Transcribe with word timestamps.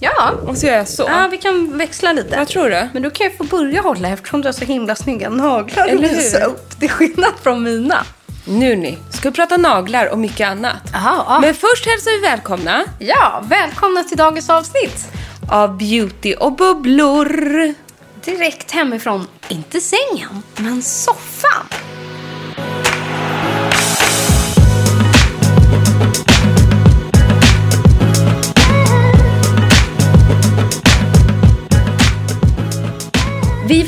Ja, 0.00 0.32
Och 0.46 0.58
så 0.58 0.66
gör 0.66 0.76
jag 0.76 0.88
så. 0.88 1.02
ja 1.02 1.28
vi 1.30 1.38
kan 1.38 1.78
växla 1.78 2.12
lite. 2.12 2.36
Vad 2.36 2.48
tror 2.48 2.70
du? 2.70 2.88
Men 2.92 3.02
du 3.02 3.10
kan 3.10 3.26
ju 3.30 3.36
få 3.36 3.44
börja 3.44 3.80
hålla 3.82 4.08
eftersom 4.08 4.40
du 4.40 4.48
har 4.48 4.52
så 4.52 4.64
himla 4.64 4.94
snygga 4.94 5.28
naglar 5.30 5.86
Eller 5.88 6.04
att 6.04 6.10
hur? 6.10 6.16
visa 6.16 6.44
upp. 6.44 6.80
Till 6.80 6.90
skillnad 6.90 7.32
från 7.42 7.62
mina. 7.62 8.04
Nu 8.44 8.76
ni, 8.76 8.98
ska 9.10 9.30
vi 9.30 9.34
prata 9.36 9.56
naglar 9.56 10.06
och 10.06 10.18
mycket 10.18 10.48
annat. 10.48 10.94
Aha, 10.94 11.24
ja. 11.28 11.40
Men 11.40 11.54
först 11.54 11.86
hälsar 11.86 12.10
vi 12.20 12.26
välkomna 12.28 12.84
ja, 12.98 13.44
välkomna 13.48 14.02
till 14.04 14.16
dagens 14.16 14.50
avsnitt. 14.50 15.08
av 15.50 15.78
Beauty 15.78 16.34
och 16.34 16.52
bubblor. 16.56 17.74
Direkt 18.24 18.70
hemifrån, 18.70 19.26
inte 19.48 19.80
sängen, 19.80 20.42
men 20.56 20.82
soffan. 20.82 21.66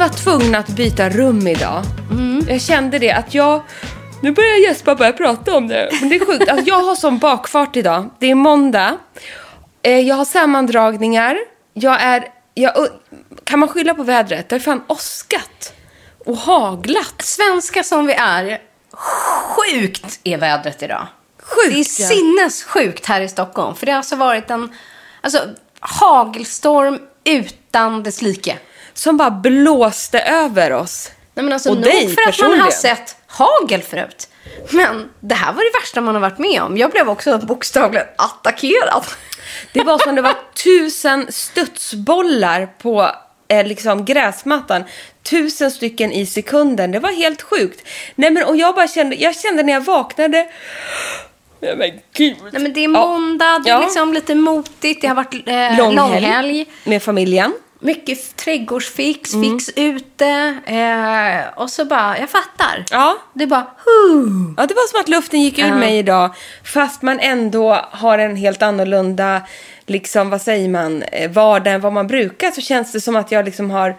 Var 0.04 0.08
tvungna 0.10 0.58
att 0.58 0.68
byta 0.68 1.08
rum 1.08 1.46
idag. 1.46 1.82
Jag 2.48 2.60
kände 2.60 2.98
det 2.98 3.12
att 3.12 3.34
jag... 3.34 3.62
Nu 4.22 4.32
börjar 4.32 4.76
jag 4.84 4.96
bara 4.96 5.04
jag 5.06 5.16
prata 5.16 5.56
om 5.56 5.68
det. 5.68 5.88
Men 6.00 6.08
det 6.08 6.16
är 6.16 6.26
sjukt. 6.26 6.48
Alltså, 6.48 6.66
jag 6.68 6.82
har 6.82 6.94
sån 6.94 7.18
bakfart 7.18 7.76
idag. 7.76 8.10
Det 8.18 8.30
är 8.30 8.34
måndag. 8.34 8.96
Eh, 9.82 10.00
Jag 10.00 10.14
har 10.16 10.24
sammandragningar. 10.24 11.38
Jag 11.74 12.02
är... 12.02 12.24
Jag, 12.54 12.72
kan 13.44 13.58
man 13.58 13.68
skylla 13.68 13.94
på 13.94 14.02
vädret? 14.02 14.48
Det 14.48 14.54
har 14.54 14.60
fan 14.60 14.82
åskat. 14.86 15.72
Och 16.24 16.36
haglat. 16.36 17.22
Svenska 17.22 17.82
som 17.82 18.06
vi 18.06 18.12
är, 18.12 18.58
sjukt 19.56 20.20
är 20.24 20.38
vädret 20.38 20.82
idag. 20.82 21.06
Sjukt, 21.42 21.74
Det 21.74 21.80
är 21.80 22.08
sinnessjukt 22.08 23.06
här 23.06 23.20
i 23.20 23.28
Stockholm. 23.28 23.76
För 23.76 23.86
det 23.86 23.92
har 23.92 23.96
alltså 23.96 24.16
varit 24.16 24.50
en 24.50 24.72
alltså, 25.20 25.38
hagelstorm 25.80 26.98
utan 27.24 28.02
dess 28.02 28.22
like. 28.22 28.58
Som 28.94 29.16
bara 29.16 29.30
blåste 29.30 30.20
över 30.20 30.72
oss. 30.72 31.10
Nej, 31.34 31.44
men 31.44 31.52
alltså, 31.52 31.68
Och 31.70 31.74
nog 31.76 31.84
dig 31.84 32.08
för 32.14 32.28
att 32.28 32.40
man 32.50 32.60
har 32.60 32.70
sett 32.70 33.16
hagel 33.26 33.82
förut. 33.82 34.28
Men 34.70 35.10
det 35.20 35.34
här 35.34 35.52
var 35.52 35.60
det 35.72 35.78
värsta 35.80 36.00
man 36.00 36.14
har 36.14 36.22
varit 36.22 36.38
med 36.38 36.62
om. 36.62 36.76
Jag 36.76 36.90
blev 36.90 37.08
också 37.08 37.38
bokstavligen 37.38 38.06
attackerad. 38.18 39.04
Det 39.72 39.80
var 39.84 39.98
som 39.98 40.14
det 40.14 40.22
var 40.22 40.34
tusen 40.64 41.26
studsbollar 41.32 42.66
på 42.78 43.10
eh, 43.48 43.66
liksom 43.66 44.04
gräsmattan. 44.04 44.84
Tusen 45.30 45.70
stycken 45.70 46.12
i 46.12 46.26
sekunden. 46.26 46.90
Det 46.92 46.98
var 46.98 47.12
helt 47.12 47.42
sjukt. 47.42 47.88
Nej 48.14 48.30
men 48.30 48.44
och 48.44 48.56
jag 48.56 48.74
bara 48.74 48.88
kände, 48.88 49.16
jag 49.16 49.36
kände 49.36 49.62
när 49.62 49.72
jag 49.72 49.80
vaknade. 49.80 50.46
Nej 51.60 51.76
men 51.76 51.90
gud. 52.12 52.36
Nej, 52.52 52.62
men 52.62 52.72
det 52.72 52.84
är 52.84 52.88
måndag, 52.88 53.58
det 53.64 53.70
är 53.70 53.74
Ja. 53.74 53.80
liksom 53.80 54.12
lite 54.14 54.34
motigt, 54.34 55.00
det 55.02 55.08
har 55.08 55.14
varit 55.14 55.34
eh, 55.48 55.76
Långhelg. 55.78 55.94
långhelg. 55.96 56.66
Med 56.84 57.02
familjen. 57.02 57.54
Mycket 57.84 58.36
trädgårdsfix, 58.36 59.34
Mm. 59.34 59.50
fix 59.58 59.70
ute. 59.76 60.26
Eh, 60.66 61.58
och 61.62 61.70
så 61.70 61.84
bara, 61.84 62.18
jag 62.18 62.30
fattar. 62.30 62.84
Ja. 62.90 63.16
Det 63.34 63.42
är 63.44 63.48
bara, 63.48 63.60
huh. 63.84 64.54
Ja, 64.56 64.66
det 64.66 64.74
var 64.74 64.88
som 64.90 65.00
att 65.00 65.08
luften 65.08 65.40
gick 65.42 65.58
ur 65.58 65.66
Ja. 65.66 65.74
mig 65.74 65.98
idag. 65.98 66.34
Fast 66.64 67.02
man 67.02 67.20
ändå 67.20 67.72
har 67.90 68.18
en 68.18 68.36
helt 68.36 68.62
annorlunda, 68.62 69.42
liksom 69.86 70.30
vad 70.30 70.42
säger 70.42 70.68
man, 70.68 71.02
eh, 71.02 71.30
vardag 71.30 71.74
än 71.74 71.80
vad 71.80 71.92
man 71.92 72.06
brukar. 72.06 72.50
Så 72.50 72.60
känns 72.60 72.92
det 72.92 73.00
som 73.00 73.16
att 73.16 73.32
jag 73.32 73.44
liksom 73.44 73.70
har 73.70 73.96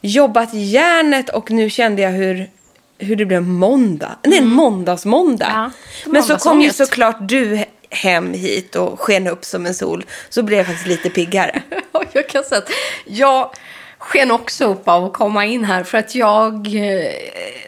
jobbat 0.00 0.48
järnet 0.54 1.28
och 1.28 1.50
nu 1.50 1.70
kände 1.70 2.02
jag 2.02 2.10
hur, 2.10 2.50
hur 2.98 3.16
det 3.16 3.24
blev 3.26 3.42
måndag. 3.42 4.16
Nej, 4.24 4.38
en 4.38 4.48
måndagsmåndag. 4.48 5.46
Mm. 5.46 5.70
Ja, 6.04 6.10
Men 6.12 6.22
så 6.22 6.36
kom 6.36 6.60
ju 6.60 6.70
såklart 6.70 7.16
du 7.20 7.64
hem 7.90 8.32
hit 8.34 8.76
och 8.76 9.00
sken 9.00 9.26
upp 9.26 9.44
som 9.44 9.66
en 9.66 9.74
sol. 9.74 10.04
Så 10.28 10.42
blev 10.42 10.58
jag 10.58 10.66
faktiskt 10.66 10.86
lite 10.88 11.10
piggare. 11.10 11.62
Jag 12.12 12.28
kan 12.28 12.44
säga 12.44 12.58
att 12.58 12.70
jag 13.04 13.50
sken 13.98 14.30
också 14.30 14.64
upp 14.64 14.88
av 14.88 15.04
att 15.04 15.12
komma 15.12 15.44
in 15.44 15.64
här 15.64 15.84
för 15.84 15.98
att 15.98 16.14
jag... 16.14 16.54
eh, 16.66 17.12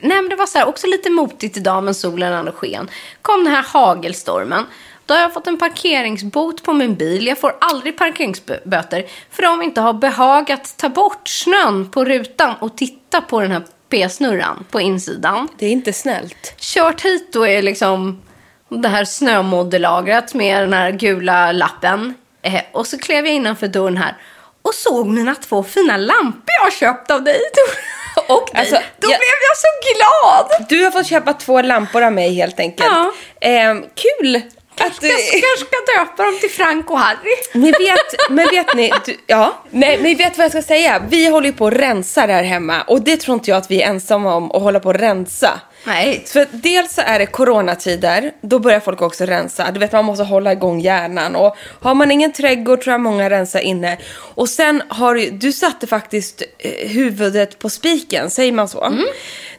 Nej 0.01 0.28
det 0.31 0.37
var 0.37 0.47
så 0.47 0.59
här, 0.59 0.69
också 0.69 0.87
lite 0.87 1.11
motigt 1.11 1.56
idag 1.56 1.84
men 1.84 1.95
solen 1.95 2.33
ändå 2.33 2.53
sken. 2.53 2.91
Kom 3.23 3.45
den 3.45 3.55
här 3.55 3.62
hagelstormen. 3.62 4.67
Då 5.06 5.15
har 5.15 5.21
jag 5.21 5.34
fått 5.34 5.47
en 5.47 5.59
parkeringsbot 5.59 6.62
på 6.62 6.73
min 6.73 6.95
bil. 6.95 7.27
Jag 7.27 7.39
får 7.39 7.56
aldrig 7.61 7.99
parkeringsböter 7.99 9.05
för 9.31 9.43
de 9.43 9.62
inte 9.62 9.81
har 9.81 9.93
behagat 9.93 10.75
ta 10.77 10.89
bort 10.89 11.28
snön 11.28 11.91
på 11.91 12.05
rutan 12.05 12.55
och 12.61 12.77
titta 12.77 13.21
på 13.21 13.41
den 13.41 13.51
här 13.51 13.62
p-snurran 13.89 14.65
på 14.71 14.81
insidan. 14.81 15.49
Det 15.59 15.67
är 15.67 15.71
inte 15.71 15.93
snällt. 15.93 16.55
Kört 16.59 17.05
hit 17.05 17.33
då 17.33 17.47
är 17.47 17.62
liksom 17.62 18.22
det 18.69 18.89
här 18.89 19.05
snömoddelagret 19.05 20.34
med 20.34 20.62
den 20.62 20.72
här 20.72 20.91
gula 20.91 21.53
lappen. 21.53 22.15
Eh, 22.43 22.62
och 22.72 22.87
så 22.87 22.99
klev 22.99 23.27
jag 23.27 23.34
innanför 23.34 23.69
dörren 23.69 23.97
här 23.97 24.17
och 24.62 24.75
såg 24.75 25.06
mina 25.06 25.34
två 25.34 25.62
fina 25.65 25.97
lampor 25.97 26.54
jag 26.65 26.72
köpt 26.72 27.10
av 27.10 27.22
dig 27.22 27.41
och 28.28 28.48
dig. 28.53 28.60
Alltså, 28.60 28.75
Då 28.75 29.10
jag- 29.10 29.19
blev 29.19 29.38
jag 29.48 29.56
så 29.56 29.69
glad! 29.94 30.66
Du 30.69 30.84
har 30.84 30.91
fått 30.91 31.06
köpa 31.06 31.32
två 31.32 31.62
lampor 31.62 32.03
av 32.03 32.12
mig 32.12 32.34
helt 32.34 32.60
enkelt. 32.60 32.91
Ja. 32.93 33.12
Ehm, 33.41 33.82
kul! 33.94 34.41
Ska, 34.76 35.09
kanske 35.41 35.66
ska 35.66 35.98
döpa 35.98 36.25
dem 36.25 36.38
till 36.41 36.50
Frank 36.50 36.91
och 36.91 36.98
Harry. 36.98 37.34
Ni 37.54 37.71
vet, 37.72 38.31
men 38.31 38.47
vet 38.48 38.75
ni, 38.75 38.93
du, 39.06 39.16
ja, 39.26 39.62
nej, 39.71 39.98
men 40.03 40.16
vet 40.16 40.38
vad 40.38 40.44
jag 40.44 40.50
ska 40.50 40.62
säga? 40.62 41.03
Vi 41.09 41.27
håller 41.27 41.47
ju 41.47 41.53
på 41.53 41.66
att 41.66 41.72
rensa 41.72 42.27
där 42.27 42.42
hemma 42.42 42.82
och 42.82 43.03
det 43.03 43.16
tror 43.16 43.34
inte 43.34 43.50
jag 43.50 43.56
att 43.56 43.71
vi 43.71 43.82
är 43.82 43.87
ensamma 43.88 44.34
om 44.34 44.53
att 44.53 44.62
hålla 44.62 44.81
på 44.81 44.91
att 44.91 44.97
rensa. 44.97 45.60
Nej. 45.84 46.24
För 46.26 46.46
dels 46.50 46.94
så 46.94 47.00
är 47.04 47.18
det 47.18 47.26
coronatider, 47.26 48.32
då 48.41 48.58
börjar 48.58 48.80
folk 48.80 49.02
också 49.02 49.24
rensa. 49.24 49.70
Du 49.70 49.80
vet 49.80 49.92
man 49.92 50.04
måste 50.04 50.24
hålla 50.24 50.52
igång 50.52 50.80
hjärnan 50.80 51.36
och 51.36 51.56
har 51.80 51.94
man 51.94 52.10
ingen 52.10 52.32
trädgård 52.32 52.80
tror 52.80 52.92
jag 52.92 53.00
många 53.00 53.30
rensar 53.30 53.60
inne. 53.60 53.98
Och 54.34 54.48
sen 54.48 54.82
har 54.88 55.15
du, 55.15 55.30
du 55.30 55.53
satte 55.53 55.86
faktiskt 55.86 56.42
eh, 56.59 56.88
huvudet 56.88 57.59
på 57.59 57.68
spiken, 57.71 58.30
säger 58.30 58.53
man 58.53 58.68
så? 58.68 58.92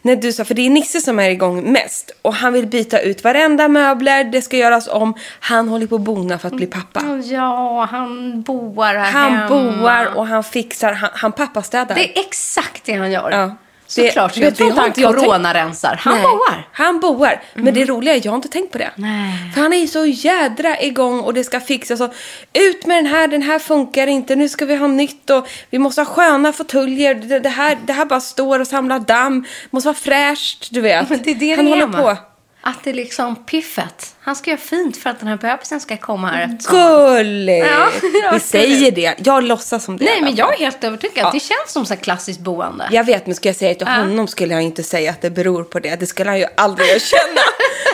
När 0.01 0.15
du 0.15 0.33
sa, 0.33 0.45
för 0.45 0.53
det 0.53 0.65
är 0.65 0.69
Nisse 0.69 1.01
som 1.01 1.19
är 1.19 1.29
igång 1.29 1.71
mest 1.71 2.11
och 2.21 2.33
han 2.33 2.53
vill 2.53 2.67
byta 2.67 2.99
ut 2.99 3.23
varenda 3.23 3.67
möbler, 3.67 4.23
det 4.23 4.41
ska 4.41 4.57
göras 4.57 4.87
om. 4.87 5.13
Han 5.39 5.69
håller 5.69 5.87
på 5.87 5.95
att 5.95 6.01
bona 6.01 6.37
för 6.39 6.47
att 6.47 6.53
bli 6.55 6.65
pappa. 6.65 7.21
Ja, 7.23 7.87
han 7.91 8.41
boar 8.41 8.95
här 8.95 9.11
Han 9.11 9.33
hemma. 9.33 9.47
boar 9.49 10.09
och 10.15 10.27
han 10.27 10.43
fixar, 10.43 10.93
han, 10.93 11.09
han 11.13 11.31
pappastädar. 11.31 11.95
Det 11.95 12.17
är 12.17 12.21
exakt 12.21 12.85
det 12.85 12.93
han 12.93 13.11
gör. 13.11 13.31
Ja. 13.31 13.55
Såklart, 13.91 14.33
så 14.33 14.39
Det- 14.39 14.45
jag 14.45 14.53
det 14.53 14.57
tror 14.57 14.69
inte 14.69 14.81
han 14.81 15.13
coronarensar. 15.13 15.95
Han 16.03 16.13
Nej, 16.13 16.23
boar. 16.23 16.67
Han 16.71 16.99
boar. 16.99 17.41
Men 17.53 17.73
det 17.73 17.85
roliga 17.85 18.15
är 18.15 18.21
jag 18.23 18.31
har 18.31 18.35
inte 18.35 18.47
tänkt 18.47 18.71
på 18.71 18.77
det. 18.77 18.91
Nej. 18.95 19.51
För 19.53 19.61
han 19.61 19.73
är 19.73 19.87
så 19.87 20.05
jädra 20.05 20.81
igång 20.81 21.19
och 21.19 21.33
det 21.33 21.43
ska 21.43 21.59
fixas. 21.59 22.01
Och 22.01 22.13
ut 22.53 22.85
med 22.85 22.97
den 22.97 23.05
här, 23.05 23.27
den 23.27 23.41
här 23.41 23.59
funkar 23.59 24.07
inte. 24.07 24.35
Nu 24.35 24.49
ska 24.49 24.65
vi 24.65 24.75
ha 24.75 24.87
nytt 24.87 25.29
och 25.29 25.47
vi 25.69 25.79
måste 25.79 26.01
ha 26.01 26.05
sköna 26.05 26.53
fåtöljer. 26.53 27.15
Det, 27.15 27.39
det, 27.39 27.49
här, 27.49 27.77
det 27.85 27.93
här 27.93 28.05
bara 28.05 28.21
står 28.21 28.59
och 28.59 28.67
samlar 28.67 28.99
damm. 28.99 29.45
måste 29.69 29.87
vara 29.87 29.95
fräscht, 29.97 30.67
du 30.71 30.81
vet. 30.81 31.09
Men 31.09 31.19
det 31.23 31.31
är 31.31 31.35
det 31.35 31.55
han 31.55 31.65
det 31.65 31.71
är, 31.71 31.81
håller 31.81 31.83
Emma. 31.83 32.15
på. 32.15 32.17
Att 32.63 32.83
det 32.83 32.89
är 32.89 32.93
liksom 32.93 33.35
piffet. 33.35 34.15
Han 34.21 34.35
ska 34.35 34.49
göra 34.51 34.59
fint 34.61 34.97
för 34.97 35.09
att 35.09 35.19
den 35.19 35.27
här 35.27 35.37
bebisen 35.37 35.79
ska 35.79 35.97
komma 35.97 36.27
här 36.27 36.43
efter. 36.55 36.71
Gulligt! 36.71 37.67
Ja, 37.71 37.87
Vi 38.33 38.39
säger 38.39 38.91
det. 38.91 39.15
Jag 39.17 39.43
låtsas 39.43 39.83
som 39.83 39.97
det. 39.97 40.05
Nej, 40.05 40.21
men 40.21 40.35
jag 40.35 40.53
är 40.53 40.57
helt 40.57 40.83
övertygad. 40.83 41.29
Det 41.33 41.39
känns 41.39 41.71
som 41.71 41.85
så 41.85 41.93
här 41.93 42.01
klassiskt 42.01 42.39
boende. 42.39 42.87
Jag 42.91 43.03
vet, 43.03 43.25
men 43.25 43.35
ska 43.35 43.49
jag 43.49 43.55
säga 43.55 43.75
till 43.75 43.87
honom 43.87 44.27
skulle 44.27 44.53
jag 44.53 44.63
inte 44.63 44.83
säga 44.83 45.11
att 45.11 45.21
det 45.21 45.29
beror 45.29 45.63
på 45.63 45.79
det. 45.79 45.95
Det 45.99 46.05
skulle 46.07 46.29
han 46.29 46.39
ju 46.39 46.45
aldrig 46.57 46.89
erkänna. 46.89 47.41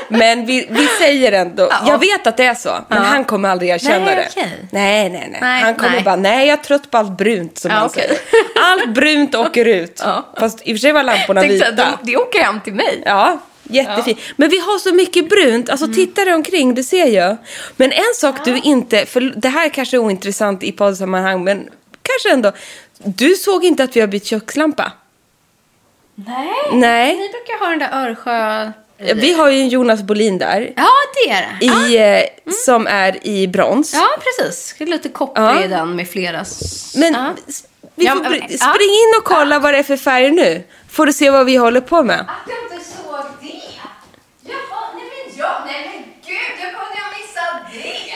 men 0.20 0.46
vi, 0.46 0.68
vi 0.70 0.88
säger 0.88 1.32
ändå. 1.32 1.70
Jag 1.88 2.00
vet 2.00 2.28
att 2.28 2.38
det 2.38 2.46
är 2.46 2.56
så, 2.56 2.78
men 2.88 2.98
han 3.04 3.24
kommer 3.24 3.50
aldrig 3.50 3.70
erkänna 3.70 4.06
Nej, 4.06 4.16
det. 4.16 4.28
okej. 4.32 4.68
Nej, 4.72 5.10
nej, 5.10 5.28
nej, 5.32 5.40
Nej, 5.42 5.62
Han 5.64 5.76
kommer 5.76 5.92
nej. 5.92 6.04
bara, 6.04 6.16
nej 6.16 6.48
jag 6.48 6.60
är 6.60 6.64
trött 6.64 6.92
på 6.92 6.98
allt 6.98 7.18
brunt 7.18 7.58
som 7.58 7.72
Ja, 7.72 7.78
han 7.78 7.86
okej. 7.86 8.04
säger. 8.08 8.20
Allt 8.72 8.90
brunt 8.94 9.36
åker 9.36 9.66
ut. 9.66 10.02
Ja. 10.06 10.26
Fast 10.40 10.62
i 10.68 10.72
och 10.74 10.76
för 10.78 10.80
sig 10.80 10.92
var 10.92 11.04
lamporna 11.04 11.42
Tänkte 11.42 11.72
vita. 11.72 11.86
att 11.86 12.00
de, 12.04 12.12
det 12.12 12.18
åker 12.18 12.44
hem 12.44 12.62
till 12.62 12.74
mig. 12.74 13.04
Ja, 13.06 13.38
jättefint. 13.70 14.20
Men 14.36 14.50
vi 14.50 14.58
har 14.60 14.80
så 14.80 14.94
mycket 14.94 15.30
brunt. 15.30 15.70
Alltså 15.70 15.88
titta 15.88 16.26
dig 16.26 16.34
omkring, 16.34 16.76
du 16.76 16.84
ser 16.84 17.06
ju. 17.06 17.36
Men 17.76 17.92
en 17.92 18.14
sak 18.16 18.36
du 18.46 18.58
inte, 18.58 19.06
för 19.06 19.22
det 19.22 19.50
här 19.50 19.66
är 19.66 19.70
kanske 19.70 19.98
ointressant 19.98 20.64
i 20.64 20.72
poddsammanhang, 20.72 21.44
men 21.44 21.70
kanske 22.02 22.32
ändå. 22.34 22.52
Du 22.98 23.36
såg 23.36 23.66
inte 23.66 23.84
att 23.84 23.96
vi 23.96 24.00
har 24.00 24.08
bytt 24.08 24.26
kökslampa? 24.26 24.92
Nej. 26.16 26.48
Nej. 26.74 27.18
Ni 27.18 27.30
brukar 27.30 27.60
ha 27.60 27.70
den 27.70 27.80
där 27.80 28.10
Örsjö... 28.12 28.72
Vi 29.16 29.34
har 29.34 29.50
ju 29.50 29.60
en 29.60 29.70
Jonas 29.70 30.02
Bolin 30.02 30.38
där. 30.38 30.74
Ja, 30.76 30.88
det 31.14 31.32
är 31.32 31.42
det. 31.42 31.66
Ja. 31.66 31.88
I, 31.88 32.20
eh, 32.46 32.54
Som 32.66 32.88
är 32.88 33.28
i 33.28 33.48
brons. 33.48 33.94
Ja, 33.94 34.08
precis. 34.24 34.76
Det 34.78 34.84
är 34.84 34.88
lite 34.88 35.10
koppling 35.10 35.46
Ja. 35.46 35.64
i 35.64 35.68
den 35.68 35.96
med 35.96 36.10
flera... 36.10 36.46
Men 36.96 37.14
ja. 37.14 37.34
s- 37.48 37.64
vi 37.96 38.06
Ja, 38.06 38.16
får 38.16 38.24
men- 38.24 38.34
ja. 38.34 38.58
spring 38.58 38.90
in 38.90 39.14
och 39.18 39.24
kolla 39.24 39.60
vad 39.60 39.74
det 39.74 39.78
är 39.78 39.84
för 39.84 39.98
färg 39.98 40.32
nu. 40.32 40.64
Får 40.90 41.06
du 41.06 41.14
se 41.14 41.30
vad 41.30 41.46
vi 41.46 41.56
håller 41.56 41.82
på 41.82 42.04
med. 42.04 42.20
Att 42.20 42.28
jag 42.50 42.58
inte 42.74 42.86
såg 42.90 43.26
det? 43.42 43.48
Jaha, 44.44 44.90
nej 44.96 45.04
men 45.28 45.38
jag... 45.38 45.52
Nej 45.68 45.90
men 45.94 46.04
gud, 46.26 46.58
jag 46.62 46.72
kunde 46.72 46.96
ju 46.96 47.18
missa 47.18 47.42
det. 47.74 48.14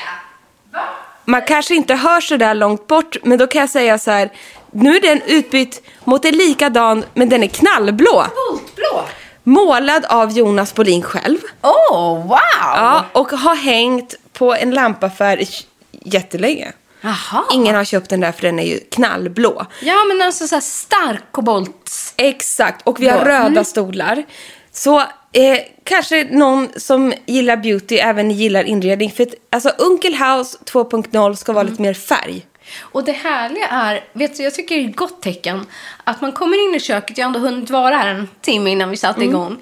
Va? 0.78 0.84
Man 1.32 1.42
kanske 1.42 1.76
inte 1.76 1.96
hör 1.96 2.22
så 2.22 2.38
där 2.38 2.54
långt 2.54 2.88
bort, 2.88 3.18
men 3.24 3.38
då 3.38 3.48
kan 3.48 3.62
jag 3.62 3.70
säga 3.70 3.98
så 3.98 4.12
här. 4.12 4.30
Nu 4.72 4.96
är 4.96 5.02
den 5.02 5.22
utbytt 5.22 5.82
mot 6.04 6.26
en 6.26 6.36
likadan, 6.38 7.06
men 7.14 7.30
den 7.30 7.44
är 7.44 7.48
knallblå. 7.48 8.26
Voltblå. 8.50 9.04
Målad 9.44 10.06
av 10.06 10.32
Jonas 10.32 10.74
Bolin 10.76 11.02
själv. 11.02 11.38
Oh, 11.62 12.28
wow! 12.28 12.38
Ja, 12.76 13.06
och 13.12 13.32
har 13.32 13.56
hängt 13.56 14.16
på 14.34 14.56
en 14.56 14.72
lampaffär 14.72 15.44
jättelänge. 15.92 16.72
Jaha. 17.02 17.44
Ingen 17.52 17.76
har 17.76 17.84
köpt 17.84 18.10
den 18.10 18.20
där 18.20 18.32
för 18.32 18.42
den 18.42 18.60
är 18.60 18.64
ju 18.68 18.80
knallblå. 18.80 19.66
Ja, 19.82 19.96
men 20.08 20.22
alltså 20.22 20.48
så 20.48 20.56
här 20.56 20.62
stark 20.62 21.24
kobolt. 21.32 22.14
Exakt, 22.18 22.88
och 22.88 23.02
vi 23.02 23.08
har 23.10 23.20
röda 23.26 23.46
Mm. 23.48 23.66
stolar. 23.66 24.24
Så 24.72 25.04
eh, 25.34 25.58
kanske 25.84 26.24
någon 26.24 26.70
som 26.76 27.14
gillar 27.26 27.58
beauty 27.58 27.96
även 27.96 28.32
gillar 28.32 28.64
inredning. 28.64 29.12
För 29.12 29.24
att, 29.24 29.34
alltså 29.52 29.70
Unkel 29.70 30.14
House 30.14 30.58
2.0 30.66 31.36
ska 31.36 31.54
vara 31.54 31.62
Mm. 31.62 31.72
lite 31.74 31.82
mer 31.82 31.94
färg. 31.94 32.46
Och 32.80 33.04
det 33.04 33.12
härliga 33.12 33.68
är, 33.68 34.04
vet 34.14 34.38
du, 34.38 34.44
jag 34.44 34.54
tycker 34.54 34.76
det 34.76 34.84
är 34.84 34.90
ett 34.90 34.96
gott 34.96 35.22
tecken 35.22 35.66
att 36.04 36.22
man 36.22 36.32
kommer 36.32 36.70
in 36.70 36.76
i 36.76 36.80
köket, 36.80 37.18
jag 37.18 37.26
har 37.26 37.36
ändå 37.36 37.40
hunnit 37.50 37.70
vara 37.70 37.96
här 37.96 38.08
en 38.08 38.28
timme 38.42 38.70
innan 38.70 38.90
vi 38.90 38.98
satte 38.98 39.24
igång, 39.24 39.58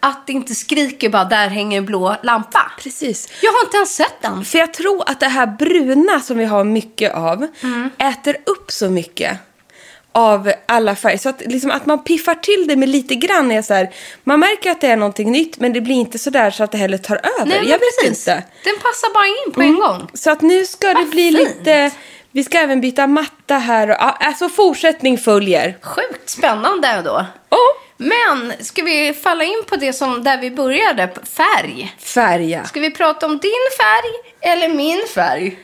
att 0.00 0.26
det 0.26 0.32
inte 0.32 0.54
skriker 0.54 1.08
bara 1.08 1.24
där 1.24 1.48
hänger 1.48 1.78
en 1.78 1.86
blå 1.86 2.16
lampa. 2.22 2.72
Precis. 2.82 3.28
Jag 3.42 3.52
har 3.52 3.64
inte 3.64 3.76
ens 3.76 3.94
sett 3.96 4.22
den. 4.22 4.44
För 4.44 4.58
jag 4.58 4.74
tror 4.74 5.02
att 5.06 5.20
det 5.20 5.28
här 5.28 5.46
bruna 5.46 6.20
som 6.20 6.38
vi 6.38 6.44
har 6.44 6.64
mycket 6.64 7.14
av 7.14 7.46
Mm. 7.62 7.90
äter 7.98 8.36
upp 8.46 8.70
så 8.70 8.90
mycket 8.90 9.38
av 10.12 10.52
alla 10.66 10.96
färger. 10.96 11.18
Så 11.18 11.28
att, 11.28 11.40
liksom, 11.40 11.70
att 11.70 11.86
man 11.86 12.04
piffar 12.04 12.34
till 12.34 12.66
det 12.68 12.76
med 12.76 12.88
lite 12.88 13.14
grann 13.14 13.52
är 13.52 13.62
så 13.62 13.74
här, 13.74 13.90
man 14.24 14.40
märker 14.40 14.70
att 14.70 14.80
det 14.80 14.86
är 14.86 14.96
någonting 14.96 15.32
nytt 15.32 15.60
men 15.60 15.72
det 15.72 15.80
blir 15.80 15.94
inte 15.94 16.18
så 16.18 16.30
där 16.30 16.50
så 16.50 16.64
att 16.64 16.72
det 16.72 16.78
heller 16.78 16.98
tar 16.98 17.16
över. 17.16 17.46
Nej, 17.46 17.56
jag 17.56 17.78
vet 17.78 17.98
precis. 18.02 18.28
inte. 18.28 18.42
Den 18.64 18.76
passar 18.76 19.14
bara 19.14 19.26
in 19.26 19.52
på 19.52 19.62
en 19.62 19.76
gång. 19.76 20.10
Så 20.14 20.30
att 20.30 20.40
nu 20.40 20.66
ska 20.66 20.86
det 20.88 20.94
Vad 20.94 21.10
bli 21.10 21.32
fint. 21.32 21.38
lite, 21.38 21.90
vi 22.32 22.44
ska 22.44 22.58
även 22.58 22.80
byta 22.80 23.06
matta 23.06 23.58
här 23.58 23.88
och, 23.90 24.26
alltså 24.26 24.48
fortsättning 24.48 25.18
följer. 25.18 25.78
Sjukt 25.82 26.30
spännande 26.30 27.02
då. 27.04 27.26
Men 27.96 28.52
ska 28.60 28.82
vi 28.82 29.14
falla 29.22 29.44
in 29.44 29.64
på 29.66 29.76
det 29.76 29.92
som 29.92 30.24
där 30.24 30.40
vi 30.40 30.50
började, 30.50 31.08
färg? 31.36 31.96
Färga. 31.98 32.64
Ska 32.64 32.80
vi 32.80 32.90
prata 32.90 33.26
om 33.26 33.38
din 33.38 33.68
färg 33.78 34.50
eller 34.52 34.68
min 34.68 35.02
färg? 35.14 35.58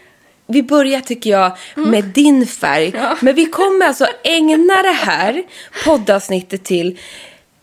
Vi 0.48 0.62
börjar 0.62 1.00
tycker 1.00 1.30
jag 1.30 1.52
med 1.74 2.04
din 2.04 2.46
färg. 2.46 2.92
Men 3.20 3.34
vi 3.34 3.46
kommer 3.46 3.86
alltså 3.86 4.06
ägna 4.24 4.82
det 4.82 4.92
här 4.92 5.42
poddavsnittet 5.84 6.64
till 6.64 6.98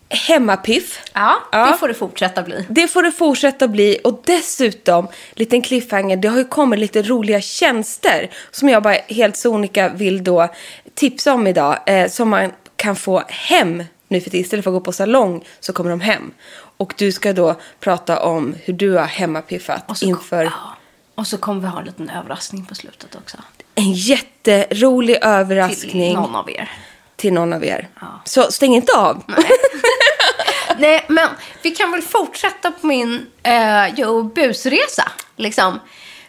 hemmapiff. 0.10 1.00
Ja, 1.14 1.36
Ja. 1.52 1.66
det 1.72 1.78
får 1.78 1.88
det 1.88 1.94
fortsätta 1.94 2.44
bli. 2.44 2.66
Det 2.70 2.88
får 2.88 3.04
det 3.04 3.12
fortsätta 3.12 3.68
bli 3.68 4.00
och 4.04 4.22
dessutom, 4.26 5.08
liten 5.34 5.62
cliffhanger, 5.62 6.18
det 6.18 6.28
har 6.28 6.38
ju 6.38 6.44
kommit 6.46 6.80
lite 6.80 7.02
roliga 7.02 7.42
tjänster 7.42 8.30
som 8.52 8.70
jag 8.70 8.84
bara 8.84 8.94
helt 8.94 9.38
sonika 9.38 9.90
vill 9.90 10.24
då 10.24 10.48
tipsa 10.94 11.34
om 11.34 11.48
idag. 11.48 11.80
Eh, 11.86 12.10
som 12.10 12.30
man 12.30 12.52
kan 12.76 12.96
få 12.96 13.24
hem 13.28 13.84
nu 14.08 14.22
för 14.22 14.30
tiden. 14.30 14.42
Istället 14.46 14.64
för 14.64 14.72
att 14.72 14.76
gå 14.76 14.82
på 14.82 14.92
salong 14.92 15.46
så 15.60 15.74
kommer 15.74 15.90
de 15.90 16.02
hem. 16.02 16.32
Och 16.78 16.94
du 16.98 17.12
ska 17.12 17.34
då 17.34 17.56
prata 17.80 18.20
om 18.20 18.56
hur 18.64 18.74
du 18.74 18.92
har 18.92 19.06
hemmapiffat 19.06 20.02
inför 20.02 20.44
ja. 20.44 20.75
Och 21.16 21.28
så 21.28 21.38
kommer 21.38 21.62
vi 21.62 21.68
ha 21.68 21.80
en 21.80 21.86
liten 21.86 22.10
överraskning 22.10 22.66
på 22.66 22.76
slutet 22.76 23.16
också. 23.16 23.38
en 23.76 23.94
jätterolig 23.94 25.16
Till 25.16 25.30
överraskning 25.30 26.14
någon 26.14 26.36
av 26.36 26.50
er. 26.52 26.72
till 27.16 27.34
någon 27.34 27.54
av 27.54 27.64
er. 27.66 27.90
Ja. 28.02 28.08
Så 28.26 28.52
stäng 28.52 28.76
inte 28.76 28.98
av. 28.98 29.24
Nej, 30.78 31.06
men 31.10 31.30
vi 31.62 31.72
kan 31.72 31.92
väl 31.92 32.02
fortsätta 32.02 32.72
på 32.72 32.88
min 32.88 33.26
eh, 33.44 33.88
jo, 33.96 34.24
busresa. 34.24 35.12
Liksom. 35.36 35.80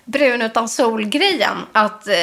Brun 0.05 0.43
utan 0.43 0.69
sol-grejen. 0.69 1.57
Att, 1.73 2.09
eh, 2.09 2.15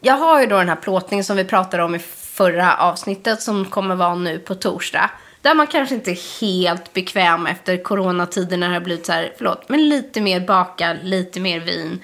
jag 0.00 0.14
har 0.14 0.40
ju 0.40 0.46
då 0.46 0.58
den 0.58 0.68
här 0.68 0.76
plåtningen 0.76 1.24
som 1.24 1.36
vi 1.36 1.44
pratade 1.44 1.82
om 1.82 1.94
i 1.94 1.98
förra 2.16 2.76
avsnittet 2.76 3.42
som 3.42 3.64
kommer 3.64 3.94
vara 3.94 4.14
nu 4.14 4.38
på 4.38 4.54
torsdag. 4.54 5.10
Där 5.42 5.54
man 5.54 5.66
kanske 5.66 5.94
inte 5.94 6.10
är 6.10 6.40
helt 6.40 6.92
bekväm 6.92 7.46
efter 7.46 7.82
coronatiden 7.82 8.60
när 8.60 8.68
det 8.68 8.74
har 8.74 8.80
blivit 8.80 9.06
så 9.06 9.12
här, 9.12 9.32
förlåt, 9.38 9.68
men 9.68 9.88
lite 9.88 10.20
mer 10.20 10.40
bakad, 10.40 10.96
lite 11.02 11.40
mer 11.40 11.60
vin. 11.60 12.00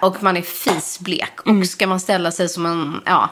Och 0.00 0.22
man 0.22 0.36
är 0.36 0.42
fisblek. 0.42 1.40
Och 1.40 1.66
ska 1.66 1.86
man 1.86 2.00
ställa 2.00 2.30
sig 2.30 2.48
som 2.48 2.66
en 2.66 3.00
ja, 3.06 3.30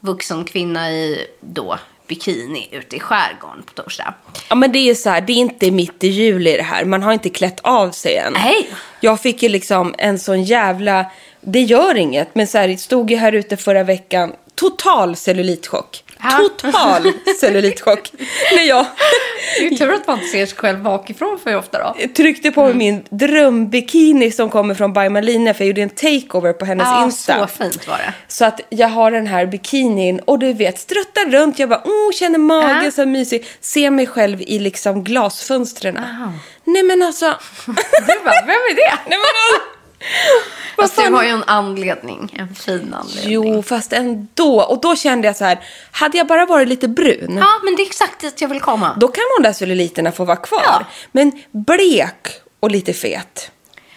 vuxen 0.00 0.44
kvinna 0.44 0.90
i 0.90 1.26
då 1.40 1.78
bikini 2.08 2.68
ute 2.72 2.96
i 2.96 3.00
skärgården 3.00 3.62
på 3.62 3.82
torsdag. 3.82 4.14
Ja 4.48 4.54
men 4.54 4.72
det 4.72 4.78
är 4.78 4.84
ju 4.84 4.94
så 4.94 5.10
här, 5.10 5.20
det 5.20 5.32
är 5.32 5.36
inte 5.36 5.70
mitt 5.70 6.04
i 6.04 6.08
juli 6.08 6.56
det 6.56 6.62
här. 6.62 6.84
Man 6.84 7.02
har 7.02 7.12
inte 7.12 7.30
klätt 7.30 7.60
av 7.60 7.90
sig 7.90 8.16
än. 8.16 8.32
Nej. 8.32 8.70
Jag 9.00 9.20
fick 9.20 9.42
ju 9.42 9.48
liksom 9.48 9.94
en 9.98 10.18
sån 10.18 10.42
jävla, 10.42 11.06
det 11.40 11.60
gör 11.60 11.94
inget, 11.94 12.34
men 12.34 12.46
så 12.46 12.58
här, 12.58 12.76
stod 12.76 13.10
ju 13.10 13.16
här 13.16 13.32
ute 13.32 13.56
förra 13.56 13.84
veckan, 13.84 14.32
total 14.54 15.16
cellulitchock. 15.16 16.04
Total 16.22 17.12
cellulitchock. 17.40 18.12
När 18.56 18.62
jag 18.62 18.86
Det 19.60 19.66
är 19.66 19.76
tur 19.76 19.92
att 19.92 20.06
man 20.06 20.18
inte 20.18 20.30
ser 20.30 20.46
sig 20.46 20.56
själv 20.58 20.82
bakifrån 20.82 21.38
för 21.44 21.56
ofta 21.56 21.78
då. 21.78 22.08
tryckte 22.16 22.50
på 22.50 22.62
Mm. 22.64 22.78
min 22.78 23.04
drömbikini 23.10 24.30
som 24.30 24.50
kommer 24.50 24.74
från 24.74 24.92
By 24.92 25.08
Malina 25.08 25.54
för 25.54 25.64
jag 25.64 25.68
gjorde 25.68 25.82
en 25.82 25.90
takeover 25.90 26.52
på 26.52 26.64
hennes 26.64 26.86
Ja, 26.86 27.04
Insta. 27.04 27.38
så 27.38 27.46
fint 27.62 27.88
var 27.88 27.96
det. 27.96 28.12
Så 28.28 28.44
att 28.44 28.60
jag 28.68 28.88
har 28.88 29.10
den 29.10 29.26
här 29.26 29.46
bikinin 29.46 30.20
och 30.20 30.38
du 30.38 30.52
vet, 30.52 30.78
struttar 30.78 31.30
runt. 31.30 31.58
Jag 31.58 31.68
bara, 31.68 31.82
oh, 31.84 32.12
känner 32.12 32.38
magen 32.38 32.84
Ja. 32.84 32.90
så 32.90 33.06
mysig. 33.06 33.46
Ser 33.60 33.90
mig 33.90 34.06
själv 34.06 34.40
i 34.42 34.58
liksom 34.58 35.04
glasfönstren. 35.04 36.00
Nej 36.64 36.82
men 36.82 37.02
alltså. 37.02 37.34
Du 37.66 38.24
bara, 38.24 38.40
vem 38.46 38.50
är 38.50 38.74
det? 38.74 38.98
Nej 39.08 39.18
men 39.18 39.18
alltså. 39.20 39.77
Fast 40.76 40.96
det 40.96 41.02
fan? 41.02 41.12
var 41.12 41.22
ju 41.22 41.28
en 41.28 41.44
anledning. 41.46 42.34
En 42.38 42.54
fin 42.54 42.94
anledning. 43.00 43.32
Jo, 43.32 43.62
fast 43.62 43.92
ändå. 43.92 44.62
Och 44.62 44.80
då 44.80 44.96
kände 44.96 45.26
jag 45.26 45.36
så 45.36 45.44
här, 45.44 45.58
hade 45.90 46.18
jag 46.18 46.26
bara 46.26 46.46
varit 46.46 46.68
lite 46.68 46.88
brun. 46.88 47.36
Ja, 47.40 47.48
men 47.64 47.76
det 47.76 47.82
är 47.82 47.86
exakt 47.86 48.20
dit 48.20 48.40
jag 48.40 48.48
vill 48.48 48.60
komma. 48.60 48.94
Då 49.00 49.08
kan 49.08 49.24
de 49.38 49.42
där 49.42 49.52
celluliterna 49.52 50.12
få 50.12 50.24
vara 50.24 50.36
kvar. 50.36 50.62
Ja. 50.64 50.84
Men 51.12 51.32
blek 51.50 52.28
och 52.60 52.70
lite 52.70 52.92
fet. 52.92 53.50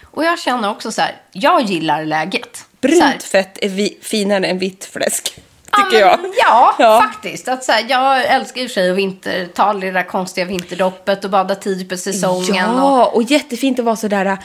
Och 0.03 0.23
jag 0.23 0.39
känner 0.39 0.69
också 0.69 0.91
så 0.91 1.01
här, 1.01 1.15
jag 1.31 1.61
gillar 1.61 2.05
läget. 2.05 2.55
Så 2.57 2.63
Brunt 2.87 3.23
fett 3.23 3.57
är 3.61 3.69
vi, 3.69 3.97
finare 4.01 4.47
än 4.47 4.59
vitt 4.59 4.85
fläsk. 4.85 5.37
ja, 5.71 5.77
Tycker 5.83 5.99
jag. 5.99 6.21
men, 6.21 6.33
Ja, 6.37 6.75
Ja. 6.79 7.01
faktiskt. 7.11 7.47
Att, 7.47 7.63
så 7.63 7.71
här, 7.71 7.85
jag 7.89 8.25
älskar 8.25 8.61
ju 8.61 8.69
sig 8.69 8.91
att 8.91 8.97
vintertal, 8.97 9.79
det 9.79 9.91
där 9.91 10.03
konstiga 10.03 10.45
vinterdoppet 10.45 11.23
och 11.25 11.29
bada 11.31 11.55
tidigt 11.55 11.89
på 11.89 11.97
säsongen. 11.97 12.69
Och, 12.69 12.81
Ja, 12.81 13.05
och 13.05 13.23
jättefint 13.23 13.79
att 13.79 13.85
vara 13.85 13.95
sådär, 13.95 14.37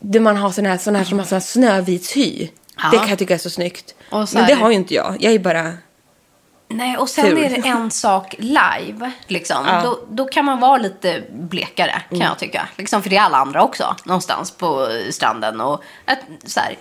där 0.00 0.20
man 0.20 0.36
har 0.36 0.50
sån 0.50 0.66
här, 0.66 0.78
sån 0.78 0.96
här 0.96 1.04
som 1.04 1.18
har 1.18 1.26
sån 1.26 1.36
här 1.36 1.40
snövitshy. 1.40 2.48
Ja. 2.82 2.88
Det 2.90 2.96
kan 2.98 3.08
jag 3.08 3.18
tycka 3.18 3.34
är 3.34 3.38
så 3.38 3.50
snyggt. 3.50 3.94
Så 4.10 4.26
Men 4.34 4.46
det 4.46 4.54
har 4.54 4.68
ju 4.70 4.74
inte 4.76 4.94
jag. 4.94 5.16
Jag 5.20 5.32
är 5.32 5.38
bara... 5.38 5.72
nej, 6.68 6.96
och 6.96 7.08
sen 7.08 7.24
Tur. 7.24 7.38
är 7.38 7.50
det 7.50 7.68
en 7.68 7.90
sak 7.90 8.34
live. 8.38 9.10
Liksom. 9.26 9.64
Ja. 9.66 9.80
Då, 9.84 9.98
då 10.10 10.24
kan 10.24 10.44
man 10.44 10.60
vara 10.60 10.78
lite 10.78 11.22
blekare, 11.32 11.90
kan 12.08 12.16
Mm. 12.16 12.26
jag 12.28 12.38
tycka. 12.38 12.68
Liksom, 12.76 13.02
för 13.02 13.10
det 13.10 13.16
är 13.16 13.20
alla 13.22 13.38
andra 13.38 13.62
också, 13.62 13.96
någonstans 14.04 14.50
på 14.50 14.88
stranden. 15.10 15.60
Och 15.60 15.82
att, 16.04 16.18
så 16.46 16.60
här, 16.60 16.76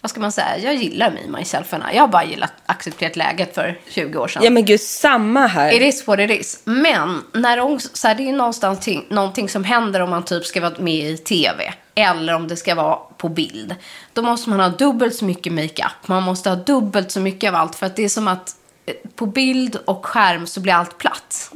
vad 0.00 0.10
ska 0.10 0.20
man 0.20 0.32
säga, 0.32 0.58
jag 0.58 0.74
gillar 0.74 1.10
me, 1.10 1.38
myself 1.38 1.74
and 1.74 1.82
I. 1.92 1.96
Jag 1.96 2.02
har 2.02 2.08
bara 2.08 2.24
gillat, 2.24 2.52
accepterat 2.66 3.16
läget 3.16 3.54
för 3.54 3.78
20 3.88 4.18
år 4.18 4.28
sedan. 4.28 4.42
Ja 4.44 4.50
men 4.50 4.64
gud, 4.64 4.80
samma 4.80 5.46
här. 5.46 5.72
It 5.74 5.82
is 5.94 6.06
what 6.06 6.18
it 6.20 6.30
is. 6.30 6.60
Men 6.64 7.22
när 7.32 7.56
de, 7.56 7.80
så 7.80 8.08
här, 8.08 8.14
det 8.14 8.28
är 8.28 8.32
någonstans 8.32 8.80
ting, 8.80 9.06
någonting 9.10 9.48
som 9.48 9.64
händer 9.64 10.00
om 10.00 10.10
man 10.10 10.24
typ 10.24 10.44
ska 10.46 10.60
vara 10.60 10.74
med 10.78 11.10
i 11.10 11.16
tv. 11.16 11.74
Eller 11.98 12.34
om 12.34 12.48
det 12.48 12.56
ska 12.56 12.74
vara 12.74 12.96
på 12.96 13.28
bild. 13.28 13.74
Då 14.12 14.22
måste 14.22 14.50
man 14.50 14.60
ha 14.60 14.68
dubbelt 14.68 15.14
så 15.14 15.24
mycket 15.24 15.52
makeup. 15.52 16.08
Man 16.08 16.22
måste 16.22 16.48
ha 16.48 16.56
dubbelt 16.56 17.10
så 17.10 17.20
mycket 17.20 17.48
av 17.48 17.54
allt. 17.54 17.74
För 17.74 17.86
att 17.86 17.96
det 17.96 18.04
är 18.04 18.08
som 18.08 18.28
att 18.28 18.56
eh, 18.86 18.94
på 19.14 19.26
bild 19.26 19.76
och 19.84 20.06
skärm 20.06 20.46
så 20.46 20.60
blir 20.60 20.72
allt 20.72 20.98
platt. 20.98 21.50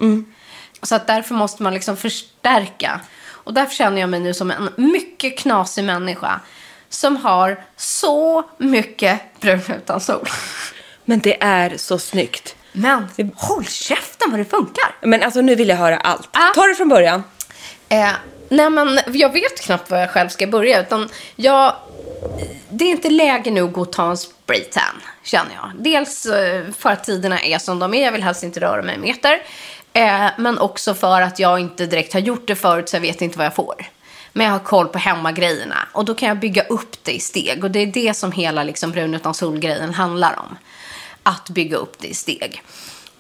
Så 0.82 0.94
att 0.94 1.06
därför 1.06 1.34
måste 1.34 1.62
man 1.62 1.74
liksom 1.74 1.96
förstärka. 1.96 3.00
Och 3.28 3.54
därför 3.54 3.74
känner 3.74 4.00
jag 4.00 4.10
mig 4.10 4.20
nu 4.20 4.34
som 4.34 4.50
en 4.50 4.68
mycket 4.76 5.38
knasig 5.38 5.84
människa. 5.84 6.40
Som 6.88 7.16
har 7.16 7.64
så 7.76 8.44
mycket 8.58 9.40
brun 9.40 9.60
utan 9.76 10.00
sol. 10.00 10.28
Men 11.04 11.18
det 11.18 11.42
är 11.42 11.76
så 11.76 11.98
snyggt. 11.98 12.56
Men 12.72 13.08
håll 13.34 13.64
käften 13.64 14.30
vad 14.30 14.40
det 14.40 14.44
funkar. 14.44 14.94
Men 15.00 15.22
alltså 15.22 15.40
nu 15.40 15.54
vill 15.54 15.68
jag 15.68 15.76
höra 15.76 15.96
allt. 15.96 16.28
Ja. 16.32 16.52
Ta 16.54 16.66
det 16.66 16.74
från 16.74 16.88
början. 16.88 17.24
Eh, 17.88 18.10
nej 18.50 18.70
men 18.70 19.00
jag 19.12 19.32
vet 19.32 19.60
knappt 19.60 19.90
var 19.90 19.98
jag 19.98 20.10
själv 20.10 20.28
ska 20.28 20.46
börja. 20.46 20.80
Utan 20.80 21.08
jag, 21.36 21.74
det 22.68 22.84
är 22.84 22.90
inte 22.90 23.10
läge 23.10 23.50
nu 23.50 23.62
att 23.62 23.72
gå 23.72 23.80
och 23.80 23.92
ta 23.92 24.10
en 24.10 24.16
spraytan, 24.16 25.02
känner 25.22 25.54
jag. 25.54 25.70
Dels 25.74 26.26
eh, 26.26 26.64
för 26.78 26.90
att 26.90 27.04
tiderna 27.04 27.40
är 27.40 27.58
som 27.58 27.78
de 27.78 27.94
är. 27.94 28.04
Jag 28.04 28.12
vill 28.12 28.22
helst 28.22 28.42
inte 28.42 28.60
röra 28.60 28.82
mig 28.82 28.94
en 28.94 29.00
meter. 29.00 29.42
Eh, 29.92 30.26
men 30.38 30.58
också 30.58 30.94
för 30.94 31.20
att 31.20 31.38
jag 31.38 31.60
inte 31.60 31.86
direkt 31.86 32.12
har 32.12 32.20
gjort 32.20 32.46
det 32.46 32.56
förut 32.56 32.88
så 32.88 32.96
jag 32.96 33.00
vet 33.00 33.22
inte 33.22 33.38
vad 33.38 33.46
jag 33.46 33.54
får. 33.54 33.74
Men 34.32 34.46
jag 34.46 34.52
har 34.52 34.58
koll 34.58 34.88
på 34.88 34.98
hemmagrejerna. 34.98 35.88
Och 35.92 36.04
då 36.04 36.14
kan 36.14 36.28
jag 36.28 36.38
bygga 36.38 36.62
upp 36.62 37.04
det 37.04 37.12
i 37.12 37.20
steg. 37.20 37.64
Och 37.64 37.70
det 37.70 37.78
är 37.78 37.86
det 37.86 38.16
som 38.16 38.32
hela 38.32 38.62
liksom, 38.62 38.90
brun 38.90 39.14
utan 39.14 39.34
sol-grejen 39.34 39.94
handlar 39.94 40.38
om. 40.38 40.58
Att 41.22 41.48
bygga 41.50 41.76
upp 41.76 41.98
det 41.98 42.08
i 42.08 42.14
steg. 42.14 42.62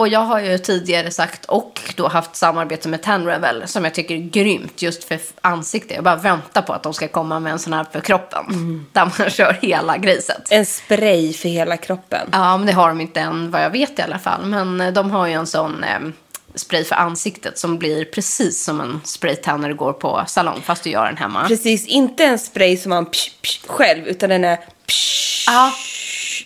Och 0.00 0.08
jag 0.08 0.20
har 0.20 0.40
ju 0.40 0.58
tidigare 0.58 1.10
sagt 1.10 1.44
och 1.44 1.80
då 1.96 2.08
haft 2.08 2.36
samarbete 2.36 2.88
med 2.88 3.02
Tanrevel 3.02 3.62
som 3.66 3.84
jag 3.84 3.94
tycker 3.94 4.14
är 4.14 4.18
grymt 4.18 4.82
just 4.82 5.04
för 5.04 5.18
ansikte. 5.40 5.94
Jag 5.94 6.04
bara 6.04 6.16
väntar 6.16 6.62
på 6.62 6.72
att 6.72 6.82
de 6.82 6.94
ska 6.94 7.08
komma 7.08 7.40
med 7.40 7.52
en 7.52 7.58
sån 7.58 7.72
här 7.72 7.86
för 7.92 8.00
kroppen. 8.00 8.44
Där 8.92 9.12
man 9.18 9.30
kör 9.30 9.58
hela 9.62 9.96
griset. 9.96 10.48
En 10.50 10.66
spray 10.66 11.32
för 11.32 11.48
hela 11.48 11.76
kroppen. 11.76 12.28
Ja, 12.32 12.56
men 12.56 12.66
det 12.66 12.72
har 12.72 12.88
de 12.88 13.00
inte 13.00 13.20
än 13.20 13.50
vad 13.50 13.62
jag 13.62 13.70
vet 13.70 13.98
i 13.98 14.02
alla 14.02 14.18
fall. 14.18 14.46
Men 14.46 14.80
eh, 14.80 14.92
de 14.92 15.10
har 15.10 15.26
ju 15.26 15.32
en 15.32 15.46
sån 15.46 15.84
eh, 15.84 15.98
spray 16.54 16.84
för 16.84 16.96
ansiktet 16.96 17.58
som 17.58 17.78
blir 17.78 18.04
precis 18.04 18.64
som 18.64 18.80
en 18.80 19.00
spraytan 19.04 19.60
när 19.60 19.68
du 19.68 19.74
går 19.74 19.92
på 19.92 20.24
salong 20.26 20.60
fast 20.64 20.84
du 20.84 20.90
gör 20.90 21.06
den 21.06 21.16
hemma. 21.16 21.44
Precis, 21.48 21.86
inte 21.86 22.24
en 22.24 22.38
spray 22.38 22.76
som 22.76 22.90
man 22.90 23.06
psh, 23.06 23.30
psh, 23.42 23.66
själv, 23.66 24.06
utan 24.06 24.28
den 24.30 24.44
är 24.44 24.56
psh. 24.86 25.44
Ja, 25.46 25.72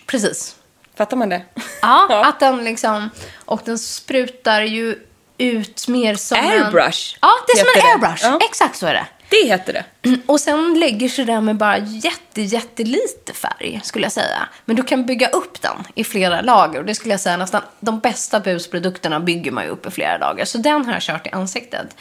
precis. 0.05 0.55
Fattar 0.97 1.17
man 1.17 1.29
det? 1.29 1.41
Ja, 1.81 2.23
att 2.25 2.39
den 2.39 2.63
liksom... 2.63 3.09
Och 3.45 3.61
den 3.65 3.77
sprutar 3.77 4.61
ju 4.61 4.99
ut 5.37 5.87
mer 5.87 6.15
som 6.15 6.37
en... 6.37 6.45
Airbrush 6.45 7.17
Ja, 7.21 7.29
det 7.47 7.53
är 7.53 7.57
som 7.57 7.81
en 7.81 7.91
airbrush. 7.91 8.23
Ja. 8.23 8.39
Exakt 8.49 8.75
så 8.75 8.87
är 8.87 8.93
det. 8.93 9.07
Det 9.29 9.47
heter 9.47 9.73
det. 9.73 10.09
Och 10.25 10.39
sen 10.39 10.79
lägger 10.79 11.09
sig 11.09 11.25
den 11.25 11.45
med 11.45 11.55
bara 11.55 11.77
jätte, 11.77 12.41
jättelite 12.41 13.33
färg, 13.33 13.81
skulle 13.83 14.05
jag 14.05 14.11
säga. 14.11 14.47
Men 14.65 14.75
du 14.75 14.83
kan 14.83 15.05
bygga 15.05 15.27
upp 15.27 15.61
den 15.61 15.83
i 15.95 16.03
flera 16.03 16.41
lager. 16.41 16.79
Och 16.79 16.85
det 16.85 16.95
skulle 16.95 17.13
jag 17.13 17.21
säga, 17.21 17.37
nästan 17.37 17.61
de 17.79 17.99
bästa 17.99 18.39
busprodukterna 18.39 19.19
bygger 19.19 19.51
man 19.51 19.63
ju 19.63 19.69
upp 19.69 19.85
i 19.85 19.91
flera 19.91 20.17
lager. 20.17 20.45
Så 20.45 20.57
den 20.57 20.85
har 20.85 20.93
jag 20.93 21.01
kört 21.01 21.27
i 21.27 21.29
ansiktet. 21.29 21.95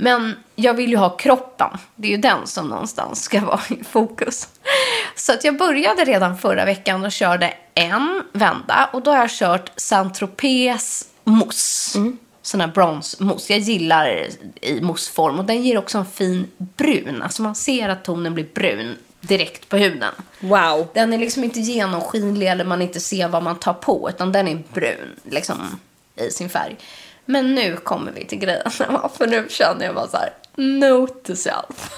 Men 0.00 0.36
jag 0.54 0.74
vill 0.74 0.90
ju 0.90 0.96
ha 0.96 1.16
kroppen. 1.16 1.68
Det 1.96 2.08
är 2.08 2.10
ju 2.12 2.16
den 2.16 2.46
som 2.46 2.68
någonstans 2.68 3.22
ska 3.22 3.40
vara 3.40 3.60
i 3.68 3.84
fokus. 3.84 4.48
Så 5.16 5.32
att 5.32 5.44
jag 5.44 5.58
började 5.58 6.04
redan 6.04 6.38
förra 6.38 6.64
veckan 6.64 7.04
och 7.04 7.12
körde 7.12 7.54
en 7.74 8.22
vända. 8.32 8.90
Och 8.92 9.02
då 9.02 9.10
har 9.10 9.18
jag 9.18 9.30
kört 9.30 9.72
Saint-Tropez 9.76 11.04
mousse. 11.24 11.98
Sån 12.42 12.60
här 12.60 12.68
bronsmousse. 12.68 13.52
Jag 13.52 13.60
gillar 13.60 14.28
i 14.60 14.80
mousseform. 14.80 15.38
Och 15.38 15.44
den 15.44 15.62
ger 15.62 15.78
också 15.78 15.98
en 15.98 16.06
fin 16.06 16.46
brun. 16.58 17.22
Alltså 17.22 17.42
man 17.42 17.54
ser 17.54 17.88
att 17.88 18.04
tonen 18.04 18.34
blir 18.34 18.48
brun 18.54 18.96
direkt 19.20 19.68
på 19.68 19.76
huden. 19.76 20.14
Wow. 20.40 20.88
Den 20.94 21.12
är 21.12 21.18
liksom 21.18 21.44
inte 21.44 21.60
genomskinlig 21.60 22.48
eller 22.48 22.64
man 22.64 22.82
inte 22.82 23.00
ser 23.00 23.28
vad 23.28 23.42
man 23.42 23.58
tar 23.58 23.74
på. 23.74 24.10
Utan 24.10 24.32
den 24.32 24.48
är 24.48 24.62
brun 24.72 25.16
liksom 25.24 25.80
i 26.16 26.30
sin 26.30 26.48
färg. 26.48 26.76
Men 27.30 27.54
nu 27.54 27.76
kommer 27.76 28.12
vi 28.12 28.24
till 28.24 28.38
grejen. 28.38 28.70
För 29.18 29.26
nu 29.26 29.46
känner 29.48 29.86
jag 29.86 29.94
bara 29.94 30.08
så 30.08 30.16
här. 30.16 30.32
Note 30.54 31.14
to 31.26 31.36
self. 31.36 31.90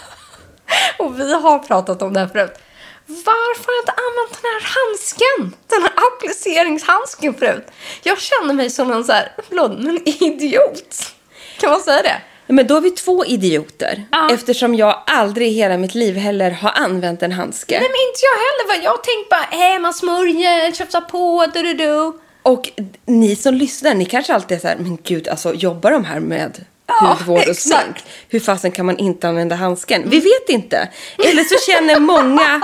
Och 0.99 1.21
vi 1.21 1.35
har 1.35 1.59
pratat 1.59 2.03
om 2.03 2.13
det 2.13 2.21
här 2.21 2.27
förut. 2.27 2.59
Varför 3.07 3.67
har 3.67 3.75
jag 3.75 3.83
inte 3.83 3.93
använt 3.93 4.43
den 4.43 4.51
här 4.53 4.63
handsken? 4.77 5.57
Den 5.67 5.83
här 5.83 5.93
appliceringshandsken 6.09 7.35
förut. 7.35 7.67
Jag 8.03 8.19
känner 8.21 8.55
mig 8.55 8.71
som 8.71 8.93
en 8.93 9.05
så 9.05 9.13
här, 9.13 9.33
förlåt, 9.49 9.79
men 9.79 10.09
idiot. 10.09 11.15
Kan 11.61 11.71
man 11.71 11.81
säga 11.81 12.03
det? 12.03 12.21
Men 12.47 12.67
då 12.67 12.77
är 12.77 12.81
vi 12.81 12.91
två 12.91 13.25
idioter. 13.25 14.05
Ja. 14.13 14.31
Eftersom 14.35 14.75
jag 14.75 15.03
aldrig 15.07 15.49
i 15.49 15.51
hela 15.51 15.77
mitt 15.77 15.95
liv 15.95 16.17
heller 16.17 16.51
har 16.51 16.71
använt 16.71 17.23
en 17.23 17.33
handske. 17.33 17.75
Nej 17.81 17.89
men 17.89 18.09
inte 18.09 18.21
jag 18.23 18.37
heller. 18.39 18.69
va? 18.69 18.85
Jag 18.85 18.91
har 18.91 18.99
tänkt 18.99 19.31
bara, 19.31 19.75
äh, 19.75 19.81
man 19.81 19.95
smörjer, 19.95 20.73
tjafsar 20.73 21.01
på, 21.01 21.47
du 21.55 21.63
du 21.63 21.75
du. 21.75 22.13
Och 22.43 22.71
ni 23.07 23.37
som 23.37 23.55
lyssnar, 23.55 23.95
ni 23.95 24.05
kanske 24.05 24.35
alltid 24.35 24.57
är 24.57 24.61
så 24.61 24.69
här, 24.69 24.77
men 24.77 24.99
gud, 25.05 25.29
alltså 25.29 25.55
jobbar 25.55 25.91
de 25.91 26.05
här 26.05 26.21
med 26.21 26.65
Ja, 26.87 26.95
hudvård 27.19 27.39
och. 27.39 27.43
Mm. 27.45 27.55
smink? 27.55 27.97
Hur 28.29 28.41
fasen 28.41 28.71
kan 28.73 28.87
man 28.87 28.99
inte 28.99 29.29
använda 29.29 29.57
handsken? 29.57 30.11
Vi 30.11 30.21
vet 30.21 30.49
inte. 30.49 30.89
Eller 31.19 31.45
så 31.45 31.73
känner 31.73 32.01
många 32.01 32.61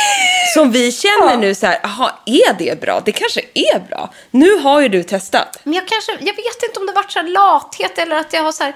som 0.54 0.70
vi 0.70 0.92
känner 0.92 1.36
nu 1.36 1.54
så 1.54 1.66
här, 1.66 1.80
jaha, 1.82 2.12
är 2.26 2.52
det 2.58 2.80
bra? 2.80 3.02
Det 3.04 3.12
kanske 3.12 3.40
är 3.54 3.78
bra. 3.88 4.12
Nu 4.30 4.56
har 4.58 4.80
ju 4.80 4.88
du 4.88 5.02
testat. 5.02 5.60
Men 5.64 5.74
jag 5.74 5.88
kanske, 5.88 6.12
jag 6.12 6.36
vet 6.36 6.62
inte 6.68 6.80
om 6.80 6.86
det 6.86 6.92
varit 6.92 7.12
så 7.12 7.18
här 7.18 7.28
lathet 7.28 7.98
eller 7.98 8.16
att 8.16 8.32
jag 8.32 8.42
har 8.42 8.52
så 8.52 8.64
här, 8.64 8.74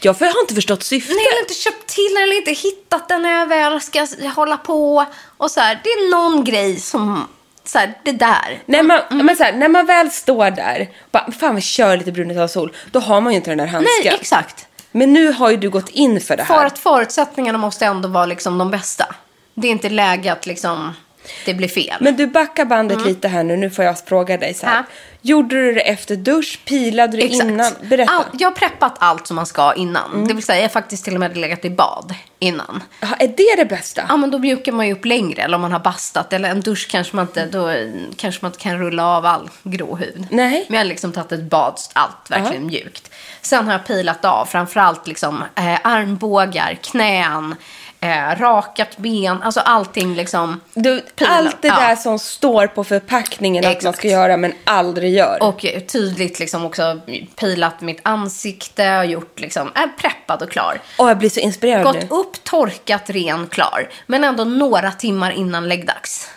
Jag 0.00 0.14
har 0.14 0.40
inte 0.40 0.54
förstått 0.54 0.82
syftet. 0.82 1.16
nej, 1.16 1.24
jag 1.24 1.32
har 1.32 1.40
inte 1.40 1.54
köpt 1.54 1.86
till 1.86 2.16
eller 2.22 2.36
inte 2.36 2.50
hittat 2.52 3.08
den 3.08 3.22
när 3.22 3.38
jag 3.38 3.46
väl 3.46 3.80
ska 3.80 4.06
hålla 4.36 4.56
på. 4.56 5.06
Och 5.36 5.50
så 5.50 5.60
här, 5.60 5.80
det 5.84 5.90
är 5.90 6.10
någon 6.10 6.44
grej 6.44 6.80
som, 6.80 7.28
så 7.64 7.78
här, 7.78 7.94
det 8.02 8.12
där. 8.12 8.62
När 8.66 8.82
man, 8.82 9.00
men 9.10 9.36
så 9.36 9.42
här, 9.42 9.52
när 9.52 9.68
man 9.68 9.86
väl 9.86 10.10
står 10.10 10.50
där, 10.50 10.88
bara, 11.10 11.32
fan 11.32 11.54
vi 11.54 11.60
kör 11.60 11.96
lite 11.96 12.12
brunet 12.12 12.38
av 12.38 12.48
sol, 12.48 12.72
då 12.90 13.00
har 13.00 13.20
man 13.20 13.32
ju 13.32 13.36
inte 13.36 13.50
den 13.50 13.58
där 13.58 13.66
handsken. 13.66 13.92
Nej, 14.04 14.14
exakt. 14.20 14.66
Men 14.92 15.12
nu 15.12 15.32
har 15.32 15.50
ju 15.50 15.56
du 15.56 15.70
gått 15.70 15.88
in 15.88 16.20
för 16.20 16.36
det 16.36 16.42
här. 16.42 16.54
För 16.54 16.64
att 16.64 16.78
förutsättningarna 16.78 17.58
måste 17.58 17.86
ändå 17.86 18.08
vara 18.08 18.26
liksom 18.26 18.58
de 18.58 18.70
bästa. 18.70 19.14
Det 19.54 19.66
är 19.66 19.72
inte 19.72 19.88
läge 19.88 20.32
att 20.32 20.46
liksom, 20.46 20.94
det 21.44 21.54
blir 21.54 21.68
fel. 21.68 21.96
Men 22.00 22.16
du 22.16 22.26
backar 22.26 22.64
bandet 22.64 23.06
lite 23.06 23.28
här 23.28 23.44
nu, 23.44 23.56
nu 23.56 23.70
får 23.70 23.84
jag 23.84 23.98
fråga 24.06 24.38
dig 24.38 24.54
så 24.54 24.66
här. 24.66 24.76
Ja. 24.76 24.84
Gjorde 25.24 25.56
du 25.56 25.72
det 25.72 25.80
efter 25.80 26.16
dusch? 26.16 26.60
Pilade 26.64 27.16
du 27.16 27.22
innan? 27.22 27.72
Berätta. 27.82 28.12
All, 28.12 28.24
jag 28.32 28.48
har 28.48 28.54
preppat 28.54 28.96
allt 28.98 29.26
som 29.26 29.36
man 29.36 29.46
ska 29.46 29.74
innan. 29.74 30.24
Det 30.28 30.34
vill 30.34 30.44
säga, 30.44 30.58
jag 30.58 30.64
har 30.64 30.68
faktiskt 30.68 31.04
till 31.04 31.14
och 31.14 31.20
med 31.20 31.36
legat 31.36 31.64
i 31.64 31.70
bad 31.70 32.14
innan. 32.38 32.82
Jaha, 33.00 33.16
är 33.18 33.28
det 33.28 33.54
det 33.56 33.64
bästa? 33.64 34.04
Ja, 34.08 34.16
men 34.16 34.30
då 34.30 34.38
mjukar 34.38 34.72
man 34.72 34.86
ju 34.86 34.92
upp 34.92 35.04
längre. 35.04 35.42
Eller 35.42 35.54
om 35.54 35.60
man 35.60 35.72
har 35.72 35.78
bastat. 35.78 36.32
Eller 36.32 36.48
en 36.48 36.60
dusch 36.60 36.88
kanske 36.90 37.16
man 37.16 37.26
inte, 37.26 37.46
då 37.46 37.74
kanske 38.16 38.44
man 38.44 38.50
inte 38.50 38.62
kan 38.62 38.78
rulla 38.78 39.06
av 39.06 39.26
all 39.26 39.50
grå 39.62 39.96
hud. 39.96 40.26
Nej. 40.30 40.64
Men 40.68 40.74
jag 40.74 40.84
har 40.84 40.88
liksom 40.88 41.12
tagit 41.12 41.32
ett 41.32 41.50
bad, 41.50 41.74
allt 41.92 42.30
verkligen 42.30 42.66
mjukt. 42.66 43.10
Sen 43.42 43.66
har 43.66 43.72
jag 43.72 43.86
pilat 43.86 44.24
av 44.24 44.44
framförallt 44.44 45.06
liksom 45.06 45.44
eh, 45.54 45.78
armbågar, 45.82 46.78
knän, 46.82 47.54
eh, 48.02 48.38
rakat 48.40 48.96
ben. 48.96 49.42
Alltså 49.42 49.60
allting 49.60 50.14
liksom. 50.14 50.60
Du, 50.74 51.02
allt 51.28 51.62
det 51.62 51.68
ja. 51.68 51.74
där 51.80 51.96
som 51.96 52.18
står 52.18 52.66
på 52.66 52.84
förpackningen 52.84 53.64
att 53.64 53.68
man 53.68 53.76
Exakt. 53.76 53.98
ska 53.98 54.08
göra 54.08 54.36
men 54.36 54.52
aldrig 54.64 55.14
gör. 55.14 55.42
Och 55.42 55.66
tydligt 55.92 56.38
liksom 56.38 56.64
också 56.64 57.00
pilat 57.36 57.80
mitt 57.80 58.00
ansikte 58.02 58.98
och 58.98 59.06
gjort 59.06 59.40
liksom, 59.40 59.72
är 59.74 59.88
preppad 59.98 60.42
och 60.42 60.50
klar. 60.50 60.80
Åh, 60.98 61.08
jag 61.08 61.18
blir 61.18 61.30
så 61.30 61.40
inspirerad 61.40 61.84
Gått 61.84 61.94
nu. 61.94 62.06
upp, 62.10 62.44
torkat, 62.44 63.10
ren, 63.10 63.46
klar. 63.46 63.88
Men 64.06 64.24
ändå 64.24 64.44
några 64.44 64.92
timmar 64.92 65.30
innan 65.30 65.68
läggdags. 65.68 66.28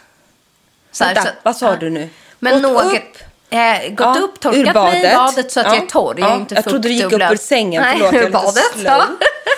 Så 0.91 1.03
här, 1.03 1.15
Vänta, 1.15 1.29
så- 1.29 1.35
vad 1.43 1.55
sa 1.57 1.69
ja. 1.69 1.75
du 1.79 1.89
nu? 1.89 2.09
Men 2.39 2.53
Gått 2.53 2.61
något, 2.73 2.85
upp? 2.93 3.17
Eh, 3.49 3.89
gått 3.89 4.17
Ja, 4.17 4.21
upp, 4.21 4.39
torkat 4.39 4.75
mig 4.75 5.11
i 5.11 5.15
badet. 5.15 5.51
så 5.51 5.59
att 5.59 5.65
Ja, 5.65 5.73
jag 5.75 5.83
är 5.83 5.87
torr. 5.87 6.15
Jag, 6.19 6.27
är 6.29 6.33
ja, 6.33 6.39
inte 6.39 6.55
jag 6.55 6.63
trodde 6.63 6.87
du 6.87 6.93
gick 6.93 7.11
upp 7.11 7.21
ur 7.31 7.35
sängen. 7.37 7.81
Nej, 7.83 7.93
Förlåt, 7.97 8.13
jag 8.13 8.21
är 8.21 8.25
lite 8.27 8.31
badet. 8.37 8.63
slow. 8.73 8.85
Ja. 8.85 9.05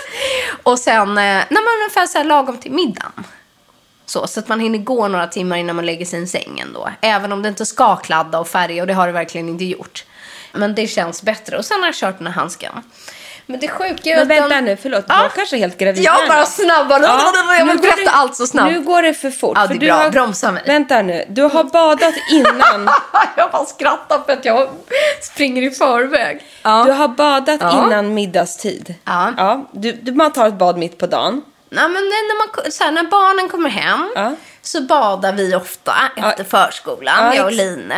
och 0.62 0.78
sen, 0.78 1.08
eh, 1.08 1.14
nej 1.14 1.46
när 1.50 1.64
man 1.64 1.82
ungefär 1.82 2.06
så 2.06 2.18
här 2.18 2.24
lagom 2.24 2.58
till 2.58 2.72
middagen. 2.72 3.12
Så, 4.06 4.26
så 4.26 4.40
att 4.40 4.48
man 4.48 4.60
hinner 4.60 4.78
gå 4.78 5.08
några 5.08 5.26
timmar 5.26 5.56
innan 5.56 5.76
man 5.76 5.86
lägger 5.86 6.06
sig 6.06 6.22
i 6.22 6.26
sängen 6.26 6.72
då. 6.72 6.88
Även 7.00 7.32
om 7.32 7.42
det 7.42 7.48
inte 7.48 7.66
ska 7.66 7.96
kladda 7.96 8.40
och 8.40 8.48
färga 8.48 8.82
och 8.82 8.86
det 8.86 8.94
har 8.94 9.06
det 9.06 9.12
verkligen 9.12 9.48
inte 9.48 9.64
gjort. 9.64 10.04
Men 10.52 10.74
det 10.74 10.86
känns 10.86 11.22
bättre. 11.22 11.58
Och 11.58 11.64
sen 11.64 11.80
har 11.80 11.86
jag 11.86 11.94
kört 11.94 12.18
den 12.18 12.26
här 12.26 12.34
handsken. 12.34 12.72
Men 13.50 13.60
det 13.60 13.68
sjuka 13.68 14.10
är 14.10 14.14
Men 14.14 14.22
att 14.22 14.28
vänta 14.28 14.48
den- 14.54 14.64
nu, 14.64 14.76
förlåt. 14.82 15.04
Ja. 15.08 15.22
Jag 15.22 15.32
kanske 15.34 15.56
är 15.56 15.58
helt 15.58 15.78
gravid 15.78 16.02
Jag 16.04 16.28
bara 16.28 16.40
nu. 16.40 16.46
snabbare. 16.46 17.02
jag 17.58 17.66
vill 17.66 17.78
berätta 17.78 17.96
det- 18.04 18.10
allt 18.10 18.36
så 18.36 18.46
snabbt. 18.46 18.72
Nu 18.72 18.80
går 18.80 19.02
det 19.02 19.14
för 19.14 19.30
fort. 19.30 19.58
Ja, 19.60 19.66
det 19.66 19.74
är 19.74 19.78
du 19.78 19.86
bra. 19.86 19.94
Har, 19.94 20.10
Bromsa 20.10 20.52
mig. 20.52 20.62
Vänta 20.66 21.02
nu. 21.02 21.24
Du 21.28 21.42
har 21.42 21.64
badat 21.64 22.14
innan. 22.30 22.90
jag 23.36 23.50
bara 23.50 23.64
skrattar 23.64 24.18
för 24.26 24.32
att 24.32 24.44
jag 24.44 24.68
springer 25.22 25.62
i 25.62 25.70
förväg. 25.70 26.40
Ja. 26.62 26.84
Du 26.86 26.92
har 26.92 27.08
badat 27.08 27.60
Ja. 27.60 27.86
innan 27.86 28.14
middagstid. 28.14 28.94
Ja. 29.04 29.32
ja 29.36 29.68
du, 29.72 29.92
du, 29.92 30.12
man 30.12 30.32
tar 30.32 30.48
ett 30.48 30.54
bad 30.58 30.78
mitt 30.78 30.98
på 30.98 31.06
dagen. 31.06 31.42
Nej, 31.70 31.88
men 31.88 32.02
när, 32.04 32.38
man, 32.38 32.72
så 32.72 32.84
här, 32.84 32.92
när 32.92 33.04
barnen 33.04 33.48
kommer 33.48 33.70
hem 33.70 34.12
Ja. 34.14 34.34
så 34.62 34.80
badar 34.80 35.32
vi 35.32 35.54
ofta 35.54 35.92
efter 36.16 36.44
förskolan, 36.44 37.14
Ja, 37.26 37.34
jag 37.34 37.46
och 37.46 37.52
Line. 37.52 37.92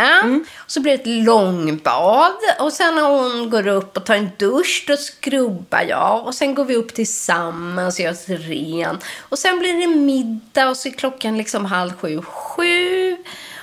Så 0.67 0.81
blir 0.81 0.97
det 0.97 1.03
ett 1.03 1.25
långbad. 1.25 2.33
Och 2.59 2.73
sen 2.73 2.95
när 2.95 3.03
hon 3.03 3.50
går 3.50 3.67
upp 3.67 3.97
och 3.97 4.07
tar 4.07 4.15
en 4.15 4.31
dusch, 4.39 4.85
då 4.87 4.97
skrubbar 4.97 5.83
jag. 5.89 6.27
Och 6.27 6.35
sen 6.35 6.55
går 6.55 6.65
vi 6.65 6.77
upp 6.77 6.95
tillsammans 6.95 7.95
och 7.99 8.00
gör 8.05 8.12
oss 8.12 8.29
ren. 8.29 8.99
Och 9.21 9.39
sen 9.39 9.59
blir 9.59 9.81
det 9.81 9.87
middag 9.97 10.69
och 10.69 10.77
så 10.77 10.89
är 10.89 10.93
klockan 10.93 11.37
liksom 11.39 11.65
halv 11.65 11.93
sju, 12.00 12.23
sju. 12.23 13.17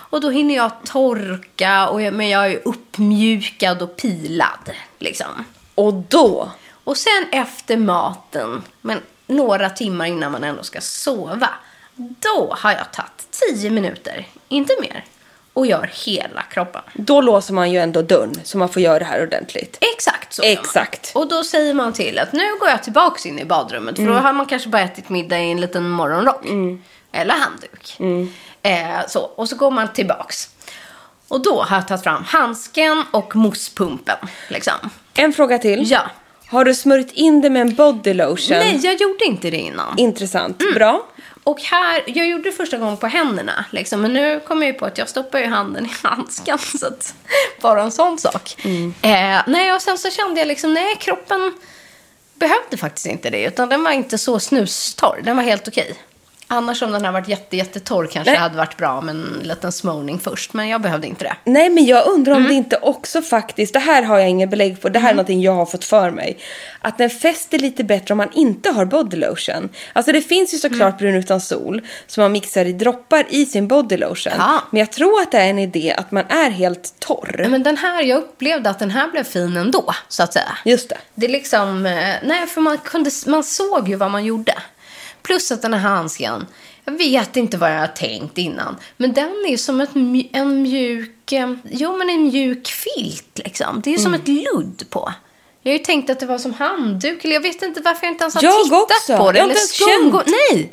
Och 0.09 0.21
då 0.21 0.29
hinner 0.29 0.55
jag 0.55 0.71
torka, 0.85 1.87
och 1.89 2.01
jag, 2.01 2.13
men 2.13 2.29
jag 2.29 2.47
är 2.51 2.61
uppmjukad 2.65 3.81
och 3.81 3.95
pilad. 3.97 4.69
Liksom. 4.99 5.45
Och 5.75 5.93
då, 5.93 6.51
Och 6.83 6.97
sen 6.97 7.25
efter 7.31 7.77
maten, 7.77 8.63
men 8.81 9.01
några 9.27 9.69
timmar 9.69 10.05
innan 10.05 10.31
man 10.31 10.43
ändå 10.43 10.63
ska 10.63 10.81
sova, 10.81 11.49
då 11.95 12.55
har 12.57 12.71
jag 12.71 12.91
tagit 12.91 13.27
10 13.55 13.69
minuter, 13.69 14.27
inte 14.47 14.73
mer, 14.81 15.05
och 15.53 15.65
gör 15.67 15.91
hela 16.05 16.41
kroppen. 16.41 16.81
då 16.93 17.21
låser 17.21 17.53
man 17.53 17.71
ju 17.71 17.79
ändå 17.79 18.01
dörren 18.01 18.35
så 18.43 18.57
man 18.57 18.69
får 18.69 18.81
göra 18.81 18.99
det 18.99 19.05
här 19.05 19.23
ordentligt. 19.23 19.77
Exakt 19.95 20.33
så. 20.33 20.43
Exakt. 20.43 21.11
Och 21.15 21.27
då 21.27 21.43
säger 21.43 21.73
man 21.73 21.93
till 21.93 22.19
att 22.19 22.33
nu 22.33 22.55
går 22.59 22.69
jag 22.69 22.83
tillbaks 22.83 23.25
in 23.25 23.39
i 23.39 23.45
badrummet, 23.45 23.95
för 23.95 24.05
då 24.05 24.13
har 24.13 24.33
man 24.33 24.45
kanske 24.45 24.69
bara 24.69 24.81
ätit 24.81 25.09
middag 25.09 25.39
i 25.39 25.51
en 25.51 25.61
liten 25.61 25.89
morgonrock. 25.89 26.45
Eller 27.11 27.33
handduk. 27.35 27.97
Eh, 28.61 29.07
så. 29.07 29.19
Och 29.19 29.49
så 29.49 29.55
går 29.55 29.71
man 29.71 29.93
tillbaks. 29.93 30.49
Och 31.27 31.41
då 31.43 31.61
har 31.63 31.75
jag 31.77 31.87
tagit 31.87 32.03
fram 32.03 32.23
handsken 32.23 33.03
och 33.11 33.35
mousspumpen. 33.35 34.17
Liksom. 34.47 34.73
En 35.13 35.33
fråga 35.33 35.57
till. 35.57 35.91
Ja. 35.91 36.01
Har 36.49 36.65
du 36.65 36.75
smörjt 36.75 37.11
in 37.11 37.41
det 37.41 37.49
med 37.49 37.61
en 37.61 37.75
body 37.75 38.13
lotion? 38.13 38.57
Nej, 38.57 38.79
jag 38.83 39.01
gjorde 39.01 39.25
inte 39.25 39.49
det 39.49 39.57
innan. 39.57 39.99
Intressant. 39.99 40.61
Mm. 40.61 40.73
Bra. 40.73 41.05
Och 41.43 41.61
här, 41.61 42.03
jag 42.05 42.27
gjorde 42.27 42.43
det 42.43 42.51
första 42.51 42.77
gången 42.77 42.97
på 42.97 43.07
händerna. 43.07 43.65
Liksom, 43.71 44.01
men 44.01 44.13
nu 44.13 44.39
kommer 44.39 44.65
jag 44.65 44.73
ju 44.73 44.79
på 44.79 44.85
att 44.85 44.97
jag 44.97 45.09
stoppar 45.09 45.39
ju 45.39 45.45
handen 45.45 45.85
i 45.85 45.89
handsken. 46.03 46.57
Så 46.57 46.87
att, 46.87 47.13
bara 47.61 47.81
en 47.83 47.91
sån 47.91 48.17
sak. 48.17 48.55
Eh, 49.01 49.41
nej, 49.47 49.73
och 49.73 49.81
sen 49.81 49.97
så 49.97 50.09
kände 50.09 50.39
jag 50.41 50.47
liksom, 50.47 50.73
nej, 50.73 50.95
kroppen 50.99 51.53
behövde 52.33 52.77
faktiskt 52.77 53.05
inte 53.05 53.29
det. 53.29 53.43
Utan 53.43 53.69
den 53.69 53.83
var 53.83 53.91
inte 53.91 54.17
så 54.17 54.39
snustorr. 54.39 55.21
Den 55.23 55.35
var 55.35 55.43
helt 55.43 55.67
okej. 55.67 55.95
Annars 56.49 56.81
om 56.81 56.91
den 56.91 57.05
hade 57.05 57.19
varit 57.19 57.27
jätte, 57.27 57.57
jättetorr 57.57 58.05
kanske 58.05 58.31
Nej. 58.31 58.37
det 58.37 58.41
hade 58.43 58.57
varit 58.57 58.77
bra 58.77 59.01
med 59.01 59.15
en 59.15 59.39
liten 59.43 59.71
smörjning 59.71 60.19
först. 60.19 60.53
Men 60.53 60.67
jag 60.69 60.81
behövde 60.81 61.07
inte 61.07 61.23
det. 61.23 61.35
Nej, 61.43 61.69
men 61.69 61.85
jag 61.85 62.07
undrar 62.07 62.31
Mm. 62.33 62.43
om 62.43 62.49
det 62.49 62.55
inte 62.55 62.77
också 62.81 63.21
faktiskt, 63.21 63.73
det 63.73 63.79
här 63.79 64.03
har 64.03 64.19
jag 64.19 64.29
inget 64.29 64.49
belägg 64.49 64.81
på, 64.81 64.89
det 64.89 64.99
här 64.99 65.09
är 65.09 65.13
någonting 65.13 65.41
jag 65.41 65.51
har 65.55 65.65
fått 65.65 65.83
för 65.85 66.11
mig. 66.11 66.37
Att 66.81 66.97
den 66.97 67.09
fäster 67.09 67.59
lite 67.59 67.83
bättre 67.83 68.13
om 68.13 68.17
man 68.17 68.31
inte 68.33 68.69
har 68.69 68.85
body 68.85 69.17
lotion. 69.17 69.69
Alltså 69.93 70.11
det 70.11 70.21
finns 70.21 70.53
ju 70.53 70.57
såklart 70.57 70.81
Mm. 70.81 70.97
brun 70.97 71.15
utan 71.15 71.41
sol 71.41 71.81
som 72.07 72.21
man 72.21 72.31
mixar 72.31 72.65
i 72.65 72.73
droppar 72.73 73.25
i 73.29 73.45
sin 73.45 73.67
body 73.67 73.97
lotion. 73.97 74.33
Ja. 74.37 74.61
Men 74.71 74.79
jag 74.79 74.91
tror 74.91 75.21
att 75.21 75.31
det 75.31 75.37
är 75.37 75.49
en 75.49 75.59
idé 75.59 75.95
att 75.97 76.11
man 76.11 76.23
är 76.29 76.49
helt 76.49 76.99
torr. 76.99 77.47
Men 77.49 77.63
den 77.63 77.77
här, 77.77 78.03
jag 78.03 78.17
upplevde 78.17 78.69
att 78.69 78.79
den 78.79 78.91
här 78.91 79.07
blev 79.11 79.23
fin 79.23 79.57
ändå, 79.57 79.93
så 80.07 80.23
att 80.23 80.33
säga. 80.33 80.57
Just 80.65 80.89
det. 80.89 80.97
Det 81.15 81.25
är 81.25 81.31
liksom, 81.31 81.85
eh, 81.85 82.13
nej 82.23 82.47
för 82.47 82.61
man, 82.61 82.77
kunde, 82.77 83.11
man 83.27 83.43
såg 83.43 83.89
ju 83.89 83.95
vad 83.95 84.11
man 84.11 84.25
gjorde. 84.25 84.53
Plus 85.27 85.51
att 85.51 85.61
den 85.61 85.73
här 85.73 85.79
handsken, 85.89 86.45
jag 86.85 86.97
vet 86.97 87.35
inte 87.37 87.57
vad 87.57 87.71
jag 87.75 87.79
har 87.79 87.87
tänkt 87.87 88.37
innan. 88.37 88.77
Men 88.97 89.13
den 89.13 89.45
är 89.47 89.57
som 89.57 89.81
ett, 89.81 89.89
en 90.33 90.61
mjuk, 90.61 91.31
eh, 91.31 91.53
jo 91.71 91.97
men 91.97 92.09
en 92.09 92.23
mjuk 92.23 92.67
filt 92.67 93.37
liksom. 93.45 93.81
Det 93.83 93.93
är 93.93 93.97
som 93.97 94.13
ett 94.13 94.27
ludd 94.27 94.83
på. 94.89 95.13
Jag 95.61 95.71
har 95.71 95.77
ju 95.77 95.83
tänkt 95.85 96.09
att 96.09 96.19
det 96.19 96.25
var 96.25 96.37
som 96.37 96.53
handduk, 96.53 97.23
eller 97.25 97.33
jag 97.33 97.41
vet 97.41 97.61
inte 97.61 97.81
varför 97.81 98.05
jag 98.07 98.13
inte 98.13 98.23
ens 98.23 98.35
har 98.35 98.43
Jag 98.43 98.63
tittat 98.63 98.81
också. 98.81 99.17
på 99.17 99.31
det. 99.31 99.37
Jag 99.39 99.45
har 99.45 99.51
eller 99.51 99.59
inte 99.59 99.59
ens 99.59 99.81
skumgå- 99.81 100.23
Nej! 100.51 100.69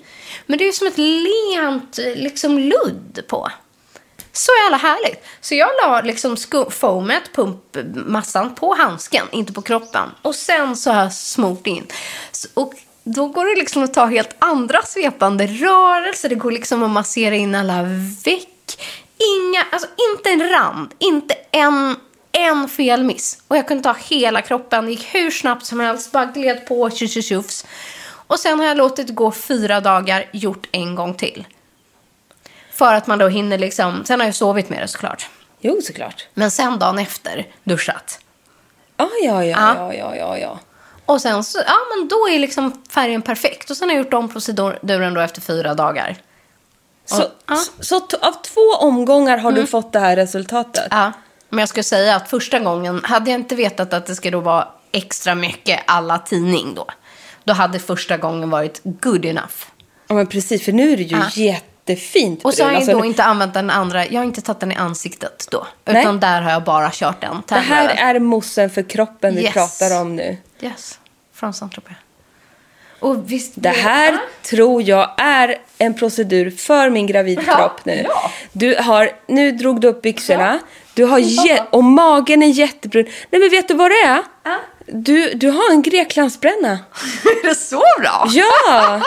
Men 0.47 0.59
det 0.59 0.65
är 0.65 0.67
ju 0.67 0.73
som 0.73 0.87
ett 0.87 0.99
lent 0.99 1.99
eh, 1.99 2.15
liksom 2.23 2.59
ludd 2.59 3.21
på. 3.29 3.49
Så 4.33 4.51
jävla 4.65 4.77
härligt. 4.77 5.25
Så 5.41 5.55
jag 5.55 5.69
la 5.83 6.01
liksom 6.01 6.37
foamet, 6.71 7.23
pumpmassan, 7.35 8.55
på 8.55 8.75
handsken, 8.75 9.27
inte 9.33 9.53
på 9.53 9.63
kroppen. 9.63 10.09
Och 10.23 10.35
sen 10.35 10.77
så 10.77 10.91
har 10.91 11.03
jag 11.03 11.13
smort 11.13 11.67
in. 11.67 11.87
Och 12.55 12.75
då 13.05 13.27
går 13.29 13.45
det 13.45 13.61
liksom 13.61 13.83
att 13.83 13.95
ta 13.95 14.07
helt 14.07 14.35
andra 14.39 14.83
svepande 14.83 15.47
rörelser. 15.47 16.29
Det 16.29 16.35
går 16.35 16.51
liksom 16.51 16.83
att 16.83 16.91
massera 16.91 17.35
in 17.35 17.55
alla 17.55 17.83
veck. 18.25 18.49
Inga, 19.19 19.67
alltså 19.73 19.89
inte 20.11 20.31
en 20.31 20.49
rand, 20.49 20.95
inte 20.99 21.35
en, 21.51 21.97
en 22.33 22.69
felmiss. 22.69 23.43
Och 23.49 23.57
jag 23.57 23.69
kunde 23.69 23.83
ta 23.83 23.93
hela 23.93 24.43
kroppen, 24.43 24.85
det 24.85 24.91
gick 24.91 25.15
hur 25.15 25.31
snabbt 25.31 25.67
som 25.67 25.81
helst, 25.81 26.13
bara 26.13 26.25
gled 26.25 26.67
på, 26.67 26.91
tjus 26.91 27.65
Och 28.27 28.41
sen 28.41 28.59
har 28.59 28.67
jag 28.67 28.77
låtit 28.77 29.07
det 29.07 29.13
gå 29.13 29.33
fyra 29.33 29.81
dagar, 29.81 30.31
gjort 30.33 30.69
en 30.73 30.95
gång 30.95 31.15
till. 31.15 31.47
För 32.73 32.95
att 32.95 33.07
man 33.07 33.19
då 33.19 33.29
hinner 33.29 33.59
liksom, 33.59 34.05
sen 34.05 34.21
har 34.21 34.27
jag 34.27 34.35
sovit 34.35 34.69
med 34.69 34.83
det 34.83 34.89
såklart. 34.89 35.31
Jo, 35.61 35.81
såklart. 35.83 36.29
Men 36.35 36.51
sen 36.51 36.79
dagen 36.79 36.99
efter, 36.99 37.47
duschat. 37.65 38.21
Ah, 38.97 39.07
ja, 39.23 39.45
ja, 39.45 39.51
Ja. 39.51 39.95
ja, 39.95 39.95
ja, 39.95 40.17
ja, 40.17 40.39
ja. 40.39 40.59
Och 41.07 41.21
sen 41.23 41.45
så, 41.45 41.59
ja 41.67 41.77
men 41.97 42.09
då 42.09 42.29
är 42.29 42.39
liksom 42.39 42.83
färgen 42.91 43.23
perfekt. 43.23 43.71
Och 43.71 43.77
sen 43.77 43.89
har 43.89 43.97
jag 43.97 44.05
gjort 44.05 44.15
om 44.15 44.29
proceduren 44.29 45.15
då 45.15 45.21
efter 45.21 45.41
fyra 45.41 45.75
dagar. 45.75 46.17
Så, 47.07 47.23
Ja. 47.47 47.57
så, 47.81 47.97
av 47.97 48.33
två 48.43 48.61
omgångar 48.81 49.39
har 49.39 49.53
du 49.53 49.67
fått 49.67 49.93
det 49.93 49.99
här 49.99 50.17
resultatet? 50.17 50.87
Ja, 50.91 51.13
men 51.49 51.59
jag 51.59 51.69
skulle 51.69 51.85
säga 51.85 52.17
att 52.17 52.31
första 52.31 52.59
gången, 52.59 53.01
hade 53.05 53.31
jag 53.31 53.41
inte 53.41 53.55
vetat 53.55 53.93
att 53.93 54.07
det 54.07 54.31
då 54.31 54.41
vara 54.41 54.69
extra 54.93 55.35
mycket 55.35 55.81
alla 55.87 56.19
tidning 56.19 56.75
då. 56.75 56.87
Då 57.45 57.53
hade 57.53 57.79
första 57.79 58.17
gången 58.17 58.51
varit 58.51 58.81
good 58.85 59.25
enough. 59.25 59.55
Ja, 60.09 60.15
men 60.15 60.27
precis, 60.27 60.65
för 60.65 60.73
nu 60.73 60.93
är 60.93 60.97
det 60.97 61.03
ju 61.03 61.17
Ja. 61.17 61.25
jättefint 61.35 62.45
Och 62.45 62.55
så 62.55 62.63
har 62.63 62.69
brun. 62.69 62.75
jag 62.75 62.83
Alltså, 62.83 62.99
då 62.99 63.05
inte 63.05 63.25
använt 63.25 63.55
den 63.55 63.71
andra, 63.71 64.07
jag 64.07 64.21
har 64.21 64.25
inte 64.25 64.41
tagit 64.43 64.61
den 64.61 64.73
i 64.73 64.75
ansiktet 64.75 65.49
då. 65.51 65.67
Nej. 65.85 66.03
Utan 66.03 66.21
där 66.21 66.43
har 66.43 66.51
jag 66.51 66.65
bara 66.65 66.91
kört 66.93 67.21
den. 67.21 67.43
Det 67.49 67.55
här 67.55 68.15
är 68.15 68.21
mossen 68.21 68.71
för 68.71 68.83
kroppen 68.83 69.35
vi 69.35 69.43
Yes. 69.43 69.53
pratar 69.53 70.01
om 70.01 70.17
nu. 70.17 70.37
Yes, 70.65 70.99
från 71.35 71.53
Saint-Tropez. 71.53 71.95
Och 73.01 73.33
visst... 73.33 73.53
Det 73.55 73.69
här 73.69 74.19
tror 74.43 74.83
jag 74.83 75.15
är 75.19 75.59
en 75.79 75.95
procedur 75.95 76.51
för 76.51 76.91
min 76.91 77.07
gravidkropp 77.07 77.85
nu. 77.85 78.05
ja. 78.09 78.31
Du 78.53 78.77
har, 78.81 79.11
nu 79.29 79.53
drog 79.53 79.81
du 79.81 79.89
upp 79.89 80.03
byxorna. 80.03 80.59
Du 80.95 81.05
har 81.05 81.21
och 81.71 81.85
magen 81.85 82.43
är 82.43 82.47
jättebrun. 82.47 83.05
Nej 83.31 83.41
men 83.41 83.51
vet 83.51 83.69
du 83.69 83.75
vad 83.75 83.91
det 83.91 84.01
är? 84.01 84.23
Ja. 84.45 84.61
Du, 84.87 85.31
du 85.35 85.51
har 85.51 85.71
en 85.73 85.83
Greklandsbränna. 85.83 86.71
Är 87.25 87.49
det 87.49 87.55
så 87.55 87.83
bra? 88.01 88.27
Ja! 88.29 89.01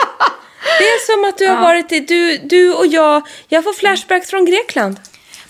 Det 0.78 0.84
är 0.84 1.06
som 1.16 1.28
att 1.28 1.38
du 1.38 1.46
har 1.46 1.60
varit 1.62 1.92
i, 1.92 2.00
du, 2.00 2.36
du 2.38 2.74
och 2.74 2.86
jag, 2.86 3.22
jag 3.48 3.64
får 3.64 3.72
flashbacks 3.72 4.30
från 4.30 4.44
Grekland. 4.44 5.00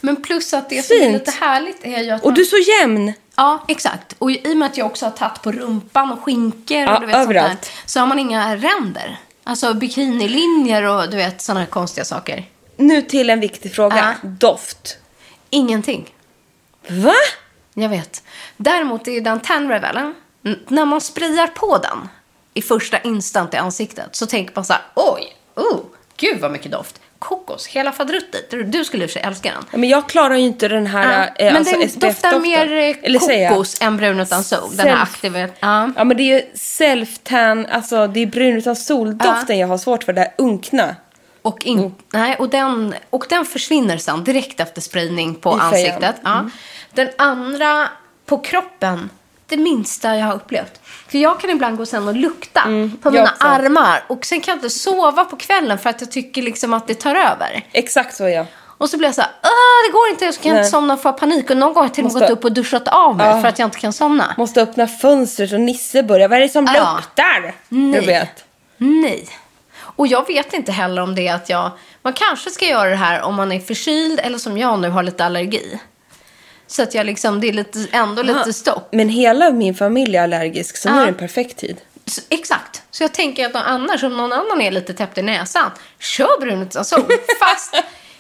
Men 0.01 0.23
plus 0.23 0.55
att 0.55 0.71
det 0.71 0.83
som 0.83 0.97
är 0.97 1.01
Fint. 1.01 1.13
lite 1.13 1.31
härligt 1.31 1.85
är 1.85 2.03
ju 2.03 2.11
att 2.11 2.21
Och 2.23 2.27
man... 2.27 2.35
du 2.35 2.41
är 2.41 2.45
så 2.45 2.59
jämn. 2.59 3.13
Ja, 3.39 3.65
exakt. 3.69 4.15
Och 4.19 4.31
i 4.31 4.53
och 4.53 4.57
med 4.57 4.67
att 4.67 4.77
jag 4.77 4.87
också 4.87 5.07
har 5.07 5.11
tagit 5.11 5.43
på 5.43 5.53
rumpan 5.53 6.13
och 6.13 6.23
skinkor 6.23 6.77
Ja, 6.79 6.95
och 6.95 7.01
du 7.01 7.07
vet 7.07 7.15
sånt 7.17 7.29
där, 7.29 7.35
överallt. 7.41 7.71
så 7.87 8.01
har 8.01 8.07
man 8.07 8.19
inga 8.19 8.57
ränder. 8.57 9.19
Alltså 9.45 9.75
bikinilinjer 9.75 10.83
och 10.83 11.11
du 11.11 11.17
vet 11.17 11.41
sådana 11.43 11.61
här 11.61 11.67
konstiga 11.67 12.05
saker. 12.05 12.45
Nu 12.77 13.03
till 13.03 13.31
en 13.31 13.41
viktig 13.41 13.75
fråga. 13.75 14.17
Ja. 14.23 14.29
Doft. 14.29 14.97
Ingenting. 15.51 16.15
Va? 16.89 17.13
Jag 17.75 17.89
vet. 17.89 18.23
Däremot 18.57 19.09
är 19.09 19.21
den 19.21 19.41
tan 19.41 19.69
revelen, 19.69 20.15
n- 20.45 20.59
när 20.69 20.85
man 20.85 21.01
sprayar 21.01 21.47
på 21.47 21.79
den 21.79 22.09
i 22.55 22.63
första 22.63 22.99
instant 22.99 23.55
i 23.55 23.57
ansiktet 23.57 24.17
så 24.17 24.27
tänker 24.27 24.53
man 24.55 24.65
så 24.65 24.73
här, 24.73 24.83
oj, 24.95 25.37
oh, 25.55 25.81
gud 26.17 26.41
vad 26.41 26.51
mycket 26.51 26.73
doft. 26.73 27.01
Kokos, 27.19 27.67
hela 27.67 27.93
fadruttet. 27.93 28.51
Du- 28.51 28.85
skulle 28.85 29.05
i 29.05 29.19
älska 29.21 29.51
den. 29.51 29.65
Ja, 29.73 29.79
Men 29.79 29.89
jag 29.89 30.09
klarar 30.09 30.35
ju 30.35 30.41
inte 30.43 30.69
den 30.69 30.87
här 30.87 31.33
Ja, 31.39 31.45
eh, 31.45 31.53
men 31.53 31.57
alltså 31.57 31.73
den 31.73 31.81
doftar 31.89 32.11
SPF-doften. 32.11 32.43
mer 32.43 32.73
eh, 32.73 32.97
Eller 33.03 33.19
jag? 33.33 33.51
kokos 33.53 33.83
än 33.83 33.97
brun 33.97 34.21
utan 34.21 34.45
sol. 34.45 34.77
Den 34.77 34.87
här 34.87 35.03
aktiva. 35.03 35.39
Ja. 35.41 35.49
Ja 35.97 36.05
men 36.05 36.17
det 36.17 36.23
är 36.23 36.35
ju 36.39 36.43
self-tan, 36.55 37.67
alltså 37.71 38.07
det 38.07 38.21
är 38.21 38.27
brun 38.27 38.57
utan 38.57 38.77
soldoften 38.77 39.59
jag 39.59 39.69
har 39.69 39.79
svårt 39.79 40.05
för, 40.05 40.13
det 40.13 40.21
här 40.21 40.35
unkna. 40.39 40.97
Och, 41.43 41.65
in, 41.65 41.95
nej, 42.13 42.37
och, 42.39 42.49
den, 42.49 42.95
och 43.11 43.27
den 43.29 43.45
försvinner 43.45 43.97
sen 43.99 44.25
direkt 44.25 44.61
efter 44.61 44.81
spridning 44.81 45.35
på 45.35 45.51
I 45.57 45.61
ansiktet. 45.61 46.17
Ja. 46.23 46.51
Den 46.95 47.09
andra 47.19 47.89
på 48.27 48.39
kroppen, 48.39 49.11
det 49.49 49.57
minsta 49.57 50.17
jag 50.17 50.27
har 50.27 50.35
upplevt. 50.35 50.81
För 51.09 51.19
jag 51.19 51.41
kan 51.41 51.51
ibland 51.51 51.77
gå 51.79 51.87
sen 51.87 52.09
och 52.09 52.17
lukta 52.17 52.61
på 52.63 52.69
Mm, 52.69 52.99
jag 53.05 53.13
mina 53.13 53.25
också. 53.25 53.47
armar. 53.47 54.05
Och 54.07 54.25
sen 54.25 54.41
kan 54.41 54.53
jag 54.53 54.57
inte 54.57 54.71
sova 54.71 55.25
på 55.25 55.37
kvällen 55.37 55.79
för 55.79 55.91
att 55.91 56.01
jag 56.01 56.11
tycker 56.13 56.43
liksom 56.43 56.75
att 56.75 56.87
det 56.87 56.95
tar 56.95 57.15
över. 57.15 57.65
Exakt 57.73 58.17
så 58.17 58.25
är 58.25 58.29
jag. 58.29 58.47
Och 58.79 58.91
så 58.91 58.99
blir 58.99 59.09
jag 59.09 59.15
så 59.15 59.21
här, 59.21 59.31
"Åh, 59.43 59.87
det 59.89 59.93
går 59.93 60.09
inte, 60.11 60.33
så 60.33 60.43
kan 60.43 60.49
jag 60.49 60.55
Nej. 60.55 60.61
inte 60.65 60.71
somna 60.71 60.95
och 60.95 61.03
få 61.03 61.13
panik. 61.13 61.51
Och 61.51 61.57
någon 61.57 61.69
gång 61.69 61.77
har 61.77 61.85
jag 61.85 61.95
till 61.95 62.05
och 62.07 62.13
med 62.13 62.21
gått 62.23 62.31
upp 62.31 62.45
och 62.45 62.53
duschat 62.53 62.89
av 62.89 63.17
mig 63.17 63.27
Ja. 63.27 63.41
för 63.41 63.49
att 63.49 63.59
jag 63.59 63.67
inte 63.67 63.79
kan 63.79 63.93
somna. 63.93 64.35
Måste 64.37 64.63
öppna 64.63 64.87
fönstret 64.87 65.53
och 65.53 65.61
Nisse 65.61 66.03
börjar, 66.03 66.29
vad 66.29 66.39
är 66.39 66.43
det 66.43 66.49
som 66.49 66.69
Ja. 66.75 66.95
luktar? 66.97 67.55
Nej. 67.69 68.01
Du 68.01 68.07
vet. 68.07 68.45
Nej. 68.77 69.29
Och 69.81 70.07
jag 70.07 70.27
vet 70.27 70.53
inte 70.55 70.73
heller 70.73 71.03
om 71.03 71.15
det 71.15 71.29
är 71.29 71.35
att 71.35 71.49
jag... 71.49 71.71
Man 72.03 72.13
kanske 72.13 72.51
ska 72.51 72.65
göra 72.67 72.91
det 72.91 72.97
här 72.97 73.23
om 73.23 73.35
man 73.35 73.53
är 73.53 73.61
förkyld 73.61 74.21
eller 74.21 74.39
som 74.39 74.59
jag 74.59 74.79
nu 74.79 74.89
har 74.91 75.03
lite 75.03 75.25
allergi. 75.25 75.81
Så 76.69 76.83
att 76.83 76.95
jag 76.95 77.07
liksom, 77.07 77.41
det 77.41 77.49
är 77.49 77.53
lite, 77.53 77.87
ändå 77.93 78.23
lite 78.23 78.53
stopp. 78.53 78.89
Men 78.93 79.09
hela 79.09 79.51
min 79.51 79.75
familj 79.75 80.17
är 80.17 80.23
allergisk 80.23 80.77
så 80.77 80.89
nu 80.91 80.97
är 80.97 81.03
det 81.03 81.09
en 81.09 81.15
perfekt 81.15 81.57
tid. 81.57 81.77
S- 82.07 82.21
Exakt. 82.29 82.83
Så 82.91 83.03
jag 83.03 83.15
tänker 83.15 83.47
att 83.47 83.55
annars, 83.55 84.03
om 84.03 84.17
någon 84.17 84.33
annan 84.33 84.61
är 84.61 84.71
lite 84.71 84.95
täppt 84.95 85.19
i 85.19 85.23
näsan, 85.23 85.71
kör 86.01 86.41
brun 86.41 86.63
utan 86.63 86.85
sol. 86.85 87.03
Fast 87.41 87.75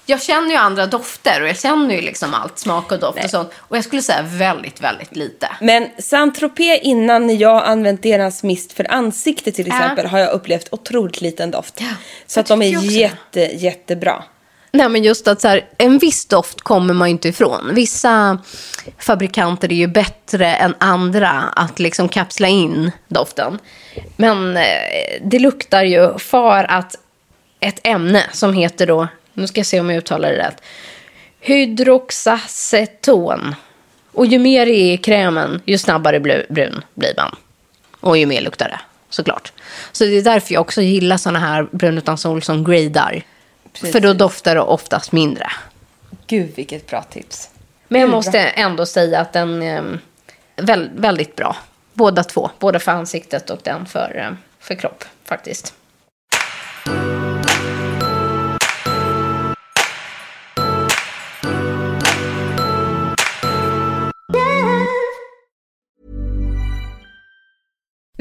jag 0.07 0.23
känner 0.23 0.51
ju 0.51 0.57
andra 0.57 0.87
dofter 0.87 1.43
och 1.43 1.49
jag 1.49 1.59
känner 1.59 1.95
ju 1.95 2.01
liksom 2.01 2.35
allt, 2.35 2.59
smak 2.59 2.93
och 2.93 2.99
doft 2.99 3.25
och 3.25 3.31
sånt. 3.31 3.51
Och 3.59 3.77
jag 3.77 3.85
skulle 3.85 4.03
säga 4.03 4.23
väldigt, 4.23 4.81
väldigt 4.81 5.17
lite. 5.17 5.49
Men 5.61 5.89
Saint-Tropez 5.99 6.79
innan 6.83 7.27
när 7.27 7.35
jag 7.35 7.65
använt 7.65 8.03
deras 8.03 8.43
mist 8.43 8.73
för 8.73 8.93
ansikte 8.93 9.53
till 9.53 9.67
exempel 9.67 10.07
har 10.07 10.19
jag 10.19 10.33
upplevt 10.33 10.69
otroligt 10.71 11.21
liten 11.21 11.51
doft. 11.51 11.75
Ja, 11.81 11.87
så 12.27 12.41
att 12.41 12.47
de 12.47 12.63
är 12.63 12.83
jätte, 12.93 13.41
jättebra. 13.41 14.23
Nej, 14.71 14.89
men 14.89 15.03
just 15.03 15.29
att 15.29 15.41
så 15.41 15.49
här, 15.49 15.67
en 15.79 15.99
viss 15.99 16.27
doft 16.27 16.61
kommer 16.61 16.95
man 16.95 17.09
ju 17.09 17.13
inte 17.13 17.29
ifrån. 17.29 17.75
Vissa 17.75 18.39
fabrikanter 18.99 19.73
är 19.73 19.77
ju 19.77 19.87
bättre 19.87 20.55
än 20.55 20.75
andra 20.79 21.31
att 21.57 21.79
liksom 21.79 22.09
kapsla 22.09 22.49
in 22.49 22.91
doften. 23.09 23.59
Men 24.17 24.57
eh, 24.57 24.63
det 25.23 25.39
luktar 25.39 25.85
ju 25.85 26.19
för 26.19 26.71
att 26.71 26.97
ett 27.61 27.81
ämne 27.83 28.25
som 28.33 28.53
heter 28.53 28.87
då, 28.87 29.09
nu 29.33 29.47
ska 29.47 29.61
jag 29.61 29.67
se 29.67 29.81
om 29.81 29.91
jag 29.91 29.99
uttalar 29.99 30.31
det 30.31 30.39
rätt, 30.39 30.63
hydroxaceton. 31.41 33.55
Och 34.13 34.27
ju 34.27 34.39
mer 34.39 34.67
det 34.67 34.73
är 34.73 34.95
i 34.95 34.97
krämen, 34.97 35.63
ju 35.65 35.79
snabbare 35.79 36.21
brun 36.21 36.85
blir 36.95 37.13
man. 37.17 37.37
Och 38.01 38.19
ju 38.19 38.27
mer 38.27 38.41
luktar 38.41 38.69
det, 38.69 38.81
såklart. 39.11 39.53
Så 39.93 40.05
det 40.05 40.19
är 40.19 40.23
därför 40.23 40.55
jag 40.55 40.61
också 40.61 40.83
gillar 40.83 41.17
såna 41.17 41.39
här 41.39 41.69
brun 41.73 41.99
utan 41.99 42.19
sol 42.19 42.43
som 42.43 42.65
gradar. 42.65 43.23
För 43.81 44.01
då 44.01 44.13
doftar 44.13 44.55
det 44.55 44.61
oftast 44.61 45.13
mindre. 45.13 45.47
Gud 46.27 46.53
vilket 46.55 46.87
bra 46.87 47.03
tips. 47.03 47.51
Men 47.89 48.01
jag 48.01 48.11
måste 48.11 48.39
ändå 48.39 48.87
säga 48.87 49.21
att 49.21 49.33
den 49.33 49.63
är 49.63 49.99
väl, 50.57 50.91
väldigt 50.95 51.37
bra. 51.37 51.57
Båda 51.93 52.25
två. 52.25 52.51
Både 52.59 52.79
för 52.79 52.93
ansiktet 52.93 53.51
och 53.51 53.59
den 53.63 53.87
för, 53.87 54.17
eh, 54.17 54.37
för 54.59 54.75
kropp 54.75 55.05
faktiskt. 55.25 55.75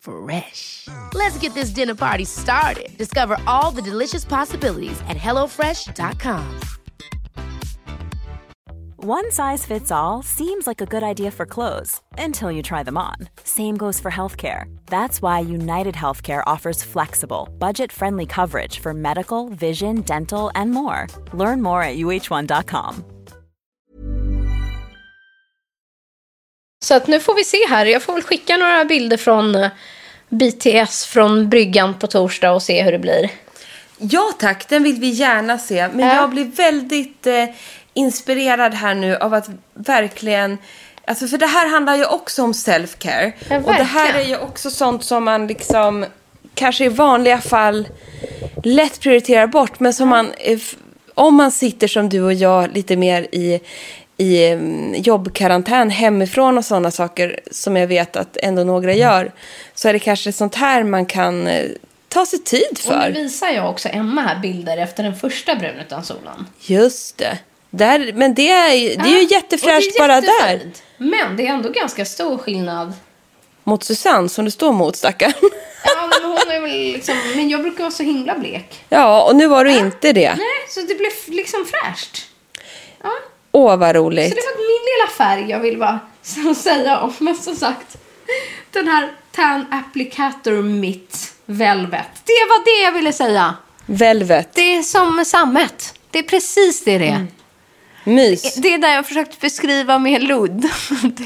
Fresh. 0.00 0.88
Let's 1.14 1.38
get 1.38 1.54
this 1.54 1.70
dinner 1.70 1.94
party 1.94 2.24
started. 2.24 2.96
Discover 2.98 3.38
all 3.46 3.70
the 3.70 3.82
delicious 3.82 4.24
possibilities 4.24 5.00
at 5.08 5.16
hellofresh.com. 5.16 6.60
One 9.02 9.30
size 9.32 9.64
fits 9.64 9.90
all 9.90 10.22
seems 10.22 10.66
like 10.66 10.82
a 10.82 10.86
good 10.86 11.02
idea 11.02 11.30
for 11.30 11.46
clothes 11.46 12.02
until 12.18 12.52
you 12.52 12.62
try 12.62 12.82
them 12.82 12.98
on. 12.98 13.16
Same 13.44 13.78
goes 13.78 13.98
for 13.98 14.10
healthcare. 14.10 14.64
That's 14.86 15.22
why 15.22 15.40
United 15.40 15.94
Healthcare 15.94 16.42
offers 16.46 16.84
flexible, 16.84 17.48
budget 17.58 17.90
friendly 17.92 18.26
coverage 18.26 18.78
for 18.78 18.92
medical, 18.92 19.48
vision, 19.48 20.02
dental, 20.02 20.50
and 20.54 20.70
more. 20.70 21.06
Learn 21.32 21.62
more 21.62 21.82
at 21.82 21.96
uh1.com. 21.96 23.04
Så 26.90 26.96
att 26.96 27.06
nu 27.06 27.20
får 27.20 27.34
vi 27.34 27.44
se 27.44 27.66
här. 27.68 27.86
Jag 27.86 28.02
får 28.02 28.12
väl 28.12 28.22
skicka 28.22 28.56
några 28.56 28.84
bilder 28.84 29.16
från 29.16 29.54
eh, 29.54 29.70
BTS 30.28 31.06
från 31.06 31.48
bryggan 31.48 31.94
på 31.98 32.06
torsdag 32.06 32.52
och 32.52 32.62
se 32.62 32.82
hur 32.82 32.92
det 32.92 32.98
blir. 32.98 33.30
Ja 33.98 34.32
tack, 34.38 34.68
den 34.68 34.82
vill 34.82 35.00
vi 35.00 35.08
gärna 35.08 35.58
se. 35.58 35.88
Men 35.88 36.08
Ja. 36.08 36.14
jag 36.14 36.30
blir 36.30 36.44
väldigt 36.44 37.26
eh, 37.26 37.44
inspirerad 37.94 38.74
här 38.74 38.94
nu 38.94 39.16
av 39.16 39.34
att 39.34 39.48
verkligen... 39.74 40.58
Alltså 41.04 41.26
för 41.26 41.38
det 41.38 41.46
här 41.46 41.68
handlar 41.68 41.96
ju 41.96 42.04
också 42.04 42.42
om 42.42 42.52
self-care. 42.52 43.32
Ja, 43.48 43.56
och 43.56 43.74
det 43.74 43.82
här 43.82 44.14
är 44.14 44.24
ju 44.24 44.36
också 44.36 44.70
sånt 44.70 45.04
som 45.04 45.24
man 45.24 45.46
liksom 45.46 46.06
kanske 46.54 46.84
i 46.84 46.88
vanliga 46.88 47.38
fall 47.40 47.88
lätt 48.64 49.00
prioriterar 49.00 49.46
bort. 49.46 49.80
Men 49.80 49.94
som 49.94 50.08
man, 50.08 50.32
eh, 50.38 50.58
om 51.14 51.34
man 51.34 51.50
sitter 51.50 51.88
som 51.88 52.08
du 52.08 52.22
och 52.22 52.34
jag 52.34 52.74
lite 52.74 52.96
mer 52.96 53.22
i, 53.22 53.60
i 54.20 54.46
mm, 54.46 54.94
jobbkarantän 55.02 55.90
hemifrån 55.90 56.58
och 56.58 56.64
sådana 56.64 56.90
saker 56.90 57.40
som 57.50 57.76
jag 57.76 57.86
vet 57.86 58.16
att 58.16 58.36
ändå 58.36 58.64
några 58.64 58.94
gör. 58.94 59.32
Så 59.74 59.88
är 59.88 59.92
det 59.92 59.98
kanske 59.98 60.32
sånt 60.32 60.54
här 60.54 60.84
man 60.84 61.06
kan 61.06 61.46
eh, 61.46 61.70
ta 62.08 62.26
sig 62.26 62.38
tid 62.38 62.70
Och 62.72 62.78
för. 62.78 63.10
nu 63.14 63.22
visar 63.22 63.48
jag 63.48 63.70
också 63.70 63.88
Emma 63.88 64.22
här 64.22 64.38
bilder 64.40 64.76
efter 64.76 65.02
den 65.02 65.16
första 65.16 65.54
brun 65.54 65.74
utan 65.86 66.04
solen. 66.04 66.46
Just 66.60 67.18
det. 67.18 67.38
Där, 67.70 68.12
men 68.14 68.34
det 68.34 68.50
är, 68.50 68.96
det 69.02 69.08
är 69.10 69.20
ju 69.20 69.34
jättefräscht 69.34 69.86
Och 69.86 69.92
det 69.98 70.04
är 70.04 70.08
bara 70.08 70.20
där. 70.20 70.60
Men 70.98 71.36
det 71.36 71.46
är 71.46 71.50
ändå 71.50 71.68
ganska 71.68 72.04
stor 72.04 72.38
skillnad. 72.38 72.92
Mot 73.64 73.84
Susanne 73.84 74.28
som 74.28 74.44
du 74.44 74.50
står 74.50 74.72
mot 74.72 74.96
stackarn. 74.96 75.32
Ja, 75.84 76.10
men 76.10 76.30
hon 76.30 76.56
är 76.56 76.60
väl 76.60 76.92
liksom... 76.92 77.14
Men 77.34 77.48
jag 77.48 77.62
brukar 77.62 77.84
vara 77.84 77.90
så 77.90 78.02
himla 78.02 78.38
blek. 78.38 78.84
Ja, 78.88 79.22
och 79.22 79.36
nu 79.36 79.46
var 79.46 79.64
du 79.64 79.76
inte 79.76 80.12
det. 80.12 80.34
Nej, 80.34 80.68
så 80.68 80.80
det 80.80 80.94
blev 80.94 81.10
liksom 81.26 81.66
fräscht. 81.66 82.26
Ja, 83.02 83.12
Åh, 83.60 83.76
vad 83.76 83.88
så 83.88 84.00
roligt. 84.00 84.30
det 84.30 84.42
var 84.42 84.56
min 84.56 84.84
lilla 84.90 85.10
färg 85.18 85.50
jag 85.50 85.60
vill 85.60 85.78
bara 85.78 86.00
så 86.22 86.54
säga 86.62 87.00
om. 87.00 87.14
Men 87.18 87.36
som 87.36 87.56
sagt, 87.56 87.96
den 88.70 88.88
här 88.88 89.12
Tan 89.32 89.66
Applicator 89.70 90.62
Mitt 90.62 91.34
Velvet. 91.46 92.06
Det 92.24 92.46
var 92.48 92.64
det 92.64 92.84
jag 92.84 92.92
ville 92.92 93.12
säga. 93.12 93.54
Velvet. 93.86 94.54
Det 94.54 94.76
är 94.76 94.82
som 94.82 95.24
sammet. 95.24 95.94
Det 96.10 96.18
är 96.18 96.22
precis 96.22 96.84
det 96.84 96.98
det 96.98 97.08
är. 97.08 97.26
Mys. 98.04 98.54
Det 98.54 98.74
är 98.74 98.78
där 98.78 98.94
jag 98.94 99.06
försökt 99.06 99.40
beskriva 99.40 99.98
med 99.98 100.22
ludd. 100.22 100.60
Gud, 101.00 101.22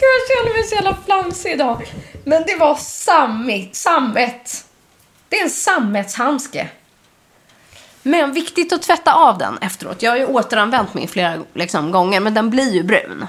jag 0.00 0.28
känner 0.28 0.54
mig 0.54 0.64
så 0.68 0.74
jävla 0.74 0.96
flamsig 1.06 1.52
idag. 1.52 1.86
Men 2.24 2.42
det 2.46 2.56
var 2.56 2.74
sammit, 2.74 3.76
sammet. 3.76 4.64
Det 5.28 5.38
är 5.38 5.42
en 5.42 5.50
sammetshandske. 5.50 6.68
Men 8.02 8.32
viktigt 8.32 8.72
att 8.72 8.82
tvätta 8.82 9.14
av 9.14 9.38
den 9.38 9.58
efteråt. 9.60 10.02
Jag 10.02 10.10
har 10.10 10.18
ju 10.18 10.26
återanvänt 10.26 10.94
min 10.94 11.08
flera 11.08 11.34
liksom, 11.54 11.90
gånger, 11.92 12.20
men 12.20 12.34
den 12.34 12.50
blir 12.50 12.72
ju 12.74 12.82
brun. 12.82 13.26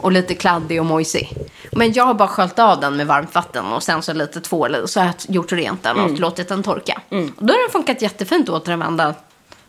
Och 0.00 0.12
lite 0.12 0.34
kladdig 0.34 0.80
och 0.80 0.86
mojsig. 0.86 1.30
Men 1.72 1.92
jag 1.92 2.04
har 2.04 2.14
bara 2.14 2.28
sköljt 2.28 2.58
av 2.58 2.80
den 2.80 2.96
med 2.96 3.06
varmt 3.06 3.34
vatten 3.34 3.66
och 3.66 3.82
sen 3.82 4.02
så 4.02 4.12
lite 4.12 4.40
tvål 4.40 4.76
i. 4.76 4.88
Så 4.88 5.00
har 5.00 5.06
jag 5.06 5.14
gjort 5.34 5.52
rent 5.52 5.82
den 5.82 6.00
och 6.00 6.18
låtit 6.18 6.48
den 6.48 6.62
torka. 6.62 7.00
Och 7.08 7.44
då 7.46 7.52
har 7.54 7.62
den 7.62 7.72
funkat 7.72 8.02
jättefint 8.02 8.48
att 8.48 8.54
återanvända 8.54 9.14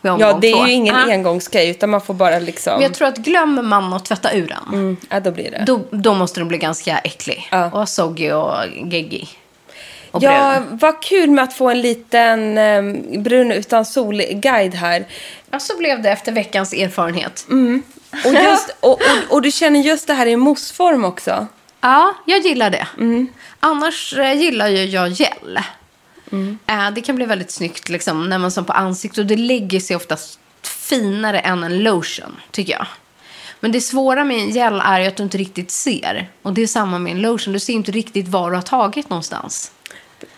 Ja, 0.02 0.38
det 0.42 0.48
är 0.52 0.56
två. 0.58 0.66
ju 0.68 0.72
ingen 0.74 0.96
Ja. 1.08 1.14
engångsgrej 1.14 1.70
utan 1.70 1.90
man 1.90 2.02
får 2.02 2.14
bara 2.14 2.40
liksom... 2.40 2.74
Men 2.74 2.82
jag 2.82 2.94
tror 2.94 3.08
att 3.08 3.18
glömmer 3.18 3.62
man 3.62 3.94
att 3.94 4.06
tvätta 4.06 4.34
ur 4.34 4.48
den, 4.48 4.74
Mm, 4.74 4.98
ja, 5.10 5.20
då 5.20 5.32
blir 5.32 5.52
det. 5.52 5.64
då, 5.68 5.80
då 5.92 6.14
måste 6.14 6.40
den 6.40 6.48
bli 6.48 6.58
ganska 6.58 6.98
äcklig. 6.98 7.48
Ja. 7.52 7.72
Och 7.72 7.90
soggy 7.90 8.32
och 8.32 8.56
geggig. 8.92 9.30
Och 10.14 10.24
Ja, 10.24 10.64
vad 10.72 11.02
kul 11.02 11.30
med 11.30 11.44
att 11.44 11.54
få 11.54 11.70
en 11.70 11.82
liten 11.82 12.58
eh, 12.58 12.84
brun 13.20 13.52
utan 13.52 13.86
sol-guide 13.86 14.76
här. 14.76 15.06
Ja, 15.52 15.60
så 15.60 15.78
blev 15.78 16.02
det 16.02 16.10
efter 16.10 16.32
veckans 16.32 16.74
erfarenhet. 16.74 17.46
Och, 18.26 18.34
just, 18.34 18.70
och, 18.80 18.92
och, 18.92 19.00
och 19.30 19.42
du 19.42 19.52
känner 19.52 19.80
just 19.80 20.08
det 20.08 20.14
här 20.14 20.26
i 20.26 20.36
moussform 20.36 21.06
också. 21.06 21.48
Ja, 21.82 22.14
jag 22.26 22.40
gillar 22.40 22.70
det. 22.70 22.88
Annars 23.60 24.14
eh, 24.18 24.34
gillar 24.34 24.68
ju 24.68 24.84
jag 24.84 25.10
gel. 25.10 25.60
Eh, 26.68 26.92
det 26.96 27.02
kan 27.02 27.16
bli 27.16 27.26
väldigt 27.26 27.52
snyggt 27.52 27.90
liksom, 27.90 28.30
när 28.30 28.38
man 28.38 28.52
som 28.52 28.66
på 28.66 28.74
ansiktet. 28.74 29.20
Och 29.20 29.26
det 29.26 29.36
lägger 29.36 29.80
sig 29.80 29.96
oftast 29.96 30.40
finare 30.62 31.40
än 31.40 31.64
en 31.64 31.84
lotion, 31.84 32.36
tycker 32.52 32.74
jag. 32.74 32.86
Men 33.60 33.72
det 33.72 33.82
svåra 33.82 34.24
med 34.24 34.38
en 34.38 34.50
gel 34.50 34.82
är 34.86 35.00
ju 35.00 35.08
att 35.08 35.16
du 35.16 35.24
inte 35.24 35.38
riktigt 35.38 35.72
ser. 35.72 36.30
Och 36.42 36.54
det 36.54 36.62
är 36.62 36.68
samma 36.68 37.00
med 37.00 37.12
en 37.12 37.22
lotion. 37.22 37.54
Du 37.54 37.60
ser 37.60 37.74
inte 37.74 37.92
riktigt 37.92 38.28
var 38.28 38.50
du 38.50 38.58
har 38.58 38.62
tagit 38.62 39.10
någonstans. 39.10 39.72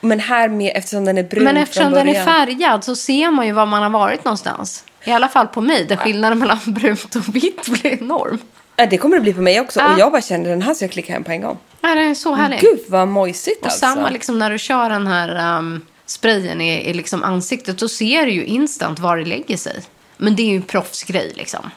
Men 0.01 0.19
här 0.19 0.49
med, 0.49 0.71
eftersom 0.75 1.05
den 1.05 1.17
är 1.17 1.23
brun 1.23 1.43
Men 1.43 1.57
eftersom 1.57 1.91
den 1.91 2.09
är 2.09 2.25
färgad 2.25 2.83
så 2.83 2.95
ser 2.95 3.31
man 3.31 3.47
ju 3.47 3.51
var 3.51 3.65
man 3.65 3.83
har 3.83 3.89
varit 3.89 4.25
någonstans. 4.25 4.83
I 5.03 5.11
alla 5.11 5.27
fall 5.27 5.47
på 5.47 5.61
mig, 5.61 5.85
där 5.85 5.95
skillnaden 5.95 6.39
mellan 6.39 6.59
brunt 6.65 7.15
och 7.15 7.35
vitt 7.35 7.67
blir 7.67 7.85
enorm. 8.01 8.39
Ja, 8.75 8.85
det 8.85 8.97
kommer 8.97 9.15
det 9.15 9.21
bli 9.21 9.33
på 9.33 9.41
mig 9.41 9.59
också. 9.61 9.79
Ja. 9.79 9.93
Och 9.93 9.99
jag 9.99 10.11
bara 10.11 10.21
kände 10.21 10.49
den 10.49 10.61
här 10.61 10.73
ska 10.73 10.85
jag 10.85 10.91
klicka 10.91 11.13
hem 11.13 11.23
på 11.23 11.31
en 11.31 11.41
gång. 11.41 11.57
Ja, 11.81 11.95
det 11.95 12.01
är 12.01 12.13
så 12.13 12.33
härligt. 12.33 12.61
Gud 12.61 12.79
vad 12.87 13.07
mojsigt 13.07 13.59
och 13.59 13.65
alltså. 13.65 13.79
samma 13.79 14.09
liksom 14.09 14.39
när 14.39 14.51
du 14.51 14.57
kör 14.59 14.89
den 14.89 15.07
här 15.07 15.57
um, 15.57 15.85
sprayen 16.05 16.61
i, 16.61 16.89
i 16.89 16.93
liksom 16.93 17.23
ansiktet, 17.23 17.77
då 17.77 17.89
ser 17.89 18.25
du 18.25 18.31
ju 18.31 18.45
instant 18.45 18.99
var 18.99 19.17
det 19.17 19.25
lägger 19.25 19.57
sig. 19.57 19.81
Men 20.17 20.35
det 20.35 20.43
är 20.43 20.47
ju 20.47 20.55
en 20.55 20.61
proffsgrej 20.61 21.33
liksom. 21.35 21.71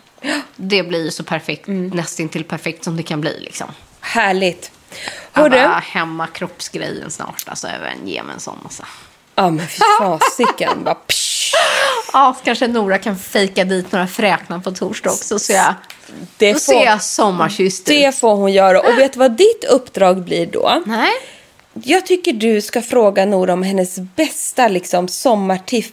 Det 0.56 0.82
blir 0.82 1.04
ju 1.04 1.10
så 1.10 1.24
perfekt, 1.24 1.68
Mm. 1.68 1.88
nästintill 1.88 2.44
perfekt 2.44 2.84
som 2.84 2.96
det 2.96 3.02
kan 3.02 3.20
bli 3.20 3.40
liksom. 3.40 3.66
Härligt. 4.00 4.70
Hörru. 5.38 5.50
bara, 5.68 5.82
hemma 5.86 6.26
kroppsgrejen 6.26 7.10
snart. 7.10 7.44
Alltså, 7.46 7.66
även 7.66 8.08
ge 8.08 8.22
mig 8.22 8.34
en 8.34 8.40
sån. 8.40 8.58
Alltså. 8.64 8.82
Ja 9.34 9.50
men 9.50 9.66
fy 9.68 9.78
fasiken. 9.98 10.70
bara, 10.84 10.94
psh. 10.94 11.54
Ja, 12.12 12.36
kanske 12.44 12.66
Nora 12.68 12.98
kan 12.98 13.18
fejka 13.18 13.64
dit 13.64 13.92
några 13.92 14.06
fräknar 14.06 14.58
på 14.58 14.70
torsdag 14.70 15.10
också. 15.10 15.38
Så 15.38 15.52
jag, 15.52 15.74
Det 16.36 16.52
får- 16.54 16.60
ser 16.60 16.84
jag 16.84 17.02
sommarkysst 17.02 17.86
Det 17.86 18.18
får 18.18 18.34
hon 18.34 18.52
göra. 18.52 18.80
Och 18.80 18.98
vet 18.98 19.12
du 19.12 19.18
vad 19.18 19.32
ditt 19.32 19.64
uppdrag 19.70 20.24
blir 20.24 20.46
då? 20.46 20.82
Nej. 20.86 21.12
Jag 21.72 22.06
tycker 22.06 22.32
du 22.32 22.60
ska 22.60 22.82
fråga 22.82 23.24
Nora 23.24 23.52
om 23.52 23.62
hennes 23.62 23.98
bästa 23.98 24.68
liksom, 24.68 25.08
sommartips 25.08 25.88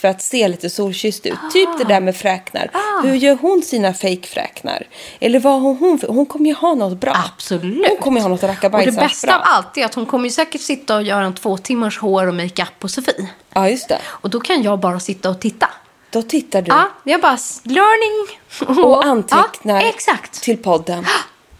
för 0.00 0.08
att 0.08 0.22
se 0.22 0.48
lite 0.48 0.70
solkysst 0.70 1.26
ut. 1.26 1.38
Typ 1.52 1.68
det 1.78 1.84
där 1.84 2.00
med 2.00 2.16
fräknar. 2.16 2.70
Hur 3.02 3.14
gör 3.14 3.34
hon 3.40 3.62
sina 3.62 3.94
fejkfräknar? 3.94 4.86
Eller 5.20 5.38
vad 5.40 5.60
har 5.62 5.74
hon 5.74 5.98
för... 5.98 6.08
Hon 6.08 6.26
kommer 6.26 6.46
ju 6.46 6.54
ha 6.54 6.74
något 6.74 6.98
bra. 7.00 7.12
Absolut. 7.34 7.86
Hon 7.88 7.96
kommer 7.96 8.20
ju 8.20 8.22
ha 8.22 8.28
något 8.28 8.42
Och 8.42 8.48
det 8.48 8.52
rackabajsans 8.54 8.96
bästa 8.96 9.26
bra. 9.26 9.36
av 9.36 9.42
allt 9.44 9.76
är 9.76 9.84
att 9.84 9.94
hon 9.94 10.06
kommer 10.06 10.24
ju 10.24 10.30
säkert 10.30 10.60
sitta 10.60 10.96
och 10.96 11.02
göra 11.02 11.24
en 11.24 11.34
två 11.34 11.56
timmars 11.58 11.98
hår 11.98 12.26
och 12.26 12.34
makeup 12.34 12.78
på 12.78 12.88
Sofie. 12.88 13.28
Ja, 13.54 13.68
just 13.68 13.88
det. 13.88 13.98
Och 14.06 14.30
då 14.30 14.40
kan 14.40 14.62
jag 14.62 14.80
bara 14.80 15.00
sitta 15.00 15.30
och 15.30 15.40
titta. 15.40 15.68
Då 16.10 16.22
tittar 16.22 16.62
du 16.62 16.68
Ja, 16.70 16.90
jag 17.04 17.20
bara 17.20 17.38
learning. 17.62 18.84
och 18.84 19.04
antecknar 19.06 19.80
Ja, 19.80 19.88
exakt. 19.88 20.42
till 20.42 20.56
podden. 20.56 21.06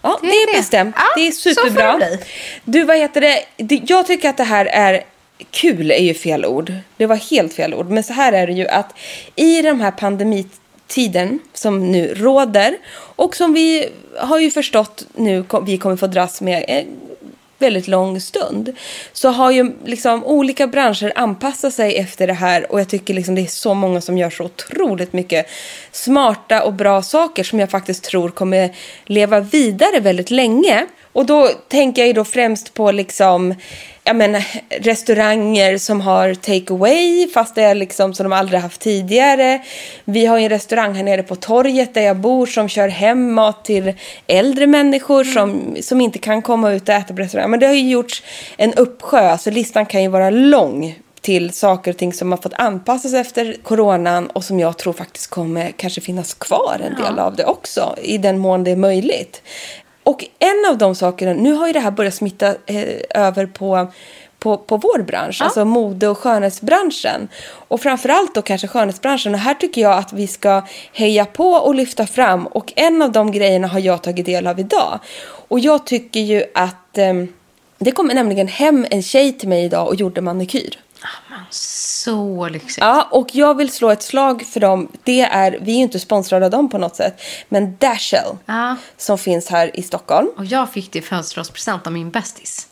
Ja, 0.06 0.18
det, 0.22 0.26
är 0.28 0.52
det. 0.52 0.58
bestämt. 0.58 0.94
Ja, 0.98 1.04
det 1.16 1.26
är 1.26 1.32
superbra. 1.32 2.00
Du, 2.64 2.84
vad 2.84 2.96
heter 2.96 3.20
det? 3.20 3.44
Jag 3.86 4.06
tycker 4.06 4.28
att 4.30 4.36
det 4.36 4.44
här 4.44 4.66
är... 4.66 5.04
Kul 5.50 5.90
är 5.90 6.02
ju 6.02 6.14
fel 6.14 6.46
ord. 6.46 6.72
Det 6.96 7.06
var 7.06 7.16
helt 7.16 7.54
fel 7.54 7.74
ord. 7.74 7.90
Men 7.90 8.04
så 8.04 8.12
här 8.12 8.32
är 8.32 8.46
det 8.46 8.52
ju 8.52 8.68
att 8.68 8.94
i 9.36 9.62
den 9.62 9.80
här 9.80 9.90
pandemitiden 9.90 11.38
som 11.52 11.92
nu 11.92 12.14
råder 12.14 12.76
och 13.16 13.36
som 13.36 13.54
vi 13.54 13.88
har 14.18 14.38
ju 14.38 14.50
förstått 14.50 15.06
nu 15.14 15.44
vi 15.66 15.78
kommer 15.78 15.96
få 15.96 16.06
dras 16.06 16.40
med 16.40 16.64
en 16.68 16.86
väldigt 17.58 17.88
lång 17.88 18.20
stund 18.20 18.72
så 19.12 19.28
har 19.28 19.50
ju 19.50 19.72
liksom 19.84 20.24
olika 20.24 20.66
branscher 20.66 21.12
anpassat 21.14 21.74
sig 21.74 21.96
efter 21.96 22.26
det 22.26 22.32
här 22.32 22.72
och 22.72 22.80
jag 22.80 22.88
tycker 22.88 23.14
liksom 23.14 23.34
det 23.34 23.40
är 23.40 23.46
så 23.46 23.74
många 23.74 24.00
som 24.00 24.18
gör 24.18 24.30
så 24.30 24.44
otroligt 24.44 25.12
mycket 25.12 25.46
smarta 25.92 26.62
och 26.62 26.72
bra 26.72 27.02
saker 27.02 27.44
som 27.44 27.60
jag 27.60 27.70
faktiskt 27.70 28.04
tror 28.04 28.28
kommer 28.28 28.76
leva 29.04 29.40
vidare 29.40 30.00
väldigt 30.00 30.30
länge. 30.30 30.86
Och 31.14 31.26
då 31.26 31.48
tänker 31.68 32.02
jag 32.02 32.06
ju 32.06 32.12
då 32.12 32.24
främst 32.24 32.74
på 32.74 32.92
liksom 32.92 33.54
jag 34.06 34.16
menar, 34.16 34.44
restauranger 34.70 35.78
som 35.78 36.00
har 36.00 36.34
take 36.34 36.72
away 36.72 37.28
fast 37.34 37.54
det 37.54 37.62
är 37.62 37.74
liksom 37.74 38.14
som 38.14 38.24
de 38.24 38.32
aldrig 38.32 38.60
haft 38.60 38.80
tidigare. 38.80 39.62
Vi 40.04 40.26
har 40.26 40.38
ju 40.38 40.44
en 40.44 40.50
restaurang 40.50 40.94
här 40.94 41.02
nere 41.02 41.22
på 41.22 41.36
torget 41.36 41.94
där 41.94 42.02
jag 42.02 42.16
bor 42.16 42.46
som 42.46 42.68
kör 42.68 42.88
hem 42.88 43.32
mat 43.32 43.64
till 43.64 43.92
äldre 44.26 44.66
människor 44.66 45.24
som, 45.24 45.76
som 45.80 46.00
inte 46.00 46.18
kan 46.18 46.42
komma 46.42 46.72
ut 46.72 46.88
och 46.88 46.94
äta 46.94 47.14
på 47.14 47.20
restaurang. 47.20 47.50
Men 47.50 47.60
det 47.60 47.66
har 47.66 47.74
ju 47.74 47.90
gjorts 47.90 48.22
en 48.56 48.74
uppsjö 48.74 49.38
så 49.38 49.50
listan 49.50 49.86
kan 49.86 50.02
ju 50.02 50.08
vara 50.08 50.30
lång 50.30 50.98
till 51.20 51.52
saker 51.52 51.90
och 51.90 51.96
ting 51.96 52.12
som 52.12 52.32
har 52.32 52.38
fått 52.38 52.54
anpassas 52.54 53.14
efter 53.14 53.56
coronan 53.62 54.26
och 54.26 54.44
som 54.44 54.60
jag 54.60 54.78
tror 54.78 54.92
faktiskt 54.92 55.30
kommer 55.30 55.70
kanske 55.70 56.00
finnas 56.00 56.34
kvar 56.34 56.80
en 56.84 57.02
del 57.02 57.18
av 57.18 57.36
det 57.36 57.44
också 57.44 57.96
i 58.02 58.18
den 58.18 58.38
mån 58.38 58.64
det 58.64 58.70
är 58.70 58.76
möjligt. 58.76 59.42
Och 60.04 60.24
en 60.38 60.70
av 60.70 60.78
de 60.78 60.94
sakerna, 60.94 61.32
nu 61.32 61.52
har 61.52 61.66
ju 61.66 61.72
det 61.72 61.80
här 61.80 61.90
börjat 61.90 62.14
smitta 62.14 62.54
eh, 62.66 63.00
över 63.10 63.46
på, 63.46 63.92
på, 64.38 64.56
på 64.56 64.76
vår 64.76 65.02
bransch, 65.02 65.42
alltså 65.42 65.64
mode 65.64 66.08
och 66.08 66.18
skönhetsbranschen. 66.18 67.28
Och 67.68 67.80
framförallt 67.80 68.34
då 68.34 68.42
kanske 68.42 68.68
skönhetsbranschen. 68.68 69.34
Och 69.34 69.40
här 69.40 69.54
tycker 69.54 69.80
jag 69.80 69.98
att 69.98 70.12
vi 70.12 70.26
ska 70.26 70.62
heja 70.92 71.24
på 71.24 71.50
och 71.50 71.74
lyfta 71.74 72.06
fram. 72.06 72.46
Och 72.46 72.72
en 72.76 73.02
av 73.02 73.12
de 73.12 73.32
grejerna 73.32 73.68
har 73.68 73.80
jag 73.80 74.02
tagit 74.02 74.26
del 74.26 74.46
av 74.46 74.60
idag. 74.60 74.98
Och 75.48 75.60
jag 75.60 75.86
tycker 75.86 76.20
ju 76.20 76.44
att 76.54 76.98
eh, 76.98 77.14
det 77.78 77.92
kommer 77.92 78.14
nämligen 78.14 78.48
hem 78.48 78.86
en 78.90 79.02
tjej 79.02 79.32
till 79.32 79.48
mig 79.48 79.64
idag 79.64 79.88
och 79.88 79.94
gjorde 79.94 80.20
manikyr. 80.20 80.78
Så 81.50 82.48
lyxigt. 82.48 82.78
Ja, 82.80 83.08
och 83.10 83.28
jag 83.32 83.56
vill 83.56 83.72
slå 83.72 83.90
ett 83.90 84.02
slag 84.02 84.42
för 84.46 84.60
dem. 84.60 84.88
Det 85.04 85.20
är, 85.20 85.58
vi 85.60 85.72
är 85.72 85.76
ju 85.76 85.82
inte 85.82 86.00
sponsrade 86.00 86.44
av 86.44 86.50
dem 86.50 86.68
på 86.68 86.78
något 86.78 86.96
sätt, 86.96 87.20
men 87.48 87.76
Dashell 87.76 88.36
Ja. 88.46 88.76
som 88.96 89.18
finns 89.18 89.48
här 89.48 89.76
i 89.76 89.82
Stockholm. 89.82 90.28
Och 90.36 90.44
jag 90.44 90.70
fick 90.72 90.92
det 90.92 90.98
i 90.98 91.02
födelsedagspresent 91.02 91.86
av 91.86 91.92
min 91.92 92.10
bästis. 92.10 92.68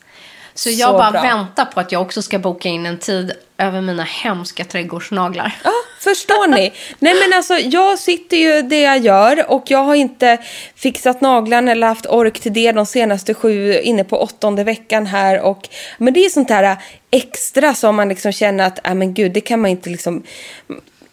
Så 0.54 0.70
Så 0.70 0.80
jag 0.80 0.94
bara 0.94 1.10
bra. 1.10 1.22
väntar 1.22 1.64
på 1.64 1.80
att 1.80 1.92
jag 1.92 2.02
också 2.02 2.22
ska 2.22 2.38
boka 2.38 2.68
in 2.68 2.86
en 2.86 2.98
tid 2.98 3.32
över 3.58 3.80
mina 3.80 4.02
hemska 4.02 4.64
trädgårdsnaglar. 4.64 5.52
Ja, 5.64 5.70
förstår 6.00 6.46
ni? 6.48 6.72
Nej 6.98 7.14
men 7.14 7.32
alltså 7.36 7.54
jag 7.54 7.98
sitter 7.98 8.36
ju 8.36 8.62
det 8.62 8.80
jag 8.80 8.98
gör 8.98 9.50
och 9.50 9.62
jag 9.66 9.84
har 9.84 9.94
inte 9.94 10.38
fixat 10.76 11.20
naglarna 11.20 11.72
eller 11.72 11.86
haft 11.86 12.06
ork 12.06 12.40
till 12.40 12.52
det 12.52 12.72
de 12.72 12.86
senaste 12.86 13.34
sju, 13.34 13.80
inne 13.80 14.04
på 14.04 14.22
åttonde 14.22 14.64
veckan 14.64 15.06
här 15.06 15.40
och 15.40 15.68
men 15.98 16.14
det 16.14 16.24
är 16.24 16.28
sånt 16.30 16.50
här 16.50 16.76
extra 17.10 17.74
som 17.74 17.96
man 17.96 18.08
liksom 18.08 18.32
känner 18.32 18.66
att, 18.66 18.86
äh, 18.86 18.94
men 18.94 19.14
gud 19.14 19.32
det 19.32 19.40
kan 19.40 19.60
man 19.60 19.70
inte 19.70 19.90
liksom 19.90 20.22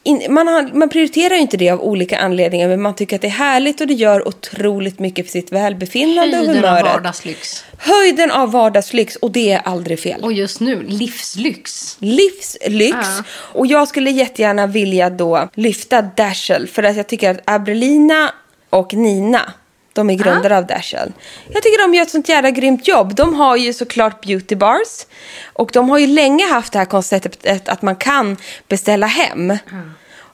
in, 0.10 0.34
man, 0.34 0.48
har, 0.48 0.69
man 0.74 0.89
prioriterar 0.89 1.36
ju 1.36 1.41
inte 1.41 1.58
det 1.58 1.69
av 1.69 1.82
olika 1.82 2.19
anledningar 2.19 2.67
men 2.67 2.82
man 2.82 2.95
tycker 2.95 3.15
att 3.15 3.22
det 3.22 3.28
är 3.28 3.32
härligt 3.32 3.82
och 3.82 3.88
det 3.88 3.93
gör 3.93 4.28
otroligt 4.28 5.00
mycket 5.00 5.26
för 5.26 5.32
sitt 5.32 5.52
välbefinnande 5.52 6.39
och 6.39 6.45
Höjden 6.45 6.65
av 6.65 6.69
humöret. 6.69 6.93
vardagslyx. 6.95 7.63
Höjden 7.78 8.32
av 8.32 8.52
vardagslyx 8.52 9.15
och 9.15 9.32
det 9.32 9.52
är 9.52 9.60
aldrig 9.60 10.00
fel. 10.00 10.24
Och 10.24 10.34
just 10.34 10.60
nu, 10.60 10.84
livslyx. 10.84 11.98
livslyx. 12.00 12.98
Ja. 12.98 13.24
Och 13.32 13.67
jag 13.67 13.88
skulle 13.88 14.12
jättegärna 14.12 14.67
vilja 14.67 15.10
då 15.10 15.50
lyfta 15.54 16.02
Dashell 16.02 16.67
för 16.67 16.84
att 16.84 16.98
jag 16.98 17.08
tycker 17.08 17.32
att 17.32 17.41
Abrelina 17.45 18.34
och 18.69 18.93
Nina 18.93 19.54
de 19.99 20.09
är 20.09 20.15
grundare 20.15 20.57
av 20.57 20.65
Dashell. 20.65 21.13
Jag 21.49 21.63
tycker 21.63 21.88
de 21.88 21.93
gör 21.93 22.03
ett 22.03 22.09
sånt 22.09 22.29
jävla 22.29 22.51
grymt 22.51 22.88
jobb. 22.88 23.15
De 23.15 23.33
har 23.33 23.57
ju 23.57 23.73
såklart 23.73 24.21
beauty 24.21 24.55
bars. 24.55 25.05
Och 25.53 25.69
de 25.73 25.89
har 25.89 25.97
ju 25.97 26.07
länge 26.07 26.45
haft 26.47 26.73
det 26.73 26.79
här 26.79 26.85
konceptet 26.85 27.69
att 27.69 27.81
man 27.81 27.95
kan 27.95 28.38
beställa 28.67 29.07
hem. 29.07 29.57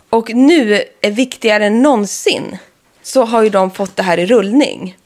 Och 0.10 0.34
nu, 0.34 0.84
är 1.02 1.12
viktigare 1.12 1.66
än 1.66 1.82
någonsin, 1.82 2.58
så 3.04 3.26
har 3.26 3.44
ju 3.44 3.50
de 3.50 3.72
fått 3.72 3.96
det 3.96 4.04
här 4.04 4.18
i 4.18 4.26
rullning. 4.26 4.98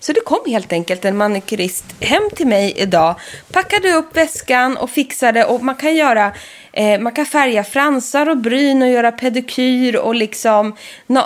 Så 0.00 0.12
det 0.12 0.20
kom 0.20 0.40
helt 0.46 0.72
enkelt 0.72 1.04
en 1.04 1.16
manikyrist 1.16 1.84
hem 2.00 2.30
till 2.36 2.46
mig 2.46 2.72
idag, 2.76 3.14
packade 3.52 3.92
upp 3.92 4.16
väskan 4.16 4.76
och 4.76 4.90
fixade 4.90 5.44
och 5.44 5.62
man 5.64 5.74
kan 5.74 5.94
göra, 5.94 6.32
eh, 6.72 7.00
man 7.00 7.12
kan 7.12 7.26
färga 7.26 7.64
fransar 7.64 8.28
och 8.28 8.36
bryn 8.36 8.82
och 8.82 8.88
göra 8.88 9.12
pedikyr 9.12 9.96
och 9.96 10.14
liksom, 10.14 10.76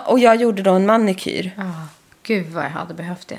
och 0.06 0.18
jag 0.18 0.36
gjorde 0.36 0.62
då 0.62 0.70
en 0.70 0.86
manikyr. 0.86 1.50
Ja, 1.56 1.88
gud 2.22 2.46
vad 2.46 2.64
jag 2.64 2.70
hade 2.70 2.94
behövt 2.94 3.28
det. 3.28 3.38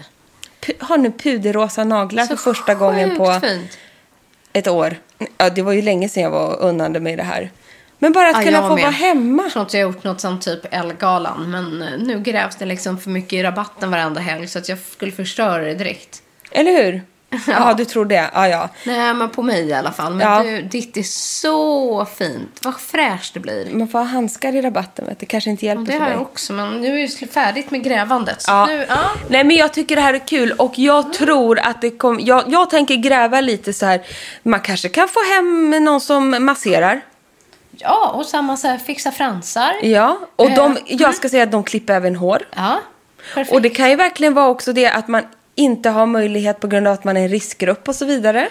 Pu- 0.61 0.83
har 0.83 0.97
nu 0.97 1.11
puderrosa 1.11 1.83
naglar 1.83 2.25
för 2.25 2.35
första 2.35 2.73
gången 2.75 3.17
på 3.17 3.39
fint. 3.39 3.77
ett 4.53 4.67
år. 4.67 4.95
Ja, 5.37 5.49
det 5.49 5.61
var 5.61 5.71
ju 5.73 5.81
länge 5.81 6.09
sedan 6.09 6.23
jag 6.23 6.29
var 6.31 6.61
unnande 6.61 6.99
mig 6.99 7.15
det 7.15 7.23
här. 7.23 7.51
Men 7.99 8.11
bara 8.13 8.29
att 8.29 8.37
Ja, 8.37 8.43
kunna 8.43 8.61
få 8.69 8.75
med. 8.75 8.81
vara 8.83 8.91
hemma. 8.91 9.49
Jag 9.55 9.63
inte 9.63 9.77
jag 9.77 9.87
har 9.87 9.93
gjort 9.93 10.03
något 10.03 10.21
som 10.21 10.39
typ 10.39 10.59
Ellegalan. 10.71 11.51
Men 11.51 11.81
eh, 11.81 11.99
nu 11.99 12.19
grävs 12.19 12.55
det 12.55 12.65
liksom 12.65 12.97
för 12.99 13.09
mycket 13.09 13.33
i 13.33 13.43
rabatten 13.43 13.91
varenda 13.91 14.21
helg. 14.21 14.47
Så 14.47 14.59
att 14.59 14.69
jag 14.69 14.77
skulle 14.79 15.11
förstöra 15.11 15.63
det 15.63 15.73
direkt. 15.73 16.21
Eller 16.51 16.83
hur? 16.83 17.01
Ja, 17.47 17.73
du 17.73 17.85
tror 17.85 18.05
det. 18.05 18.29
Ja, 18.33 18.47
ja. 18.47 18.69
Nej, 18.85 19.13
men 19.13 19.29
på 19.29 19.41
mig 19.41 19.67
i 19.67 19.73
alla 19.73 19.91
fall. 19.91 20.13
Men 20.13 20.31
Ja. 20.31 20.43
du, 20.43 20.61
ditt 20.61 20.97
är 20.97 21.03
så 21.03 22.05
fint. 22.05 22.59
Vad 22.63 22.79
fräscht 22.79 23.33
det 23.33 23.39
blir. 23.39 23.69
Man 23.73 23.87
får 23.87 23.99
ha 23.99 24.05
handskar 24.05 24.55
i 24.55 24.61
rabatten, 24.61 25.05
vet 25.05 25.19
du. 25.19 25.25
kanske 25.25 25.49
inte 25.49 25.65
hjälper 25.65 25.85
Det 25.85 25.91
för 25.91 25.99
har 25.99 26.09
jag 26.11 26.21
också. 26.21 26.53
Men 26.53 26.81
nu 26.81 26.99
är 26.99 27.09
det 27.19 27.27
färdigt 27.27 27.71
med 27.71 27.83
grävandet. 27.83 28.41
Så 28.41 28.51
Ja. 28.51 28.65
nu, 28.65 28.85
ja. 28.89 28.95
Nej 29.27 29.43
men 29.43 29.55
jag 29.55 29.73
tycker 29.73 29.95
det 29.95 30.01
här 30.01 30.13
är 30.13 30.27
kul 30.27 30.51
och 30.51 30.79
jag 30.79 31.13
tror 31.13 31.59
att 31.59 31.81
det 31.81 31.89
kommer, 31.91 32.21
jag, 32.21 32.43
jag 32.47 32.69
tänker 32.69 32.95
gräva 32.95 33.41
lite 33.41 33.73
så 33.73 33.85
här, 33.85 34.01
man 34.43 34.59
kanske 34.59 34.89
kan 34.89 35.07
få 35.07 35.19
hem 35.35 35.69
någon 35.83 36.01
som 36.01 36.45
masserar. 36.45 37.01
ja, 37.77 38.11
och 38.15 38.25
samma 38.25 38.57
så 38.57 38.67
här, 38.67 38.77
fixa 38.77 39.11
fransar. 39.11 39.73
Ja, 39.81 40.19
och 40.35 40.49
Eh, 40.49 40.55
de, 40.55 40.77
jag 40.85 41.15
ska 41.15 41.29
säga 41.29 41.43
att 41.43 41.51
de 41.51 41.63
klipper 41.63 41.93
även 41.93 42.15
hår. 42.15 42.41
Ja, 42.55 42.79
perfekt. 43.33 43.51
Och 43.55 43.61
det 43.61 43.69
kan 43.69 43.89
ju 43.89 43.95
verkligen 43.95 44.33
vara 44.33 44.47
också 44.47 44.73
det 44.73 44.87
att 44.89 45.07
man 45.07 45.23
inte 45.55 45.89
har 45.89 46.05
möjlighet 46.05 46.59
på 46.59 46.67
grund 46.67 46.87
av 46.87 46.93
att 46.93 47.03
man 47.03 47.17
är 47.17 47.21
en 47.21 47.29
riskgrupp 47.29 47.87
och 47.87 47.95
så 47.95 48.05
vidare. 48.05 48.49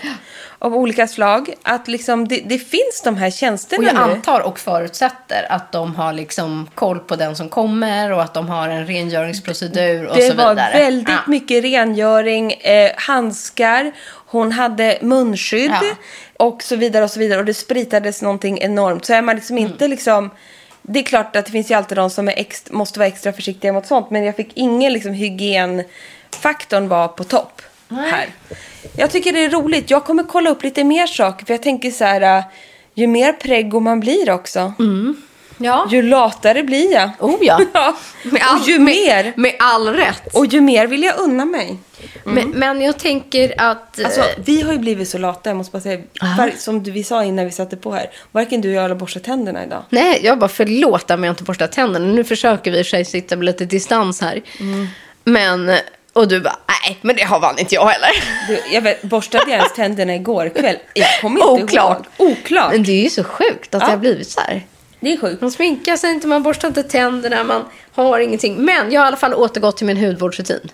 Av 0.58 0.74
olika 0.76 1.06
slag. 1.08 1.54
Att 1.62 1.88
liksom 1.88 2.28
det, 2.28 2.42
det 2.46 2.58
finns 2.58 3.02
de 3.04 3.16
här 3.16 3.30
tjänsterna 3.30 3.78
Och 3.90 3.96
jag 4.00 4.06
nu. 4.08 4.12
antar 4.14 4.40
och 4.40 4.58
förutsätter 4.58 5.46
att 5.52 5.72
de 5.72 5.94
har 5.96 6.12
liksom 6.12 6.68
koll 6.74 6.98
på 6.98 7.16
den 7.16 7.36
som 7.36 7.48
kommer 7.48 8.12
och 8.12 8.22
att 8.22 8.34
de 8.34 8.48
har 8.48 8.68
en 8.68 8.86
rengöringsprocedur 8.86 10.06
och 10.06 10.16
Det 10.16 10.22
så 10.30 10.34
var 10.36 10.50
vidare. 10.50 10.72
väldigt 10.78 11.08
Ja. 11.08 11.18
mycket 11.26 11.64
rengöring, 11.64 12.52
eh, 12.52 12.90
handskar, 12.96 13.92
hon 14.26 14.52
hade 14.52 14.98
munskydd 15.02 15.70
Ja. 15.70 15.82
och 16.36 16.62
så 16.62 16.76
vidare 16.76 17.04
och 17.04 17.10
så 17.10 17.18
vidare. 17.20 17.38
Och 17.40 17.44
det 17.46 17.54
spritades 17.54 18.22
någonting 18.22 18.58
enormt. 18.60 19.04
Så 19.04 19.12
är 19.14 19.22
man 19.22 19.36
liksom 19.36 19.56
Mm. 19.58 19.70
inte 19.72 19.88
liksom 19.88 20.30
Det 20.84 20.98
är 20.98 21.02
klart 21.02 21.36
att 21.36 21.46
det 21.46 21.52
finns 21.52 21.70
ju 21.70 21.74
alltid 21.74 21.98
de 21.98 22.10
som 22.10 22.28
är 22.28 22.32
ex, 22.36 22.64
måste 22.70 22.98
vara 22.98 23.06
extra 23.08 23.32
försiktiga 23.32 23.72
mot 23.72 23.86
sånt. 23.86 24.10
Men 24.10 24.24
jag 24.24 24.36
fick 24.36 24.50
ingen 24.54 24.92
liksom, 24.92 25.12
hygienfaktorn 26.32 26.88
var 26.88 27.08
på 27.08 27.24
topp 27.24 27.62
här. 27.90 28.28
Jag 28.96 29.10
tycker 29.10 29.32
det 29.32 29.44
är 29.44 29.50
roligt. 29.50 29.90
Jag 29.90 30.04
kommer 30.04 30.24
kolla 30.24 30.50
upp 30.50 30.62
lite 30.62 30.84
mer 30.84 31.06
saker. 31.06 31.46
För 31.46 31.54
jag 31.54 31.62
tänker 31.62 31.90
så 31.90 32.04
här, 32.04 32.38
äh, 32.38 32.44
ju 32.94 33.06
mer 33.06 33.32
preggo 33.32 33.80
man 33.80 34.00
blir 34.00 34.30
också. 34.30 34.72
Ja. 35.58 35.88
Ju 35.90 36.02
latare 36.02 36.62
blir 36.62 36.92
jag. 36.92 37.10
Oh 37.18 37.38
ja. 37.40 37.60
Ja. 37.72 37.94
All, 38.40 38.60
och 38.60 38.68
ju 38.68 38.78
med, 38.78 38.94
mer. 38.94 39.32
Med 39.36 39.54
all 39.58 39.88
rätt. 39.88 40.34
Och 40.34 40.46
ju 40.46 40.60
mer 40.60 40.86
vill 40.86 41.02
jag 41.02 41.18
unna 41.18 41.44
mig. 41.44 41.78
Men, 42.24 42.50
men 42.50 42.80
jag 42.80 42.98
tänker 42.98 43.54
att... 43.56 44.04
Alltså, 44.04 44.20
eh, 44.20 44.26
vi 44.44 44.62
har 44.62 44.72
ju 44.72 44.78
blivit 44.78 45.08
så 45.08 45.18
lata, 45.18 45.50
jag 45.50 45.56
måste 45.56 45.72
bara 45.72 45.82
säga. 45.82 46.00
Var, 46.38 46.52
som 46.58 46.82
vi 46.82 47.04
sa 47.04 47.24
innan 47.24 47.44
vi 47.44 47.50
satte 47.50 47.76
på 47.76 47.92
här. 47.92 48.10
Varken 48.32 48.60
du 48.60 48.68
och 48.68 48.74
jag 48.74 48.88
har 48.88 48.94
borstat 48.94 49.24
tänderna 49.24 49.64
idag. 49.64 49.82
Nej, 49.90 50.20
jag 50.22 50.38
bara 50.38 50.48
förlåt 50.48 51.10
om 51.10 51.24
jag 51.24 51.32
inte 51.32 51.42
borstar 51.42 51.66
tänderna. 51.66 52.06
Nu 52.06 52.24
försöker 52.24 52.70
vi 52.70 52.78
i 52.78 52.84
sig 52.84 53.04
sitta 53.04 53.36
med 53.36 53.44
lite 53.44 53.64
distans 53.64 54.20
här. 54.20 54.42
Men, 55.24 55.70
och 56.12 56.28
du 56.28 56.40
bara, 56.40 56.56
nej, 56.68 56.98
men 57.02 57.16
det 57.16 57.22
har 57.22 57.40
fan 57.40 57.58
inte 57.58 57.74
jag 57.74 57.86
heller. 57.86 58.10
Du, 58.48 58.74
jag 58.74 58.82
vet, 58.82 59.02
borstade 59.02 59.44
jag 59.48 59.56
ens 59.58 59.72
tänderna 59.72 60.14
igår 60.14 60.48
kväll? 60.48 60.76
Jag 60.94 61.20
kommer 61.20 61.40
inte 61.50 61.64
Oklart. 61.64 62.06
ihåg. 62.18 62.30
Oklart. 62.30 62.72
Men 62.72 62.82
det 62.82 62.92
är 62.92 63.02
ju 63.02 63.10
så 63.10 63.24
sjukt 63.24 63.74
att 63.74 63.80
Ja. 63.82 63.86
det 63.86 63.92
har 63.92 63.98
blivit 63.98 64.30
så 64.30 64.40
här. 64.40 64.66
Det 65.00 65.12
är 65.12 65.16
sjukt. 65.16 65.40
Man 65.40 65.50
sminkar 65.50 65.96
sig 65.96 66.10
inte, 66.10 66.26
man 66.26 66.42
borstar 66.42 66.68
inte 66.68 66.82
tänderna, 66.82 67.44
man 67.44 67.62
har 67.94 68.18
ingenting. 68.18 68.54
Men 68.64 68.92
jag 68.92 69.00
har 69.00 69.06
i 69.06 69.08
alla 69.08 69.16
fall 69.16 69.34
återgått 69.34 69.76
till 69.76 69.86
min 69.86 69.96
hudvårdsrutin. 69.96 70.70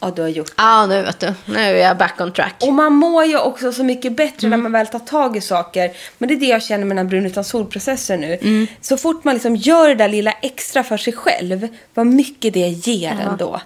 Ja, 0.00 0.12
du 0.16 0.22
har 0.22 0.28
gjort. 0.28 0.52
Ja, 0.56 0.64
ah, 0.82 0.86
nu 0.86 1.02
vet 1.02 1.20
du. 1.20 1.34
Nu 1.46 1.58
är 1.60 1.74
jag 1.74 1.96
back 1.96 2.20
on 2.20 2.32
track. 2.32 2.54
Och 2.60 2.72
man 2.72 2.92
mår 2.92 3.24
ju 3.24 3.38
också 3.38 3.72
så 3.72 3.84
mycket 3.84 4.16
bättre 4.16 4.46
Mm. 4.46 4.50
när 4.50 4.62
man 4.62 4.72
väl 4.72 4.86
tar 4.86 4.98
tag 4.98 5.36
i 5.36 5.40
saker. 5.40 5.90
Men 6.18 6.28
det 6.28 6.34
är 6.34 6.36
det 6.40 6.46
jag 6.46 6.62
känner 6.62 6.84
med 6.84 6.96
den 6.96 7.06
här 7.06 7.10
brun 7.10 7.26
utan 7.26 7.44
solprocessen 7.44 8.20
nu. 8.20 8.38
Mm. 8.42 8.66
Så 8.80 8.96
fort 8.96 9.24
man 9.24 9.34
liksom 9.34 9.56
gör 9.56 9.88
det 9.88 9.94
där 9.94 10.08
lilla 10.08 10.32
extra 10.32 10.84
för 10.84 10.96
sig 10.96 11.12
själv, 11.12 11.68
vad 11.94 12.06
mycket 12.06 12.54
det 12.54 12.68
ger 12.68 13.16
ändå. 13.30 13.60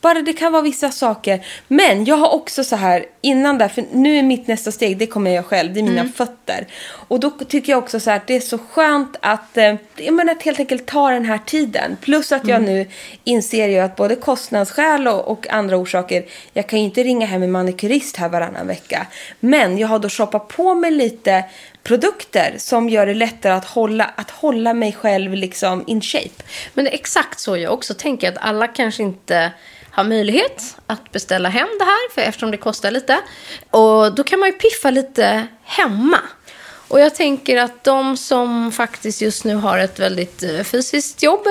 Bara 0.00 0.22
det 0.22 0.32
kan 0.32 0.52
vara 0.52 0.62
vissa 0.62 0.90
saker. 0.90 1.46
Men 1.68 2.04
jag 2.04 2.16
har 2.16 2.34
också 2.34 2.64
så 2.64 2.76
här 2.76 3.06
innan 3.20 3.58
där, 3.58 3.68
för 3.68 3.84
nu 3.92 4.18
är 4.18 4.22
mitt 4.22 4.46
nästa 4.46 4.72
steg, 4.72 4.98
det 4.98 5.06
kommer 5.06 5.30
jag 5.30 5.46
själv, 5.46 5.72
det 5.72 5.80
är 5.80 5.84
mina 5.84 6.08
fötter. 6.08 6.66
Och 6.92 7.20
då 7.20 7.30
tycker 7.30 7.72
jag 7.72 7.78
också 7.78 8.00
så 8.00 8.10
här 8.10 8.16
att 8.16 8.26
det 8.26 8.36
är 8.36 8.40
så 8.40 8.58
skönt 8.58 9.16
att, 9.20 9.56
eh, 9.56 9.74
jag 9.96 10.14
menar, 10.14 10.32
att 10.32 10.42
helt 10.42 10.60
enkelt 10.60 10.86
ta 10.86 11.10
den 11.10 11.24
här 11.24 11.38
tiden. 11.38 11.96
Plus 12.00 12.32
att 12.32 12.48
jag 12.48 12.62
nu 12.62 12.86
inser 13.24 13.68
ju 13.68 13.78
att 13.78 13.96
både 13.96 14.16
kostnadsskäl 14.16 15.08
och, 15.08 15.28
och 15.28 15.50
andra 15.50 15.76
orsaker, 15.76 16.24
jag 16.52 16.66
kan 16.66 16.78
ju 16.78 16.84
inte 16.84 17.02
ringa 17.02 17.26
hem 17.26 17.42
en 17.42 17.52
manikyrist 17.52 18.16
här 18.16 18.28
varannan 18.28 18.66
vecka. 18.66 19.06
Men 19.40 19.78
jag 19.78 19.88
har 19.88 19.98
då 19.98 20.08
shoppat 20.08 20.48
på 20.48 20.74
mig 20.74 20.90
lite 20.90 21.44
produkter 21.82 22.54
som 22.58 22.88
gör 22.88 23.06
det 23.06 23.14
lättare 23.14 23.52
att 23.52 23.64
hålla, 23.64 24.10
att 24.16 24.30
hålla 24.30 24.74
mig 24.74 24.92
själv 24.92 25.34
liksom 25.34 25.84
in 25.86 26.00
shape. 26.00 26.42
Men 26.74 26.84
det 26.84 26.90
är 26.90 26.94
exakt 26.94 27.40
så 27.40 27.56
jag 27.56 27.72
också 27.72 27.94
tänker 27.94 28.28
att 28.28 28.38
alla 28.40 28.66
kanske 28.66 29.02
inte 29.02 29.52
har 29.92 30.04
möjlighet 30.04 30.76
att 30.86 31.12
beställa 31.12 31.48
hem 31.48 31.68
det 31.78 31.84
här 31.84 32.14
för 32.14 32.22
eftersom 32.22 32.50
det 32.50 32.56
kostar 32.56 32.90
lite. 32.90 33.20
Och 33.70 34.14
då 34.14 34.24
kan 34.24 34.40
man 34.40 34.48
ju 34.48 34.52
piffa 34.52 34.90
lite 34.90 35.46
hemma. 35.62 36.18
Och 36.88 37.00
jag 37.00 37.14
tänker 37.14 37.56
att 37.56 37.84
de 37.84 38.16
som 38.16 38.72
faktiskt 38.72 39.20
just 39.20 39.44
nu 39.44 39.54
har 39.54 39.78
ett 39.78 39.98
väldigt 39.98 40.42
eh, 40.42 40.62
fysiskt 40.62 41.22
jobb 41.22 41.46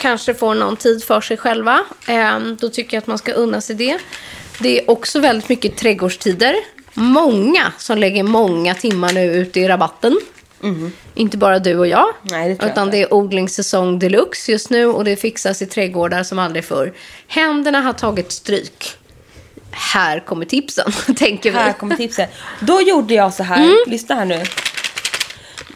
kanske 0.00 0.34
får 0.34 0.54
någon 0.54 0.76
tid 0.76 1.04
för 1.04 1.20
sig 1.20 1.36
själva. 1.36 1.80
Ehm, 2.06 2.56
då 2.60 2.68
tycker 2.68 2.96
jag 2.96 3.02
att 3.02 3.06
man 3.06 3.18
ska 3.18 3.32
unna 3.32 3.60
sig 3.60 3.76
det. 3.76 3.98
Det 4.58 4.80
är 4.80 4.90
också 4.90 5.20
väldigt 5.20 5.48
mycket 5.48 5.76
trädgårdstider. 5.76 6.54
Många 6.94 7.72
som 7.78 7.98
lägger 7.98 8.22
många 8.22 8.74
timmar 8.74 9.12
nu 9.12 9.24
ute 9.24 9.60
i 9.60 9.68
rabatten. 9.68 10.20
Inte 11.14 11.38
bara 11.38 11.58
du 11.58 11.78
och 11.78 11.86
jag. 11.86 12.06
Nej, 12.22 12.48
det 12.48 12.56
jag 12.60 12.70
utan 12.70 12.86
inte. 12.86 12.96
det 12.96 13.02
är 13.02 13.14
odlingssäsong 13.14 13.98
deluxe 13.98 14.52
just 14.52 14.70
nu 14.70 14.86
och 14.86 15.04
det 15.04 15.16
fixas 15.16 15.62
i 15.62 15.66
trädgårdar 15.66 16.22
som 16.22 16.38
aldrig 16.38 16.64
förr. 16.64 16.92
Händerna 17.26 17.80
har 17.80 17.92
tagit 17.92 18.32
stryk. 18.32 18.96
Här 19.70 20.20
kommer 20.20 20.44
tipsen, 20.44 20.92
tänker 21.16 21.50
vi. 21.50 21.56
Här 21.56 21.72
kommer 21.72 21.96
tipsen. 21.96 22.28
Då 22.60 22.80
gjorde 22.80 23.14
jag 23.14 23.34
så 23.34 23.42
här. 23.42 23.62
Mm. 23.62 23.76
Lyssna 23.86 24.14
här 24.14 24.24
nu. 24.24 24.42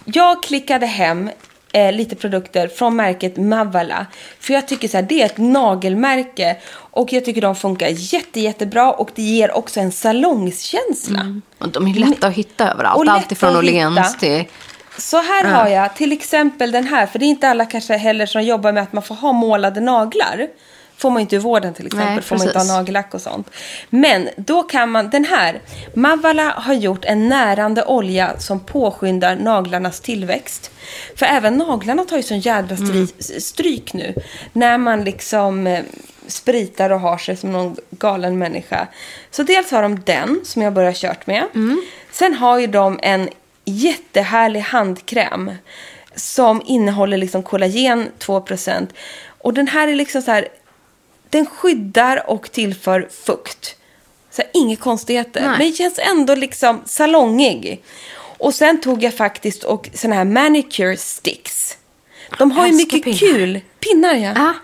Jag 0.05 0.42
klickade 0.42 0.87
hem 0.87 1.31
eh, 1.75 1.92
lite 1.92 2.16
produkter 2.16 2.68
från 2.68 2.97
märket 2.97 3.37
Mavala. 3.37 4.07
För 4.40 4.55
jag 4.55 4.68
tycker 4.68 4.88
så 4.88 4.97
här, 4.97 5.05
det 5.05 5.23
är 5.23 5.27
ett 5.27 5.38
nagelmärke. 5.38 6.57
Och 6.75 7.12
jag 7.12 7.25
tycker 7.25 7.40
de 7.40 7.57
funkar 7.57 7.88
jätte, 7.88 8.40
jättebra. 8.40 8.92
Och 8.92 9.11
det 9.14 9.23
ger 9.23 9.57
också 9.57 9.81
en 9.81 9.92
salongskänsla. 9.92 11.40
Och 11.59 11.68
de 11.68 11.88
är 11.88 11.94
lätta 11.94 12.27
att 12.27 12.35
hitta 12.35 12.73
överallt. 12.73 12.99
Och 12.99 13.05
lätta 13.05 13.16
Allt 13.16 13.33
ifrån 13.33 13.51
att 13.51 13.57
Åhléns 13.57 14.18
till... 14.18 14.44
Så 14.99 15.17
här 15.17 15.45
har 15.45 15.69
jag 15.69 15.97
till 15.97 16.13
exempel 16.13 16.73
den 16.73 16.87
här. 16.87 17.07
För 17.07 17.19
det 17.19 17.25
är 17.25 17.29
inte 17.29 17.49
alla 17.49 17.67
kanske 17.67 17.97
heller 17.97 18.27
som 18.27 18.43
jobbar 18.43 18.73
med 18.73 18.83
att 18.83 18.93
man 18.93 19.03
får 19.03 19.15
ha 19.15 19.33
målade 19.33 19.81
naglar. 19.81 20.49
Får 20.97 21.11
man 21.11 21.21
inte 21.21 21.37
i 21.37 21.39
vården 21.39 21.75
till 21.75 21.87
exempel. 21.87 22.15
Nej, 22.15 22.23
får 22.23 22.37
man 22.37 22.47
inte 22.47 22.59
ha 22.59 22.65
nagellack 22.65 23.15
och 23.15 23.21
sånt. 23.21 23.51
Men 23.91 24.29
då 24.37 24.63
kan 24.63 24.91
man, 24.91 25.11
den 25.11 25.25
här. 25.25 25.61
Mavala 25.95 26.51
har 26.57 26.75
gjort 26.75 27.05
en 27.05 27.29
närande 27.29 27.85
olja 27.85 28.39
som 28.39 28.61
påskyndar 28.61 29.37
naglarnas 29.37 30.01
tillväxt. 30.01 30.71
För 31.17 31.27
även 31.27 31.57
naglarna 31.57 32.05
tar 32.05 32.17
ju 32.17 32.23
sån 32.23 32.41
jädra 32.41 32.77
stry, 32.77 33.07
stryk 33.41 33.93
nu. 33.93 34.15
När 34.53 34.79
man 34.79 35.05
liksom 35.05 35.67
eh, 35.67 35.85
spritar 36.27 36.91
och 36.91 37.01
har 37.01 37.19
sig 37.19 37.37
som 37.37 37.53
någon 37.53 37.77
galen 37.91 38.39
människa. 38.39 38.89
Så 39.31 39.43
dels 39.43 39.71
har 39.71 39.83
de 39.83 40.01
den 40.01 40.41
som 40.45 40.63
jag 40.63 40.73
börjar 40.73 40.93
kört 40.93 41.27
med. 41.27 41.45
Sen 42.13 42.35
har 42.35 42.59
ju 42.59 42.67
de 42.67 42.99
en 43.03 43.29
jättehärlig 43.64 44.61
handkräm 44.61 45.53
som 46.14 46.62
innehåller 46.66 47.16
liksom 47.16 47.42
kollagen 47.42 48.11
2%. 48.18 48.88
Och 49.27 49.55
den 49.55 49.68
här 49.68 49.88
är 49.88 49.94
liksom 49.94 50.22
så 50.22 50.31
här, 50.31 50.48
den 51.31 51.46
skyddar 51.46 52.31
och 52.31 52.53
tillför 52.53 53.09
fukt. 53.24 53.77
Så 54.31 54.42
här, 54.42 54.50
inga 54.55 54.77
konstigheter. 54.77 55.40
Nej. 55.40 55.50
Men 55.50 55.70
det 55.70 55.77
känns 55.77 55.98
ändå 55.98 56.35
liksom 56.35 56.83
salongig. 56.87 57.83
Och 58.38 58.55
sen 58.55 58.81
tog 58.81 59.03
jag 59.03 59.14
faktiskt 59.14 59.64
och 59.64 59.90
såna 59.94 60.14
här 60.14 60.24
manicure 60.24 60.96
sticks. 60.96 61.79
De 62.38 62.50
har 62.50 62.66
ju 62.66 62.72
mycket 62.72 63.05
pinnar. 63.05 63.18
kul. 63.18 63.61
Pinnar 63.81 64.14
ja. 64.14 64.33
Ja, 64.37 64.55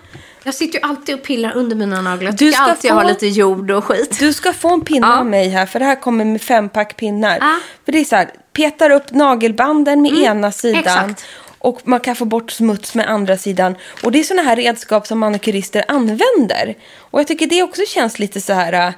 jag 0.45 0.55
sitter 0.55 0.79
ju 0.79 0.85
alltid 0.85 1.15
och 1.15 1.23
pillar 1.23 1.57
under 1.57 1.77
mina 1.77 2.01
naglar. 2.03 2.33
Du 2.33 2.53
ska 2.53 2.63
alltid 2.63 2.91
jag 2.91 2.95
få- 2.97 3.01
har 3.03 3.09
lite 3.09 3.27
jord 3.27 3.71
och 3.71 3.85
skit. 3.85 4.17
Du 4.19 4.33
ska 4.33 4.53
få 4.53 4.69
en 4.75 4.81
pinne 4.81 5.07
Ja. 5.07 5.19
av 5.19 5.27
mig 5.27 5.49
här, 5.49 5.67
för 5.67 5.79
det 5.79 5.85
här 5.85 6.01
kommer 6.01 6.25
med 6.25 6.43
fempack 6.43 6.97
pinnar. 6.97 7.39
Ja. 7.41 7.59
För 7.85 7.93
det 7.93 7.99
är 7.99 8.05
så 8.05 8.17
här, 8.17 8.31
petar 8.53 8.91
upp 8.91 9.11
nagelbanden 9.11 10.03
med 10.03 10.13
ena 10.13 10.53
sidan. 10.53 10.83
Mm, 10.99 11.11
exakt. 11.11 11.25
Och 11.59 11.81
man 11.85 12.01
kan 12.01 12.17
få 12.17 12.25
bort 12.25 12.51
smuts 12.51 12.95
med 12.95 13.09
andra 13.11 13.37
sidan. 13.39 13.75
Och 14.03 14.13
det 14.13 14.21
är 14.21 14.25
såna 14.25 14.43
här 14.43 14.57
redskap 14.57 15.07
som 15.07 15.19
manikyrister 15.19 15.85
använder. 15.89 16.75
Och 16.99 17.21
jag 17.21 17.27
tycker 17.27 17.47
det 17.47 17.63
också 17.63 17.83
känns 17.89 18.19
lite 18.19 18.41
så 18.41 18.53
här... 18.53 18.73
äh, 18.89 18.93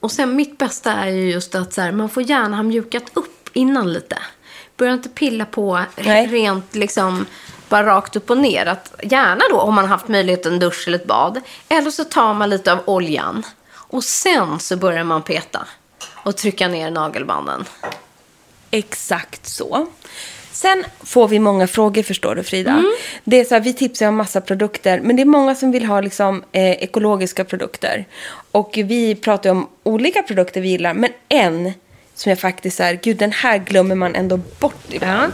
Och 0.00 0.12
sen 0.12 0.36
mitt 0.36 0.58
bästa 0.58 0.92
är 0.92 1.08
ju 1.10 1.30
just 1.30 1.54
att 1.54 1.72
så 1.72 1.80
här, 1.80 1.92
man 1.92 2.08
får 2.08 2.22
gärna 2.22 2.56
ha 2.56 2.62
mjukat 2.62 3.02
upp 3.14 3.48
innan 3.52 3.92
lite. 3.92 4.18
Börja 4.76 4.92
inte 4.92 5.08
pilla 5.08 5.44
på 5.44 5.80
Nej. 6.04 6.26
rent 6.26 6.74
liksom 6.74 7.26
bara 7.68 7.86
rakt 7.86 8.16
upp 8.16 8.30
och 8.30 8.38
ner. 8.38 8.66
Att 8.66 8.94
gärna 9.02 9.44
då 9.50 9.60
om 9.60 9.74
man 9.74 9.84
haft 9.84 10.08
möjlighet 10.08 10.46
en 10.46 10.58
dusch 10.58 10.88
eller 10.88 10.98
ett 10.98 11.06
bad. 11.06 11.40
Eller 11.68 11.90
så 11.90 12.04
tar 12.04 12.34
man 12.34 12.50
lite 12.50 12.72
av 12.72 12.78
oljan. 12.84 13.42
Och 13.72 14.04
sen 14.04 14.60
så 14.60 14.76
börjar 14.76 15.04
man 15.04 15.22
peta. 15.22 15.66
Och 16.14 16.36
trycka 16.36 16.68
ner 16.68 16.90
nagelbanden. 16.90 17.64
Exakt 18.70 19.46
så. 19.46 19.86
Sen 20.52 20.84
får 21.04 21.28
vi 21.28 21.38
många 21.38 21.66
frågor 21.66 22.02
förstår 22.02 22.34
du 22.34 22.42
Frida. 22.42 22.70
Mm. 22.70 22.92
Det 23.24 23.40
är 23.40 23.44
så 23.44 23.54
här, 23.54 23.60
vi 23.60 23.72
tipsar 23.72 24.08
om 24.08 24.16
massa 24.16 24.40
produkter. 24.40 25.00
Men 25.00 25.16
det 25.16 25.22
är 25.22 25.26
många 25.26 25.54
som 25.54 25.72
vill 25.72 25.84
ha 25.84 26.00
liksom, 26.00 26.44
eh, 26.52 26.70
ekologiska 26.70 27.44
produkter. 27.44 28.04
Och 28.52 28.70
vi 28.84 29.14
pratar 29.14 29.50
om 29.50 29.68
olika 29.82 30.22
produkter 30.22 30.60
vi 30.60 30.68
gillar. 30.68 30.94
Men 30.94 31.10
en 31.28 31.72
som 32.16 32.30
jag 32.30 32.38
faktiskt 32.40 32.80
är, 32.80 32.94
gud 33.02 33.16
den 33.16 33.32
här 33.32 33.58
glömmer 33.58 33.94
man 33.94 34.14
ändå 34.14 34.36
bort 34.36 34.84
ibland. 34.90 35.32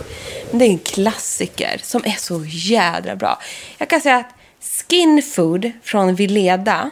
Men 0.50 0.58
det 0.58 0.64
är 0.64 0.68
en 0.70 0.78
klassiker 0.78 1.80
som 1.82 2.02
är 2.04 2.16
så 2.18 2.44
jädra 2.46 3.16
bra. 3.16 3.38
Jag 3.78 3.88
kan 3.88 4.00
säga 4.00 4.16
att 4.16 4.34
Skin 4.88 5.22
Food 5.22 5.72
från 5.82 6.14
Vileda 6.14 6.90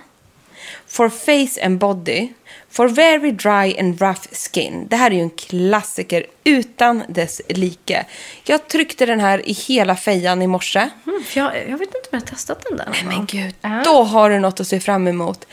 For 0.87 1.09
face 1.09 1.67
and 1.67 1.79
body. 1.79 2.29
For 2.71 2.89
very 2.89 3.31
dry 3.33 3.79
and 3.81 4.01
rough 4.03 4.21
skin. 4.33 4.87
Det 4.91 4.97
här 4.97 5.11
är 5.11 5.15
ju 5.15 5.21
en 5.21 5.31
klassiker 5.31 6.27
utan 6.45 7.03
dess 7.09 7.41
like. 7.49 8.05
Jag 8.45 8.69
tryckte 8.69 9.07
den 9.07 9.21
här 9.21 9.49
i 9.49 9.53
hela 9.53 9.97
fejan 9.97 10.43
i 10.43 10.47
morse. 10.47 10.79
Mm, 11.07 11.23
jag, 11.35 11.57
jag 11.69 11.79
vet 11.79 11.95
inte 11.95 11.99
om 11.99 12.09
jag 12.11 12.21
har 12.21 12.27
testat 12.27 12.65
den 12.69 12.77
där. 12.79 12.87
någon 13.05 13.17
Men 13.17 13.27
gud, 13.27 13.55
Ja. 13.61 13.83
då 13.85 14.03
har 14.03 14.31
du 14.31 14.39
något 14.39 14.61
att 14.61 14.67
se 14.67 14.81
fram 14.81 15.09
emot. 15.09 15.47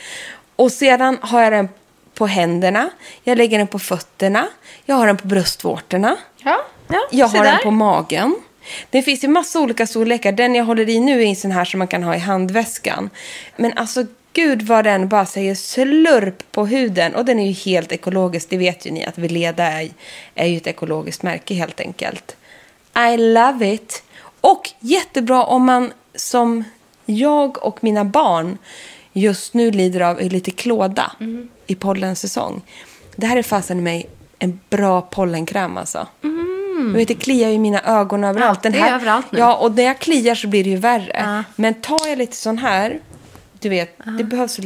Och 0.56 0.72
sedan 0.72 1.18
har 1.20 1.42
jag 1.42 1.52
den 1.52 1.68
på 2.18 2.26
händerna. 2.26 2.90
Jag 3.24 3.38
lägger 3.38 3.58
den 3.58 3.66
på 3.66 3.78
fötterna. 3.78 4.48
Jag 4.84 4.96
har 4.96 5.06
den 5.06 5.16
på 5.16 5.26
bröstvårtorna. 5.26 6.16
Ja, 6.36 6.60
ja 6.88 7.00
Jag 7.10 7.28
har 7.28 7.44
där. 7.44 7.52
den 7.52 7.60
på 7.62 7.70
magen. 7.70 8.36
Det 8.90 9.02
finns 9.02 9.24
ju 9.24 9.28
massa 9.28 9.60
olika 9.60 9.86
storlekar. 9.86 10.32
Den 10.32 10.54
jag 10.54 10.64
håller 10.64 10.88
i 10.88 11.00
nu 11.00 11.22
är 11.22 11.26
en 11.26 11.36
sån 11.36 11.50
här 11.50 11.64
som 11.64 11.78
man 11.78 11.88
kan 11.88 12.02
ha 12.02 12.16
i 12.16 12.18
handväskan. 12.18 13.10
Men 13.56 13.72
alltså 13.78 14.06
gud 14.32 14.62
vad 14.62 14.84
den 14.84 15.08
bara 15.08 15.26
säger 15.26 15.54
slurp 15.54 16.52
på 16.52 16.66
huden. 16.66 17.14
Och 17.14 17.24
den 17.24 17.38
är 17.38 17.46
ju 17.46 17.52
helt 17.52 17.92
ekologisk. 17.92 18.50
Det 18.50 18.56
vet 18.58 18.86
ju 18.86 18.90
ni 18.90 19.04
att 19.04 19.18
Veleda 19.18 19.64
är, 19.64 19.90
är 20.34 20.46
ju 20.46 20.56
ett 20.56 20.66
ekologiskt 20.66 21.22
märke 21.22 21.54
helt 21.54 21.80
enkelt. 21.80 22.36
I 23.12 23.16
love 23.16 23.72
it. 23.74 24.02
Och 24.40 24.70
jättebra 24.80 25.44
om 25.44 25.64
man 25.64 25.92
som 26.14 26.64
jag 27.06 27.64
och 27.64 27.84
mina 27.84 28.04
barn 28.04 28.58
just 29.12 29.54
nu 29.54 29.70
lider 29.70 30.00
av 30.00 30.20
lite 30.20 30.50
klåda 30.50 31.12
Mm. 31.20 31.48
I 31.68 31.74
pollensäsong. 31.74 32.62
Det 33.16 33.26
här 33.26 33.36
är 33.36 33.42
fasen 33.42 33.78
i 33.78 33.82
mig 33.82 34.08
en 34.38 34.60
bra 34.70 35.00
pollenkräm 35.00 35.76
alltså. 35.76 36.06
Du 36.78 36.92
vet, 36.92 37.08
det 37.08 37.14
kliar 37.14 37.48
ju 37.48 37.58
mina 37.58 37.82
ögon 37.82 38.24
överallt. 38.24 38.66
Mm. 38.66 38.78
Ja, 38.78 38.84
det 38.84 38.90
är 38.90 38.94
överallt 38.94 39.32
nu. 39.32 39.38
Ja, 39.38 39.56
och 39.56 39.74
när 39.74 39.82
jag 39.82 39.98
kliar 39.98 40.34
så 40.34 40.48
blir 40.48 40.64
det 40.64 40.70
ju 40.70 40.76
värre. 40.76 41.16
Ja. 41.24 41.44
Men 41.56 41.74
tar 41.74 42.08
jag 42.08 42.18
lite 42.18 42.36
sån 42.36 42.58
här, 42.58 43.00
du 43.60 43.68
vet, 43.68 43.98
det 44.18 44.24
behövs 44.24 44.58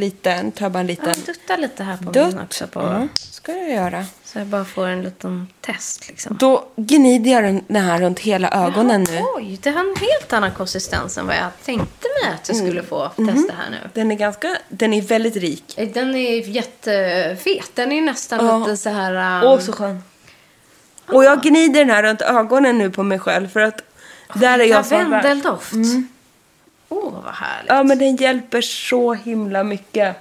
tar 0.53 0.65
jag 0.65 0.73
bara 0.73 0.81
en 0.81 0.87
liten 0.87 1.07
Jag 1.09 1.17
duttar 1.17 1.59
lite 1.59 1.85
här 1.85 1.97
på 1.97 2.11
dutt. 2.11 2.27
min 2.35 2.39
också. 2.39 2.67
På, 2.67 2.81
Mm, 2.81 3.09
ska 3.15 3.53
jag 3.53 3.71
göra. 3.71 4.05
Så 4.25 4.39
jag 4.39 4.47
bara 4.47 4.65
får 4.65 4.87
en 4.87 5.03
liten 5.03 5.49
test 5.61 6.09
liksom. 6.09 6.37
Då 6.41 6.65
gnider 6.77 7.31
jag 7.31 7.45
den- 7.45 7.65
här 7.83 8.01
runt 8.01 8.19
hela 8.19 8.51
ögonen 8.67 9.03
nu. 9.11 9.21
Oj, 9.37 9.59
det 9.63 9.71
har 9.71 9.81
en 9.81 9.97
helt 10.01 10.33
annan 10.33 10.51
konsistens 10.51 11.19
än 11.19 11.27
vad 11.27 11.37
jag 11.37 11.49
tänkte 11.65 12.09
mig 12.23 12.33
att 12.35 12.49
jag 12.49 12.57
skulle 12.57 12.83
få 12.83 13.09
testa 13.09 13.53
här 13.53 13.71
nu. 13.71 13.79
Den 13.95 14.11
är 14.11 14.17
ganska, 14.17 14.57
den 14.69 14.93
är 14.93 15.03
väldigt 15.03 15.37
rik. 15.37 15.75
Den 15.95 16.15
är 16.15 16.49
jättefet. 16.49 17.71
Den 17.75 17.93
är 17.93 18.01
nästan 18.03 18.47
Ja. 18.47 18.59
lite 18.59 18.77
så 18.77 18.91
här... 18.91 19.43
um, 19.43 19.49
Åh, 19.51 19.61
så 19.61 19.73
skön. 19.73 20.03
Och 21.07 21.25
jag 21.25 21.43
gnider 21.43 21.81
den 21.81 21.91
här 21.91 22.03
runt 22.03 22.23
ögonen 22.23 22.79
nu 22.79 22.91
på 22.91 23.03
mig 23.03 23.19
själv 23.19 23.49
för 23.49 23.61
att 23.61 23.83
där 24.35 24.59
är 24.59 24.65
jag 24.65 24.87
som 24.87 24.99
värst. 24.99 25.11
Lavendeldoft. 25.25 25.73
Åh, 26.93 27.13
vad 27.25 27.35
härligt. 27.35 27.69
Ja, 27.71 27.83
men 27.83 27.99
den 27.99 28.17
hjälper 28.17 28.61
så 28.61 29.15
himla 29.15 29.65
mycket. 29.65 30.17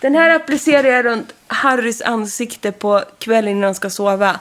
Den 0.00 0.14
här 0.14 0.30
applicerar 0.30 0.88
jag 0.88 1.04
runt 1.04 1.34
Harrys 1.46 2.02
ansikte 2.02 2.72
på 2.72 3.04
kvällen 3.18 3.50
innan 3.50 3.64
han 3.64 3.74
ska 3.74 3.90
sova. 3.90 4.40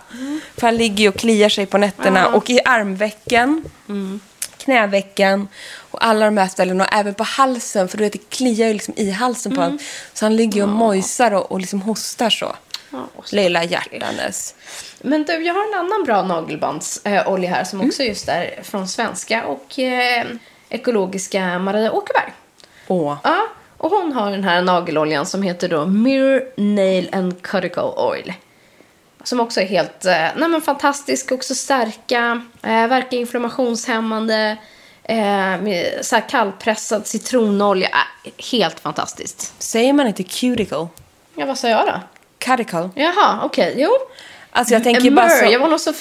För 0.58 0.68
han 0.68 0.78
ligger 0.78 1.04
ju 1.04 1.10
och 1.10 1.16
kliar 1.16 1.50
sig 1.50 1.66
på 1.66 1.78
nätterna. 1.78 2.28
Och 2.28 2.50
i 2.50 2.60
armvecken, 2.66 3.64
knävecken 4.58 5.48
och 5.92 6.06
alla 6.06 6.26
de 6.26 6.38
här 6.38 6.48
ställena. 6.48 6.84
Och 6.86 6.94
även 6.94 7.14
på 7.14 7.24
halsen, 7.24 7.88
för 7.88 7.98
du 7.98 8.04
vet, 8.04 8.14
det 8.14 8.30
kliar 8.30 8.68
ju 8.68 8.74
liksom 8.74 8.94
i 8.98 9.12
halsen 9.12 9.56
på 9.56 9.62
honom. 9.62 9.80
Så 10.14 10.26
han 10.26 10.36
ligger 10.36 10.64
och 10.64 10.70
mojsar 10.70 11.32
och, 11.32 11.52
och 11.52 11.60
liksom 11.60 11.82
hostar 11.82 12.30
så. 12.30 12.56
Så 13.24 13.36
Lilla 13.36 13.64
hjärtanes. 13.64 14.56
Men 15.02 15.24
du, 15.24 15.34
jag 15.34 15.54
har 15.54 15.68
en 15.68 15.80
annan 15.80 16.04
bra 16.04 16.22
nagelbandsolja 16.24 17.50
här 17.50 17.64
som 17.64 17.82
också 17.82 18.04
just 18.04 18.30
är 18.30 18.64
från 18.64 18.88
svenska 18.88 19.46
och 19.46 19.80
eh, 19.80 20.26
ekologiska 20.70 21.60
Maria 21.60 21.92
Åkerberg. 21.92 22.34
Åh. 22.88 23.18
Ja, 23.24 23.48
och 23.78 23.92
hon 23.92 24.14
har 24.14 24.32
den 24.32 24.44
här 24.44 24.62
nageloljan 24.62 25.26
som 25.26 25.44
heter 25.44 25.70
då 25.70 25.86
Mirror 25.86 26.44
Nail 26.56 27.10
and 27.12 27.42
Cuticle 27.42 27.82
Oil. 27.82 28.34
Som 29.24 29.40
också 29.40 29.62
är 29.62 29.66
helt 29.66 30.06
eh, 30.06 30.12
nej 30.12 30.50
men 30.50 30.62
fantastisk, 30.62 31.32
också 31.32 31.56
stärka, 31.56 32.42
eh, 32.62 32.88
verka 32.88 33.16
inflammationshämmande, 33.16 34.58
eh, 35.04 35.18
med 35.62 36.00
så 36.02 36.16
här 36.16 36.30
kallpressad 36.30 37.08
citronolja. 37.08 37.90
Eh, 38.26 38.32
helt 38.52 38.80
fantastiskt. 38.80 39.54
Säger 39.60 39.94
man 39.94 40.08
inte 40.08 40.24
cuticle? 40.24 40.88
Ja, 41.36 41.46
vad 41.46 41.58
sa 41.58 41.70
jag 41.70 41.88
då? 41.88 42.00
Cuticle? 42.38 42.90
Jaha, 42.96 43.40
okej, 43.44 43.76
jo. 43.78 43.90
Alltså 44.52 44.74
jag 44.74 44.84
tänker 44.84 45.12
bara 45.12 45.30
så... 45.30 45.46
jag 45.46 45.60
var 45.60 45.68
nog 45.68 45.80
så 45.80 45.94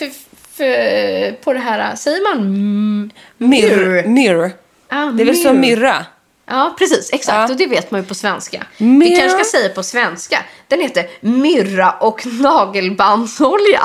för, 0.59 1.33
på 1.33 1.53
det 1.53 1.59
här, 1.59 1.97
säger 1.97 2.35
man 2.35 3.13
Mirror. 3.39 4.03
Mirror. 4.09 4.51
Ah, 4.89 5.05
Det 5.05 5.23
är 5.23 5.27
väl 5.27 5.37
som 5.37 5.61
myrra? 5.61 6.07
Ja, 6.47 6.75
precis. 6.79 7.11
Exakt. 7.13 7.37
Ja. 7.37 7.49
Och 7.51 7.57
det 7.57 7.67
vet 7.67 7.91
man 7.91 8.01
ju 8.01 8.07
på 8.07 8.15
svenska. 8.15 8.67
Vi 8.77 8.85
Myrrh. 8.87 9.19
kanske 9.21 9.45
ska 9.45 9.59
säga 9.59 9.69
på 9.75 9.83
svenska. 9.83 10.43
Den 10.69 10.81
heter 10.81 11.09
myrra 11.21 11.91
och 11.91 12.27
nagelbandsolja. 12.27 13.83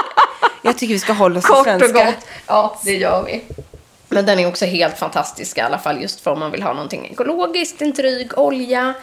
Jag 0.62 0.78
tycker 0.78 0.94
vi 0.94 1.00
ska 1.00 1.12
hålla 1.12 1.38
oss 1.38 1.44
till 1.44 1.54
Kort 1.54 1.66
och 1.66 1.72
svenska. 1.80 2.04
gott. 2.04 2.14
Ja, 2.46 2.80
det 2.84 2.94
gör 2.96 3.22
vi. 3.26 3.42
Men 4.08 4.26
den 4.26 4.38
är 4.38 4.48
också 4.48 4.64
helt 4.64 4.98
fantastisk 4.98 5.58
i 5.58 5.60
alla 5.60 5.78
fall 5.78 6.02
just 6.02 6.20
för 6.20 6.30
om 6.30 6.38
man 6.38 6.50
vill 6.50 6.62
ha 6.62 6.72
någonting 6.72 7.08
ekologiskt, 7.12 7.82
en 7.82 7.92
dryg 7.92 8.38
olja. 8.38 8.94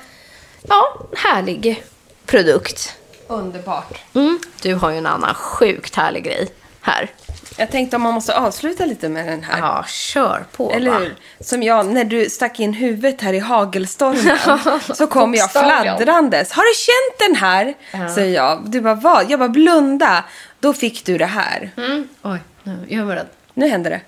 Ja, 0.68 0.98
härlig 1.18 1.84
produkt. 2.26 2.96
Underbart. 3.28 3.98
Mm. 4.14 4.40
Du 4.62 4.74
har 4.76 4.92
ju 4.92 4.98
en 4.98 5.06
annan 5.06 5.34
sjukt 5.34 5.96
härlig 5.96 6.24
grej 6.24 6.48
här. 6.82 7.10
Jag 7.58 7.72
tänkte 7.72 7.96
om 7.96 8.02
man 8.02 8.14
måste 8.14 8.38
avsluta 8.38 8.86
lite 8.86 9.10
med 9.10 9.28
den 9.28 9.44
här. 9.44 9.60
Ja, 9.60 9.86
kör 9.88 10.46
på 10.52 10.72
Eller 10.72 10.92
va? 10.92 10.98
hur? 10.98 11.16
Som 11.40 11.64
jag, 11.64 11.86
när 11.86 12.04
du 12.04 12.30
stack 12.30 12.60
in 12.60 12.74
huvudet 12.74 13.22
här 13.22 13.34
i 13.34 13.40
hagelstormen. 13.40 14.38
så 14.96 15.08
kom 15.08 15.34
jag 15.34 15.52
fladdrandes. 15.52 16.52
Har 16.52 16.64
du 16.64 16.76
känt 16.76 17.30
den 17.30 17.36
här? 17.36 17.74
Säger 18.16 18.36
jag. 18.36 18.72
Du 18.72 18.82
bara, 18.82 18.96
vad? 18.96 19.32
Jag 19.32 19.40
bara, 19.40 19.50
blunda. 19.50 20.24
Då 20.60 20.74
fick 20.74 21.06
du 21.06 21.18
det 21.18 21.26
här. 21.26 21.72
Mm. 21.78 22.08
Oj, 22.22 22.40
nu 22.64 22.86
jag 22.90 23.06
var 23.06 23.16
rädd. 23.16 23.28
Nu 23.54 23.68
händer 23.68 23.90
det. 23.90 24.02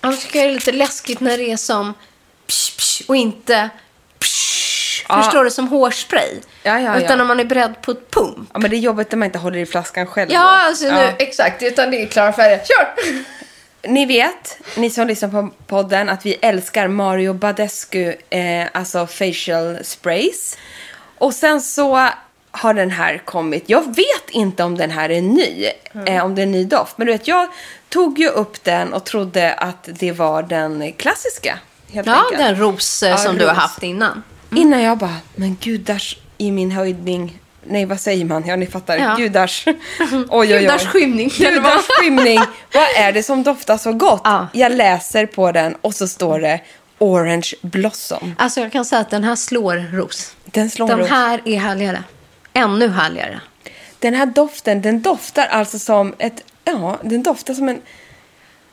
Jag 0.00 0.20
tycker 0.20 0.42
det 0.42 0.48
är 0.48 0.52
lite 0.52 0.72
läskigt 0.72 1.20
när 1.20 1.38
det 1.38 1.52
är 1.52 1.56
som 1.56 1.94
psh, 2.46 2.76
psh, 2.76 3.02
och 3.08 3.16
inte 3.16 3.70
Förstår 5.16 5.44
du? 5.44 5.50
Som 5.50 5.68
hårspray. 5.68 6.38
Ja, 6.62 6.80
ja, 6.80 7.00
Utan 7.00 7.18
när 7.18 7.24
man 7.24 7.40
är 7.40 7.44
beredd 7.44 7.82
på 7.82 7.90
ett 7.90 8.10
pump. 8.10 8.50
Ja, 8.52 8.58
men 8.58 8.70
det 8.70 8.76
är 8.76 8.78
jobbigt 8.78 9.10
när 9.12 9.18
man 9.18 9.26
inte 9.26 9.38
håller 9.38 9.58
i 9.58 9.66
flaskan 9.66 10.06
själv. 10.06 10.30
Ja, 10.32 10.40
då. 10.40 10.46
alltså 10.46 10.84
nu, 10.84 11.12
exakt. 11.18 11.62
Utan 11.62 11.90
det 11.90 12.02
är 12.02 12.06
klara 12.06 12.32
färger. 12.32 12.58
Kör! 12.64 12.94
Ni 13.88 14.06
vet, 14.06 14.58
ni 14.76 14.90
som 14.90 15.06
lyssnar 15.06 15.28
på 15.28 15.50
podden, 15.66 16.08
att 16.08 16.26
vi 16.26 16.32
älskar 16.34 16.88
Mario 16.88 17.32
Badescu, 17.32 18.14
eh, 18.30 18.66
alltså 18.72 19.06
facial 19.06 19.78
sprays. 19.82 20.58
Och 21.18 21.34
sen 21.34 21.60
så 21.60 22.08
har 22.50 22.74
den 22.74 22.90
här 22.90 23.18
kommit. 23.24 23.64
Jag 23.66 23.96
vet 23.96 24.30
inte 24.30 24.62
om 24.64 24.76
den 24.76 24.90
här 24.90 25.10
är 25.10 25.22
ny, 25.22 25.70
eh, 26.06 26.24
om 26.24 26.34
det 26.34 26.40
är 26.40 26.42
en 26.42 26.52
ny 26.52 26.64
doft. 26.64 26.98
Men 26.98 27.06
du 27.06 27.12
vet, 27.12 27.28
jag 27.28 27.48
tog 27.88 28.18
ju 28.18 28.28
upp 28.28 28.64
den 28.64 28.92
och 28.92 29.04
trodde 29.04 29.54
att 29.54 29.88
det 29.92 30.12
var 30.12 30.42
den 30.42 30.92
klassiska. 30.92 31.58
Ja, 31.92 31.98
enkelt. 32.00 32.38
den 32.38 32.56
ros 32.56 33.02
eh, 33.02 33.10
Ja, 33.10 33.16
som 33.16 33.38
du 33.38 33.44
har 33.46 33.54
ros. 33.54 33.62
haft 33.62 33.82
innan. 33.82 34.22
Innan 34.54 34.82
jag 34.82 34.98
bara, 34.98 35.16
men 35.34 35.56
gudars 35.60 36.16
i 36.38 36.50
min 36.50 36.70
höjdning. 36.70 37.38
Nej, 37.64 37.84
vad 37.84 38.00
säger 38.00 38.24
man? 38.24 38.46
Ja, 38.46 38.56
ni 38.56 38.66
fattar. 38.66 38.96
Ja. 38.96 39.14
Gudars. 39.18 39.64
Oj, 39.66 39.76
oj, 40.30 40.54
oj. 40.54 40.60
Gudars 40.60 40.86
skymning. 40.86 41.28
Gudars 41.38 41.86
skymning. 41.88 42.38
Vad 42.74 42.88
är 42.96 43.12
det 43.12 43.22
som 43.22 43.42
doftar 43.42 43.78
så 43.78 43.92
gott? 43.92 44.20
Ja. 44.24 44.46
Jag 44.52 44.72
läser 44.72 45.26
på 45.26 45.52
den 45.52 45.74
och 45.80 45.94
så 45.94 46.08
står 46.08 46.40
det 46.40 46.60
Orange 46.98 47.50
Blossom. 47.62 48.34
Alltså 48.38 48.60
jag 48.60 48.72
kan 48.72 48.84
säga 48.84 49.00
att 49.00 49.10
den 49.10 49.24
här 49.24 49.36
slår 49.36 49.76
ros. 49.92 50.34
Den 50.44 50.70
slår 50.70 50.88
Den 50.88 50.98
ros. 50.98 51.08
här 51.08 51.40
är 51.44 51.56
härligare. 51.58 52.02
Ännu 52.52 52.88
härligare. 52.88 53.40
Den 53.98 54.14
här 54.14 54.26
doften, 54.26 54.82
den 54.82 55.02
doftar 55.02 55.46
alltså 55.46 55.78
som 55.78 56.14
ett... 56.18 56.44
Ja, 56.64 56.98
den 57.02 57.22
doftar 57.22 57.54
som 57.54 57.68
en... 57.68 57.80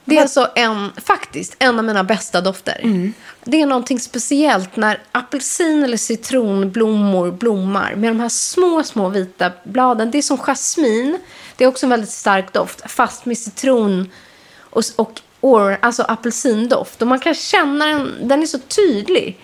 Det 0.07 0.17
är 0.17 0.21
alltså 0.21 0.51
en, 0.55 0.91
faktiskt 1.05 1.55
en 1.59 1.79
av 1.79 1.85
mina 1.85 2.03
bästa 2.03 2.41
dofter. 2.41 2.79
Mm. 2.83 3.13
Det 3.43 3.61
är 3.61 3.65
någonting 3.65 3.99
speciellt 3.99 4.75
när 4.75 5.01
apelsin 5.11 5.83
eller 5.83 5.97
citronblommor 5.97 7.31
blommar 7.31 7.95
med 7.95 8.09
de 8.09 8.19
här 8.19 8.29
små, 8.29 8.83
små 8.83 9.09
vita 9.09 9.51
bladen. 9.63 10.11
Det 10.11 10.17
är 10.17 10.21
som 10.21 10.37
jasmin. 10.37 11.19
Det 11.55 11.63
är 11.63 11.67
också 11.67 11.85
en 11.85 11.89
väldigt 11.89 12.09
stark 12.09 12.53
doft, 12.53 12.91
fast 12.91 13.25
med 13.25 13.37
citron 13.37 14.09
och, 14.61 14.83
och 14.95 15.21
or, 15.41 15.77
alltså 15.81 16.03
apelsindoft. 16.03 17.01
Och 17.01 17.07
man 17.07 17.19
kan 17.19 17.33
känna 17.33 17.85
den, 17.85 18.27
den 18.27 18.41
är 18.41 18.45
så 18.45 18.59
tydlig. 18.59 19.39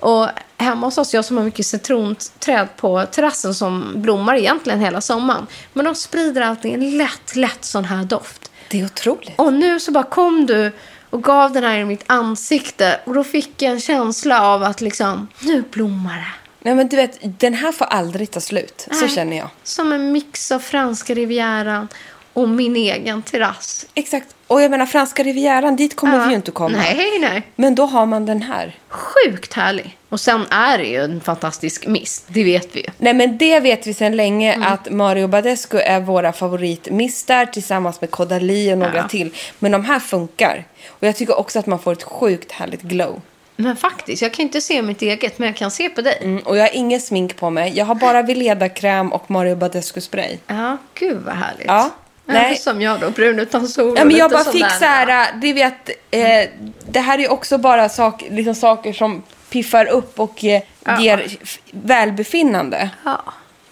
Och 0.00 0.28
hemma 0.56 0.86
hos 0.86 0.98
oss, 0.98 1.14
jag 1.14 1.24
som 1.24 1.36
har 1.36 1.44
mycket 1.44 1.66
citronträd 1.66 2.68
på 2.76 3.06
terrassen 3.10 3.54
som 3.54 3.92
blommar 3.94 4.36
egentligen 4.36 4.80
hela 4.80 5.00
sommaren. 5.00 5.46
Men 5.72 5.84
de 5.84 5.94
sprider 5.94 6.40
alltid 6.42 6.74
en 6.74 6.96
lätt, 6.96 7.36
lätt 7.36 7.64
sån 7.64 7.84
här 7.84 8.04
doft. 8.04 8.50
Det 8.74 8.80
är 8.80 8.84
otroligt. 8.84 9.32
Och 9.36 9.52
nu 9.52 9.80
så 9.80 9.92
bara 9.92 10.04
kom 10.04 10.46
du 10.46 10.72
och 11.10 11.22
gav 11.22 11.52
den 11.52 11.64
här 11.64 11.78
i 11.78 11.84
mitt 11.84 12.04
ansikte. 12.06 13.00
Och 13.04 13.14
då 13.14 13.24
fick 13.24 13.62
jag 13.62 13.72
en 13.72 13.80
känsla 13.80 14.42
av 14.42 14.62
att 14.62 14.80
liksom, 14.80 15.28
nu 15.40 15.64
blommar 15.70 16.16
det. 16.16 16.32
Nej, 16.62 16.74
men 16.74 16.88
du 16.88 16.96
vet, 16.96 17.18
den 17.40 17.54
här 17.54 17.72
får 17.72 17.84
aldrig 17.84 18.30
ta 18.30 18.40
slut. 18.40 18.88
Så 18.90 19.00
Nej. 19.00 19.08
känner 19.08 19.36
jag. 19.36 19.48
Som 19.62 19.92
en 19.92 20.12
mix 20.12 20.52
av 20.52 20.58
franska 20.58 21.14
rivieran 21.14 21.88
och 22.34 22.48
min 22.48 22.76
egen 22.76 23.22
terrass. 23.22 23.86
Exakt. 23.94 24.26
Och 24.46 24.62
jag 24.62 24.70
menar, 24.70 24.86
franska 24.86 25.22
rivieran, 25.22 25.76
dit 25.76 25.96
kommer 25.96 26.16
Ja. 26.18 26.24
vi 26.24 26.30
ju 26.30 26.36
inte 26.36 26.50
komma. 26.50 26.76
Nej, 26.78 27.18
nej. 27.20 27.42
Men 27.56 27.74
då 27.74 27.86
har 27.86 28.06
man 28.06 28.26
den 28.26 28.42
här. 28.42 28.76
Sjukt 28.88 29.52
härlig. 29.52 29.98
Och 30.08 30.20
sen 30.20 30.46
är 30.50 30.78
det 30.78 30.84
ju 30.84 31.04
en 31.04 31.20
fantastisk 31.20 31.86
mist. 31.86 32.24
Det 32.28 32.44
vet 32.44 32.76
vi 32.76 32.80
ju. 32.80 32.86
Nej 32.98 33.14
men 33.14 33.38
det 33.38 33.60
vet 33.60 33.86
vi 33.86 33.94
sedan 33.94 34.16
länge 34.16 34.52
Mm. 34.54 34.72
att 34.72 34.90
Mario 34.90 35.26
Badescu 35.26 35.78
är 35.78 36.00
våra 36.00 36.32
favoritmistar 36.32 37.46
tillsammans 37.46 38.00
med 38.00 38.10
Kodali 38.10 38.72
och 38.72 38.78
några 38.78 38.96
Ja. 38.96 39.08
till. 39.08 39.34
Men 39.58 39.72
de 39.72 39.84
här 39.84 39.98
funkar. 40.00 40.64
Och 40.88 41.06
jag 41.06 41.16
tycker 41.16 41.38
också 41.38 41.58
att 41.58 41.66
man 41.66 41.78
får 41.78 41.92
ett 41.92 42.02
sjukt 42.02 42.52
härligt 42.52 42.82
glow. 42.82 43.20
Men 43.56 43.76
faktiskt, 43.76 44.22
jag 44.22 44.32
kan 44.32 44.42
inte 44.42 44.60
se 44.60 44.82
mitt 44.82 45.02
eget, 45.02 45.38
men 45.38 45.46
jag 45.48 45.56
kan 45.56 45.70
se 45.70 45.88
på 45.88 46.00
dig. 46.02 46.18
Mm, 46.22 46.38
och 46.42 46.56
jag 46.56 46.62
har 46.62 46.74
inget 46.76 47.04
smink 47.04 47.36
på 47.36 47.50
mig. 47.50 47.72
Jag 47.76 47.84
har 47.84 47.94
bara 47.94 48.22
Veleda-kräm 48.22 49.12
och 49.12 49.30
Mario 49.30 49.56
Badescu 49.56 50.00
spray. 50.00 50.38
Ja, 50.46 50.76
gud 50.94 51.22
vad 51.26 51.34
härligt. 51.34 51.66
Ja, 51.66 51.90
nej. 52.26 52.42
Nej. 52.42 52.56
Som 52.58 52.82
jag 52.82 53.00
då, 53.00 53.10
brun 53.10 53.38
utan 53.38 53.68
sol. 53.68 53.94
Ja, 53.98 54.04
men 54.04 54.16
jag 54.16 54.30
bara 54.30 54.44
fick 54.44 54.70
så 54.70 54.84
här, 54.84 55.32
det 55.40 55.52
vet, 55.52 55.88
eh, 56.10 56.50
det 56.88 57.00
här 57.00 57.18
är 57.18 57.30
också 57.32 57.58
bara 57.58 57.88
sak, 57.88 58.24
liksom 58.30 58.54
saker 58.54 58.92
som 58.92 59.22
piffar 59.50 59.86
upp 59.86 60.20
och 60.20 60.44
eh, 60.44 60.62
Ja. 60.84 61.00
ger 61.00 61.36
välbefinnande. 61.70 62.90
Ja. 63.04 63.22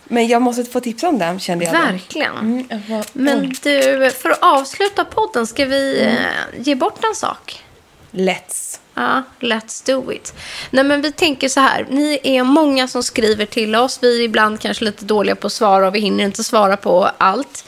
Men 0.04 0.26
jag 0.28 0.42
måste 0.42 0.64
få 0.64 0.80
tipsa 0.80 1.08
om 1.08 1.18
den 1.18 1.40
kände 1.40 1.64
jag. 1.64 1.72
Verkligen. 1.72 2.36
Mm, 2.38 2.66
jag 2.70 2.96
var- 2.96 3.04
Men 3.12 3.52
du, 3.62 4.10
för 4.10 4.30
att 4.30 4.42
avsluta 4.42 5.04
podden, 5.04 5.46
ska 5.46 5.64
vi 5.64 6.00
Mm. 6.02 6.16
ge 6.64 6.74
bort 6.74 7.04
en 7.04 7.14
sak? 7.14 7.64
Let's. 8.10 8.78
Ja, 8.94 9.22
let's 9.40 9.86
do 9.86 10.12
it. 10.12 10.34
Nej, 10.70 10.84
men 10.84 11.02
vi 11.02 11.12
tänker 11.12 11.48
så 11.48 11.60
här. 11.60 11.86
Ni 11.90 12.20
är 12.22 12.44
många 12.44 12.88
som 12.88 13.02
skriver 13.02 13.46
till 13.46 13.74
oss. 13.76 13.98
Vi 14.02 14.20
är 14.20 14.24
ibland 14.24 14.60
kanske 14.60 14.84
lite 14.84 15.04
dåliga 15.04 15.34
på 15.34 15.46
att 15.46 15.52
svara 15.52 15.86
och 15.88 15.94
vi 15.94 16.00
hinner 16.00 16.24
inte 16.24 16.44
svara 16.44 16.76
på 16.76 17.10
allt. 17.18 17.64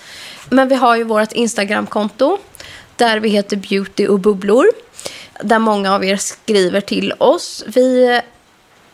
Men 0.48 0.68
vi 0.68 0.74
har 0.74 0.96
ju 0.96 1.04
vårt 1.04 1.32
Instagramkonto 1.32 2.38
där 2.96 3.20
vi 3.20 3.28
heter 3.28 3.56
Beauty 3.56 4.06
och 4.06 4.20
bubblor. 4.20 4.66
Där 5.40 5.58
många 5.58 5.94
av 5.94 6.04
er 6.04 6.16
skriver 6.16 6.80
till 6.80 7.12
oss. 7.18 7.64
Vi 7.66 8.20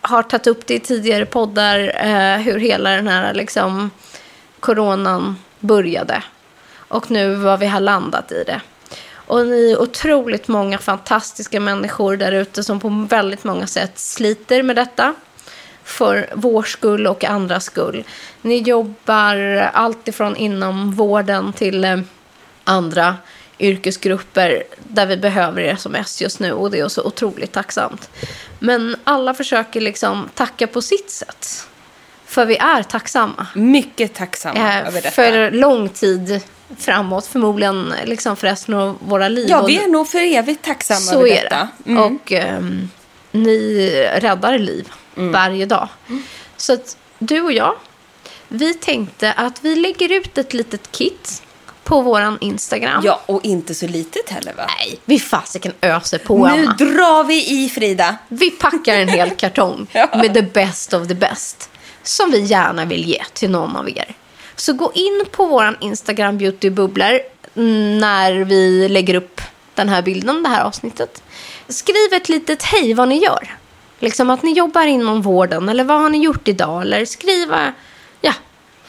har 0.01 0.23
tagit 0.23 0.47
upp 0.47 0.67
det 0.67 0.75
i 0.75 0.81
tidigare 0.81 1.27
poddar 1.27 1.79
eh, 1.79 2.39
hur 2.39 2.59
hela 2.59 2.91
den 2.91 3.09
här 3.09 3.35
liksom, 3.35 3.91
coronan 4.61 5.37
började. 5.61 6.23
Och 6.77 7.11
nu 7.11 7.35
vad 7.35 7.61
vi 7.61 7.67
har 7.67 7.81
landat 7.81 8.33
i 8.33 8.45
det. 8.47 8.61
Och 9.13 9.47
ni 9.47 9.73
är 9.73 9.81
otroligt 9.81 10.49
många 10.49 10.79
fantastiska 10.79 11.61
människor 11.61 12.17
där 12.17 12.33
ute 12.33 12.65
som 12.65 12.81
på 12.81 13.07
väldigt 13.11 13.45
många 13.45 13.67
sätt 13.67 13.99
sliter 13.99 14.63
med 14.63 14.77
detta. 14.77 15.15
För 15.91 16.31
vår 16.35 16.63
skull 16.63 17.07
och 17.07 17.25
andras 17.25 17.65
skull. 17.65 18.05
Ni 18.43 18.59
jobbar 18.59 19.37
allt 19.75 20.09
ifrån 20.09 20.37
inom 20.37 20.93
vården 20.93 21.53
till 21.53 21.85
eh, 21.85 21.99
andra 22.65 23.17
yrkesgrupper 23.59 24.63
där 24.79 25.07
vi 25.07 25.17
behöver 25.17 25.63
er 25.63 25.77
som 25.77 25.93
mest 25.93 26.21
just 26.21 26.41
nu 26.41 26.53
och 26.53 26.71
det 26.71 26.81
är 26.81 26.89
så 26.89 27.03
otroligt 27.05 27.53
tacksamt. 27.53 28.11
Men 28.59 28.97
alla 29.05 29.35
försöker 29.35 29.81
liksom 29.81 30.29
tacka 30.35 30.67
på 30.67 30.83
sitt 30.83 31.11
sätt. 31.11 31.67
För 32.27 32.47
vi 32.47 32.57
är 32.57 32.83
tacksamma. 32.83 33.47
Mycket 33.55 34.15
tacksam 34.15 34.57
Eh, 34.57 34.79
över 34.79 34.93
detta. 34.93 35.11
för 35.11 35.51
lång 35.51 35.89
tid 35.89 36.41
framåt, 36.79 37.27
förmodligen 37.27 37.95
liksom 38.05 38.37
för 38.37 38.47
resten 38.47 38.75
av 38.75 38.99
våra 39.01 39.29
liv. 39.29 39.47
Ja, 39.49 39.63
vi 39.67 39.77
är 39.85 39.89
nog 39.89 40.09
för 40.09 40.19
evigt 40.19 40.65
tacksamma 40.65 41.01
så 41.01 41.19
över 41.19 41.29
är 41.29 41.43
detta. 41.43 41.69
det. 41.85 41.91
Mm. 41.91 42.03
Och 42.05 42.33
ehm, 42.33 42.91
ni 43.33 43.91
räddar 44.21 44.59
liv 44.59 44.89
varje 45.15 45.67
dag. 45.67 45.89
Så 46.57 46.73
att 46.73 46.97
du 47.19 47.41
och 47.41 47.53
jag, 47.53 47.75
vi 48.49 48.75
tänkte 48.75 49.33
att 49.33 49.65
vi 49.65 49.77
lägger 49.77 50.13
ut 50.13 50.39
ett 50.39 50.55
litet 50.55 50.93
kit 50.93 51.43
på 51.85 52.01
våran 52.01 52.39
Instagram. 52.41 53.03
Ja, 53.05 53.21
och 53.27 53.45
inte 53.45 53.75
så 53.75 53.87
litet 53.87 54.31
heller 54.31 54.53
va? 54.55 54.65
Nej, 54.79 54.99
vi 55.05 55.19
fasiken 55.19 55.73
öser 55.81 56.19
på, 56.19 56.47
Nu 56.47 56.53
Anna. 56.53 56.73
drar 56.73 57.25
vi 57.25 57.65
i 57.65 57.69
Frida. 57.69 58.17
Vi 58.29 58.51
packar 58.51 58.95
en 58.95 59.09
hel 59.09 59.31
kartong 59.37 59.87
Ja. 59.93 60.09
med 60.15 60.35
the 60.35 60.43
best 60.43 60.93
of 60.95 61.09
the 61.09 61.15
best. 61.15 61.71
Som 62.03 62.31
vi 62.31 62.41
gärna 62.41 62.85
vill 62.85 63.05
ge 63.09 63.23
till 63.33 63.51
någon 63.51 63.77
av 63.77 63.89
er. 63.89 64.15
Så 64.57 64.73
gå 64.73 64.93
in 64.95 65.25
på 65.31 65.45
vår 65.47 65.77
Instagram 65.81 66.39
beautybubblor 66.39 67.21
när 68.01 68.33
vi 68.45 68.89
lägger 68.89 69.15
upp 69.15 69.41
den 69.75 69.89
här 69.89 70.03
bilden, 70.03 70.43
det 70.43 70.49
här 70.49 70.65
avsnittet. 70.65 71.23
Skriv 71.69 72.13
ett 72.13 72.29
litet 72.29 72.63
hej 72.63 72.95
vad 72.95 73.09
ni 73.09 73.19
gör. 73.25 73.57
Liksom 74.01 74.31
att 74.31 74.43
ni 74.43 74.53
jobbar 74.53 74.87
inom 74.87 75.23
vården 75.23 75.69
eller 75.69 75.85
vad 75.85 76.01
har 76.01 76.09
ni 76.09 76.19
gjort 76.19 76.49
idag? 76.49 76.83
Eller 76.83 77.05
skriva 77.05 77.73
ja, 78.21 78.33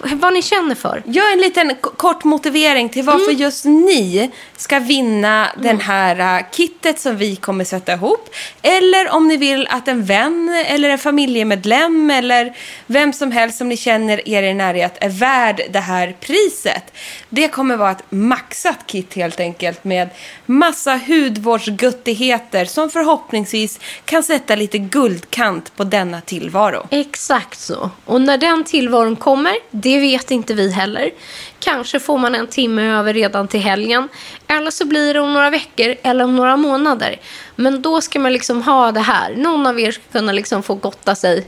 vad 0.03 0.33
ni 0.33 0.41
känner 0.41 0.75
för. 0.75 1.03
Gör 1.05 1.33
en 1.33 1.39
liten 1.41 1.75
kort 1.81 2.23
motivering 2.23 2.89
till 2.89 3.03
varför 3.03 3.21
Mm. 3.31 3.41
just 3.41 3.65
ni 3.65 4.31
ska 4.57 4.79
vinna 4.79 5.47
den 5.61 5.79
här 5.79 6.39
uh, 6.39 6.45
kittet 6.51 6.99
som 6.99 7.17
vi 7.17 7.35
kommer 7.35 7.63
sätta 7.63 7.93
ihop. 7.93 8.29
Eller 8.61 9.09
om 9.09 9.27
ni 9.27 9.37
vill 9.37 9.67
att 9.69 9.87
en 9.87 10.05
vän 10.05 10.63
eller 10.67 10.89
en 10.89 10.97
familjemedlem 10.97 12.11
eller 12.11 12.53
vem 12.85 13.13
som 13.13 13.31
helst 13.31 13.57
som 13.57 13.69
ni 13.69 13.77
känner 13.77 14.29
er 14.29 14.43
i 14.43 14.53
närhet 14.53 14.97
är 15.01 15.09
värd 15.09 15.61
det 15.69 15.79
här 15.79 16.15
priset. 16.19 16.93
Det 17.29 17.47
kommer 17.47 17.77
vara 17.77 17.91
ett 17.91 18.03
maxat 18.09 18.77
kit 18.85 19.13
helt 19.13 19.39
enkelt 19.39 19.83
med 19.83 20.09
massa 20.45 20.99
hudvårdsguttigheter 21.07 22.65
som 22.65 22.89
förhoppningsvis 22.89 23.79
kan 24.05 24.23
sätta 24.23 24.55
lite 24.55 24.77
guldkant 24.77 25.75
på 25.75 25.83
denna 25.83 26.21
tillvaro. 26.21 26.87
Exakt 26.91 27.59
så. 27.59 27.89
Och 28.05 28.21
när 28.21 28.37
den 28.37 28.63
tillvaron 28.63 29.15
kommer, 29.15 29.53
det 29.71 29.90
det 29.91 29.99
vet 29.99 30.31
inte 30.31 30.53
vi 30.53 30.71
heller. 30.71 31.11
Kanske 31.59 31.99
får 31.99 32.17
man 32.17 32.35
en 32.35 32.47
timme 32.47 32.81
över 32.81 33.13
redan 33.13 33.47
till 33.47 33.59
helgen. 33.59 34.09
Eller 34.47 34.71
så 34.71 34.85
blir 34.85 35.13
det 35.13 35.19
om 35.19 35.33
några 35.33 35.49
veckor 35.49 35.95
eller 36.03 36.23
om 36.23 36.35
några 36.35 36.57
månader. 36.57 37.19
Men 37.55 37.81
då 37.81 38.01
ska 38.01 38.19
man 38.19 38.33
liksom 38.33 38.61
ha 38.61 38.91
det 38.91 38.99
här. 38.99 39.35
Någon 39.35 39.67
av 39.67 39.79
er 39.79 39.91
ska 39.91 40.03
kunna 40.11 40.31
liksom 40.31 40.63
få 40.63 40.75
gotta 40.75 41.15
sig 41.15 41.47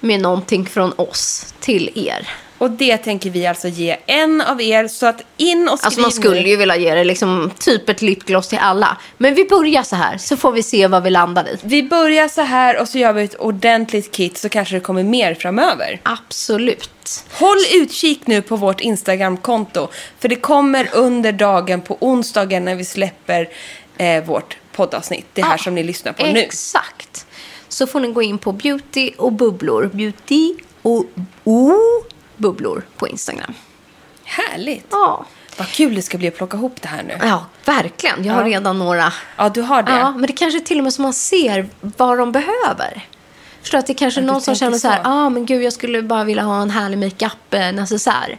med 0.00 0.20
någonting 0.20 0.66
från 0.66 0.92
oss 0.96 1.54
till 1.60 1.90
er. 1.94 2.28
Och 2.64 2.70
det 2.70 2.96
tänker 2.96 3.30
vi 3.30 3.46
alltså 3.46 3.68
ge 3.68 3.96
en 4.06 4.40
av 4.40 4.62
er 4.62 4.88
så 4.88 5.06
att 5.06 5.22
in 5.36 5.68
och 5.68 5.78
skriv 5.78 5.86
Alltså 5.86 6.00
man 6.00 6.12
skulle 6.12 6.48
ju 6.48 6.56
vilja 6.56 6.76
ge 6.76 6.94
det 6.94 7.04
liksom 7.04 7.50
typ 7.58 7.88
ett 7.88 8.02
lipgloss 8.02 8.48
till 8.48 8.58
alla. 8.58 8.96
Men 9.18 9.34
vi 9.34 9.44
börjar 9.44 9.82
så 9.82 9.96
här, 9.96 10.18
så 10.18 10.36
får 10.36 10.52
vi 10.52 10.62
se 10.62 10.86
vad 10.86 11.02
vi 11.02 11.10
landar 11.10 11.48
i. 11.48 11.58
Vi 11.62 11.82
börjar 11.82 12.28
så 12.28 12.40
här 12.40 12.80
och 12.80 12.88
så 12.88 12.98
gör 12.98 13.12
vi 13.12 13.24
ett 13.24 13.34
ordentligt 13.34 14.12
kit 14.12 14.38
så 14.38 14.48
kanske 14.48 14.74
det 14.74 14.80
kommer 14.80 15.02
mer 15.02 15.34
framöver. 15.34 16.00
Absolut. 16.02 17.24
Håll 17.30 17.58
utkik 17.74 18.26
nu 18.26 18.42
på 18.42 18.56
vårt 18.56 18.80
Instagramkonto 18.80 19.88
för 20.18 20.28
det 20.28 20.36
kommer 20.36 20.88
under 20.92 21.32
dagen 21.32 21.80
på 21.80 21.96
onsdagen 22.00 22.64
när 22.64 22.74
vi 22.74 22.84
släpper 22.84 23.48
eh, 23.96 24.24
vårt 24.24 24.56
poddavsnitt. 24.72 25.26
Det 25.32 25.42
här 25.42 25.50
Ja, 25.50 25.58
som 25.58 25.74
ni 25.74 25.82
lyssnar 25.82 26.12
på 26.12 26.26
nu. 26.26 26.38
Exakt. 26.38 27.26
Så 27.68 27.86
får 27.86 28.00
ni 28.00 28.12
gå 28.12 28.22
in 28.22 28.38
på 28.38 28.52
beauty 28.52 29.12
och 29.16 29.32
bubblor. 29.32 29.90
Beauty 29.92 30.54
och 30.82 31.04
o 31.44 31.74
bubblor 32.36 32.82
på 32.96 33.08
Instagram. 33.08 33.54
Härligt. 34.24 34.86
Ja. 34.90 35.26
Vad 35.58 35.68
kul 35.68 35.94
det 35.94 36.02
ska 36.02 36.18
bli 36.18 36.28
att 36.28 36.36
plocka 36.36 36.56
ihop 36.56 36.82
det 36.82 36.88
här 36.88 37.02
nu. 37.02 37.18
Ja, 37.22 37.46
verkligen. 37.64 38.24
Jag 38.24 38.34
har 38.34 38.40
Ja. 38.40 38.46
redan 38.48 38.78
några. 38.78 39.12
Ja, 39.36 39.48
du 39.48 39.62
har 39.62 39.82
det. 39.82 39.92
Ja, 39.92 40.10
men 40.10 40.26
det 40.26 40.32
kanske 40.32 40.60
till 40.60 40.78
och 40.78 40.84
med 40.84 40.94
så 40.94 41.02
man 41.02 41.12
ser 41.12 41.68
vad 41.80 42.18
de 42.18 42.32
behöver. 42.32 43.06
Förstår 43.60 43.78
att 43.78 43.86
det 43.86 43.94
kanske 43.94 44.20
är 44.20 44.24
Ja, 44.24 44.32
någon 44.32 44.40
som 44.42 44.54
känner 44.54 44.78
så 44.78 44.88
här, 44.88 45.00
ah, 45.04 45.28
men 45.30 45.46
gud 45.46 45.62
jag 45.62 45.72
skulle 45.72 46.02
bara 46.02 46.24
vilja 46.24 46.42
ha 46.42 46.62
en 46.62 46.70
härlig 46.70 46.98
makeup 46.98 47.54
eh. 47.54 48.36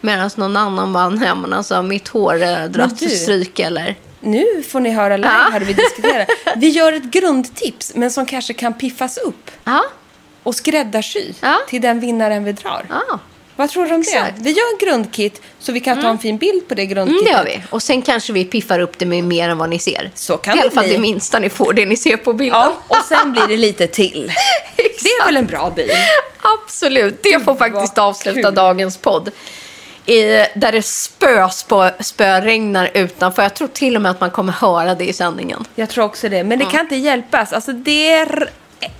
Medan 0.00 0.30
någon 0.36 0.56
annan 0.56 0.92
bara, 0.92 1.08
nej 1.08 1.34
men 1.36 1.52
alltså 1.52 1.82
mitt 1.82 2.08
hår 2.08 2.42
eh, 2.42 2.64
dras 2.64 2.98
till 2.98 3.20
stryk 3.20 3.58
eller. 3.58 3.96
Nu 4.20 4.62
får 4.68 4.80
ni 4.80 4.90
höra 4.90 5.16
live 5.16 5.28
Ja. 5.28 5.48
här 5.52 5.60
vi 5.60 5.72
diskuterar. 5.72 6.26
Vi 6.56 6.68
gör 6.68 6.92
ett 6.92 7.02
grundtips 7.10 7.92
men 7.94 8.10
som 8.10 8.26
kanske 8.26 8.54
kan 8.54 8.74
piffas 8.74 9.16
upp 9.18 9.50
Ja, 9.64 9.82
och 10.42 10.54
skräddarsy 10.54 11.32
till 11.68 11.82
den 11.82 12.00
vinnaren 12.00 12.44
vi 12.44 12.52
drar. 12.52 12.86
Vad 13.56 13.70
tror 13.70 13.86
du 13.86 13.94
om 13.94 14.00
Exakt. 14.00 14.36
det? 14.36 14.42
Vi 14.42 14.50
gör 14.50 14.72
en 14.72 14.78
grundkit 14.88 15.42
så 15.58 15.72
vi 15.72 15.80
kan 15.80 16.02
ta 16.02 16.08
en 16.08 16.18
fin 16.18 16.38
bild 16.38 16.68
på 16.68 16.74
det 16.74 16.82
Mm, 16.82 16.94
grundkitet. 16.94 17.24
det 17.24 17.30
gör 17.30 17.44
vi. 17.44 17.62
Och 17.70 17.82
sen 17.82 18.02
kanske 18.02 18.32
vi 18.32 18.44
piffar 18.44 18.78
upp 18.80 18.98
det 18.98 19.06
med 19.06 19.24
mer 19.24 19.48
än 19.48 19.58
vad 19.58 19.68
ni 19.70 19.78
ser. 19.78 20.10
Så 20.14 20.36
kan 20.36 20.58
I 20.58 20.60
alla 20.60 20.70
fall 20.70 20.88
det 20.88 20.98
minsta 20.98 21.38
ni 21.38 21.50
får, 21.50 21.72
det 21.72 21.86
ni 21.86 21.96
ser 21.96 22.16
på 22.16 22.32
bilden. 22.32 22.58
Ja, 22.60 22.72
och 22.88 23.04
sen 23.08 23.32
blir 23.32 23.46
det 23.46 23.56
lite 23.56 23.86
till. 23.86 24.32
Det 24.76 25.08
är 25.08 25.26
väl 25.26 25.36
en 25.36 25.46
bra 25.46 25.70
bil? 25.76 25.90
Absolut, 26.64 27.22
det 27.22 27.44
får 27.44 27.54
faktiskt 27.54 27.98
avsluta 27.98 28.42
kul. 28.42 28.54
dagens 28.54 28.96
podd. 28.96 29.30
I, 30.06 30.22
där 30.54 30.72
det 30.72 30.82
spöspö, 30.82 31.90
spöregnar 32.00 32.90
utanför. 32.94 33.42
Jag 33.42 33.54
tror 33.54 33.68
till 33.68 33.96
och 33.96 34.02
med 34.02 34.10
att 34.10 34.20
man 34.20 34.30
kommer 34.30 34.52
höra 34.52 34.94
det 34.94 35.04
i 35.04 35.12
sändningen. 35.12 35.64
Jag 35.74 35.88
tror 35.88 36.04
också 36.04 36.28
det. 36.28 36.44
Men 36.44 36.58
det 36.58 36.64
kan 36.64 36.80
inte 36.80 36.96
hjälpas. 36.96 37.52
Alltså, 37.52 37.72
det 37.72 38.10
är... 38.12 38.50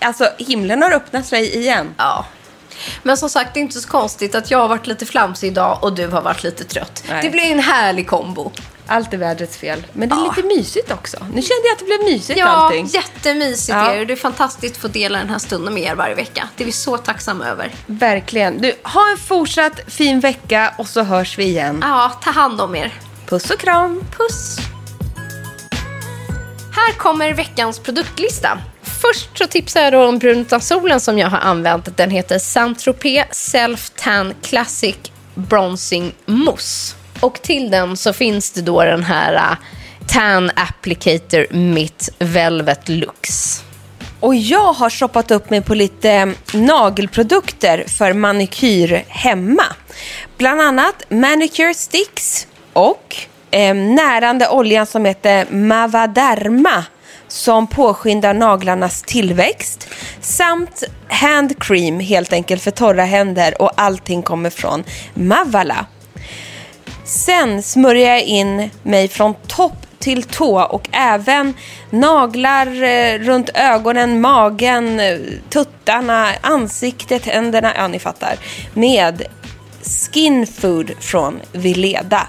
alltså 0.00 0.28
himlen 0.38 0.82
har 0.82 0.92
öppnat 0.92 1.26
sig 1.26 1.56
igen. 1.56 1.94
Ja. 1.98 2.24
Men 3.02 3.16
som 3.16 3.28
sagt, 3.30 3.54
det 3.54 3.60
är 3.60 3.62
inte 3.62 3.80
så 3.80 3.88
konstigt 3.88 4.34
att 4.34 4.50
jag 4.50 4.58
har 4.58 4.68
varit 4.68 4.86
lite 4.86 5.06
flamsig 5.06 5.48
idag 5.48 5.78
och 5.82 5.92
du 5.94 6.06
har 6.08 6.22
varit 6.22 6.42
lite 6.42 6.64
trött. 6.64 7.04
Nej. 7.08 7.22
Det 7.22 7.30
blir 7.30 7.52
en 7.52 7.58
härlig 7.58 8.06
kombo. 8.08 8.52
Allt 8.88 9.12
är 9.12 9.18
vädrets 9.18 9.56
fel. 9.56 9.86
Men 9.92 10.08
det 10.08 10.14
är 10.14 10.18
Ja. 10.18 10.34
lite 10.36 10.48
mysigt 10.48 10.92
också. 10.92 11.16
Nu 11.20 11.42
kände 11.42 11.62
jag 11.64 11.72
att 11.72 11.78
det 11.78 11.84
blev 11.84 12.02
mysigt 12.04 12.38
Ja, 12.38 12.46
allting. 12.46 12.86
jättemysigt 12.86 13.68
Ja. 13.68 13.92
är 13.92 13.98
det. 13.98 14.04
Det 14.04 14.12
är 14.12 14.16
fantastiskt 14.16 14.74
att 14.76 14.80
få 14.82 14.88
dela 14.88 15.18
den 15.18 15.30
här 15.30 15.38
stunden 15.38 15.74
med 15.74 15.82
er 15.82 15.94
varje 15.94 16.14
vecka. 16.14 16.48
Det 16.56 16.64
är 16.64 16.66
vi 16.66 16.72
så 16.72 16.96
tacksamma 16.96 17.44
över. 17.46 17.74
Verkligen. 17.86 18.60
Du, 18.62 18.72
ha 18.82 19.10
en 19.10 19.16
fortsatt 19.16 19.80
fin 19.86 20.20
vecka 20.20 20.74
och 20.78 20.86
så 20.88 21.02
hörs 21.02 21.38
vi 21.38 21.44
igen. 21.44 21.78
Ja, 21.82 22.12
ta 22.24 22.30
hand 22.30 22.60
om 22.60 22.74
er. 22.76 22.92
Puss 23.28 23.50
och 23.50 23.58
kram. 23.58 24.02
Puss! 24.16 24.56
Här 26.72 26.92
kommer 26.92 27.32
veckans 27.34 27.78
produktlista. 27.78 28.58
Först 29.00 29.38
så 29.38 29.46
tipsar 29.46 29.80
jag 29.80 29.92
då 29.92 30.04
om 30.04 30.18
brun 30.18 30.38
utan 30.38 30.60
solen 30.60 31.00
som 31.00 31.18
jag 31.18 31.28
har 31.28 31.38
använt. 31.38 31.96
Den 31.96 32.10
heter 32.10 32.38
Saint-Tropez 32.38 33.26
Self 33.30 33.90
Tan 33.90 34.34
Classic 34.42 34.96
Bronzing 35.34 36.14
Mousse. 36.26 36.96
Och 37.20 37.42
till 37.42 37.70
den 37.70 37.96
så 37.96 38.12
finns 38.12 38.50
det 38.50 38.62
då 38.62 38.84
den 38.84 39.04
här 39.04 39.34
uh, 39.34 39.56
Tan 40.06 40.50
Applicator 40.56 41.46
Mitt 41.54 42.08
Velvet 42.18 42.88
Lux. 42.88 43.62
Och 44.20 44.34
jag 44.34 44.72
har 44.72 44.90
shoppat 44.90 45.30
upp 45.30 45.50
mig 45.50 45.62
på 45.62 45.74
lite 45.74 46.10
äh, 46.10 46.26
nagelprodukter 46.52 47.84
för 47.86 48.12
manikyr 48.12 49.04
hemma. 49.08 49.64
Bland 50.38 50.60
annat 50.60 51.04
Manicure 51.08 51.74
Sticks 51.74 52.46
och 52.72 53.16
eh, 53.50 53.74
närande 53.74 54.48
oljan 54.48 54.86
som 54.86 55.04
heter 55.04 55.46
Mavaderma 55.50 56.84
som 57.36 57.66
påskyndar 57.66 58.34
naglarnas 58.34 59.02
tillväxt 59.02 59.88
samt 60.20 60.82
handcream 61.08 62.00
helt 62.00 62.32
enkelt 62.32 62.62
för 62.62 62.70
torra 62.70 63.04
händer 63.04 63.62
och 63.62 63.72
allting 63.76 64.22
kommer 64.22 64.50
från 64.50 64.84
Mavala. 65.14 65.86
Sen 67.04 67.62
smörjer 67.62 68.08
jag 68.08 68.22
in 68.22 68.70
mig 68.82 69.08
från 69.08 69.34
topp 69.46 69.86
till 69.98 70.22
tå 70.22 70.62
och 70.62 70.88
även 70.92 71.54
naglar 71.90 72.82
eh, 72.82 73.18
runt 73.18 73.50
ögonen, 73.54 74.20
magen, 74.20 75.00
eh, 75.00 75.18
tuttarna, 75.50 76.28
ansiktet, 76.40 77.26
händerna, 77.26 77.72
ja 77.76 77.88
ni 77.88 77.98
fattar. 77.98 78.36
Med 78.74 79.22
Skin 79.82 80.46
Food 80.46 80.90
från 81.00 81.40
Vileda. 81.52 82.26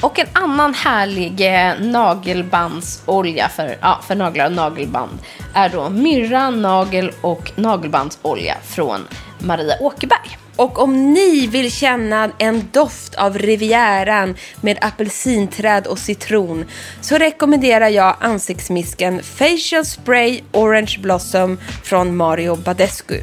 Och 0.00 0.18
en 0.18 0.26
annan 0.32 0.74
härlig 0.74 1.40
eh, 1.40 1.80
nagelbandsolja 1.80 3.48
för, 3.48 3.76
ja, 3.80 4.00
för 4.06 4.14
naglar 4.14 4.46
och 4.46 4.52
nagelband 4.52 5.18
är 5.54 5.68
då 5.68 5.88
myrra, 5.88 6.50
nagel 6.50 7.12
och 7.20 7.52
nagelbandsolja 7.56 8.56
från 8.64 9.00
Maria 9.38 9.74
Åkerberg. 9.80 10.38
Och 10.56 10.78
om 10.78 11.12
ni 11.12 11.46
vill 11.46 11.72
känna 11.72 12.30
en 12.38 12.68
doft 12.72 13.14
av 13.14 13.38
Rivieran 13.38 14.34
med 14.60 14.78
apelsinträd 14.80 15.86
och 15.86 15.98
citron 15.98 16.64
så 17.00 17.18
rekommenderar 17.18 17.88
jag 17.88 18.16
ansiktsmisken 18.20 19.22
Facial 19.22 19.84
Spray 19.84 20.40
Orange 20.52 20.96
Blossom 21.02 21.58
från 21.84 22.16
Mario 22.16 22.56
Badescu. 22.56 23.22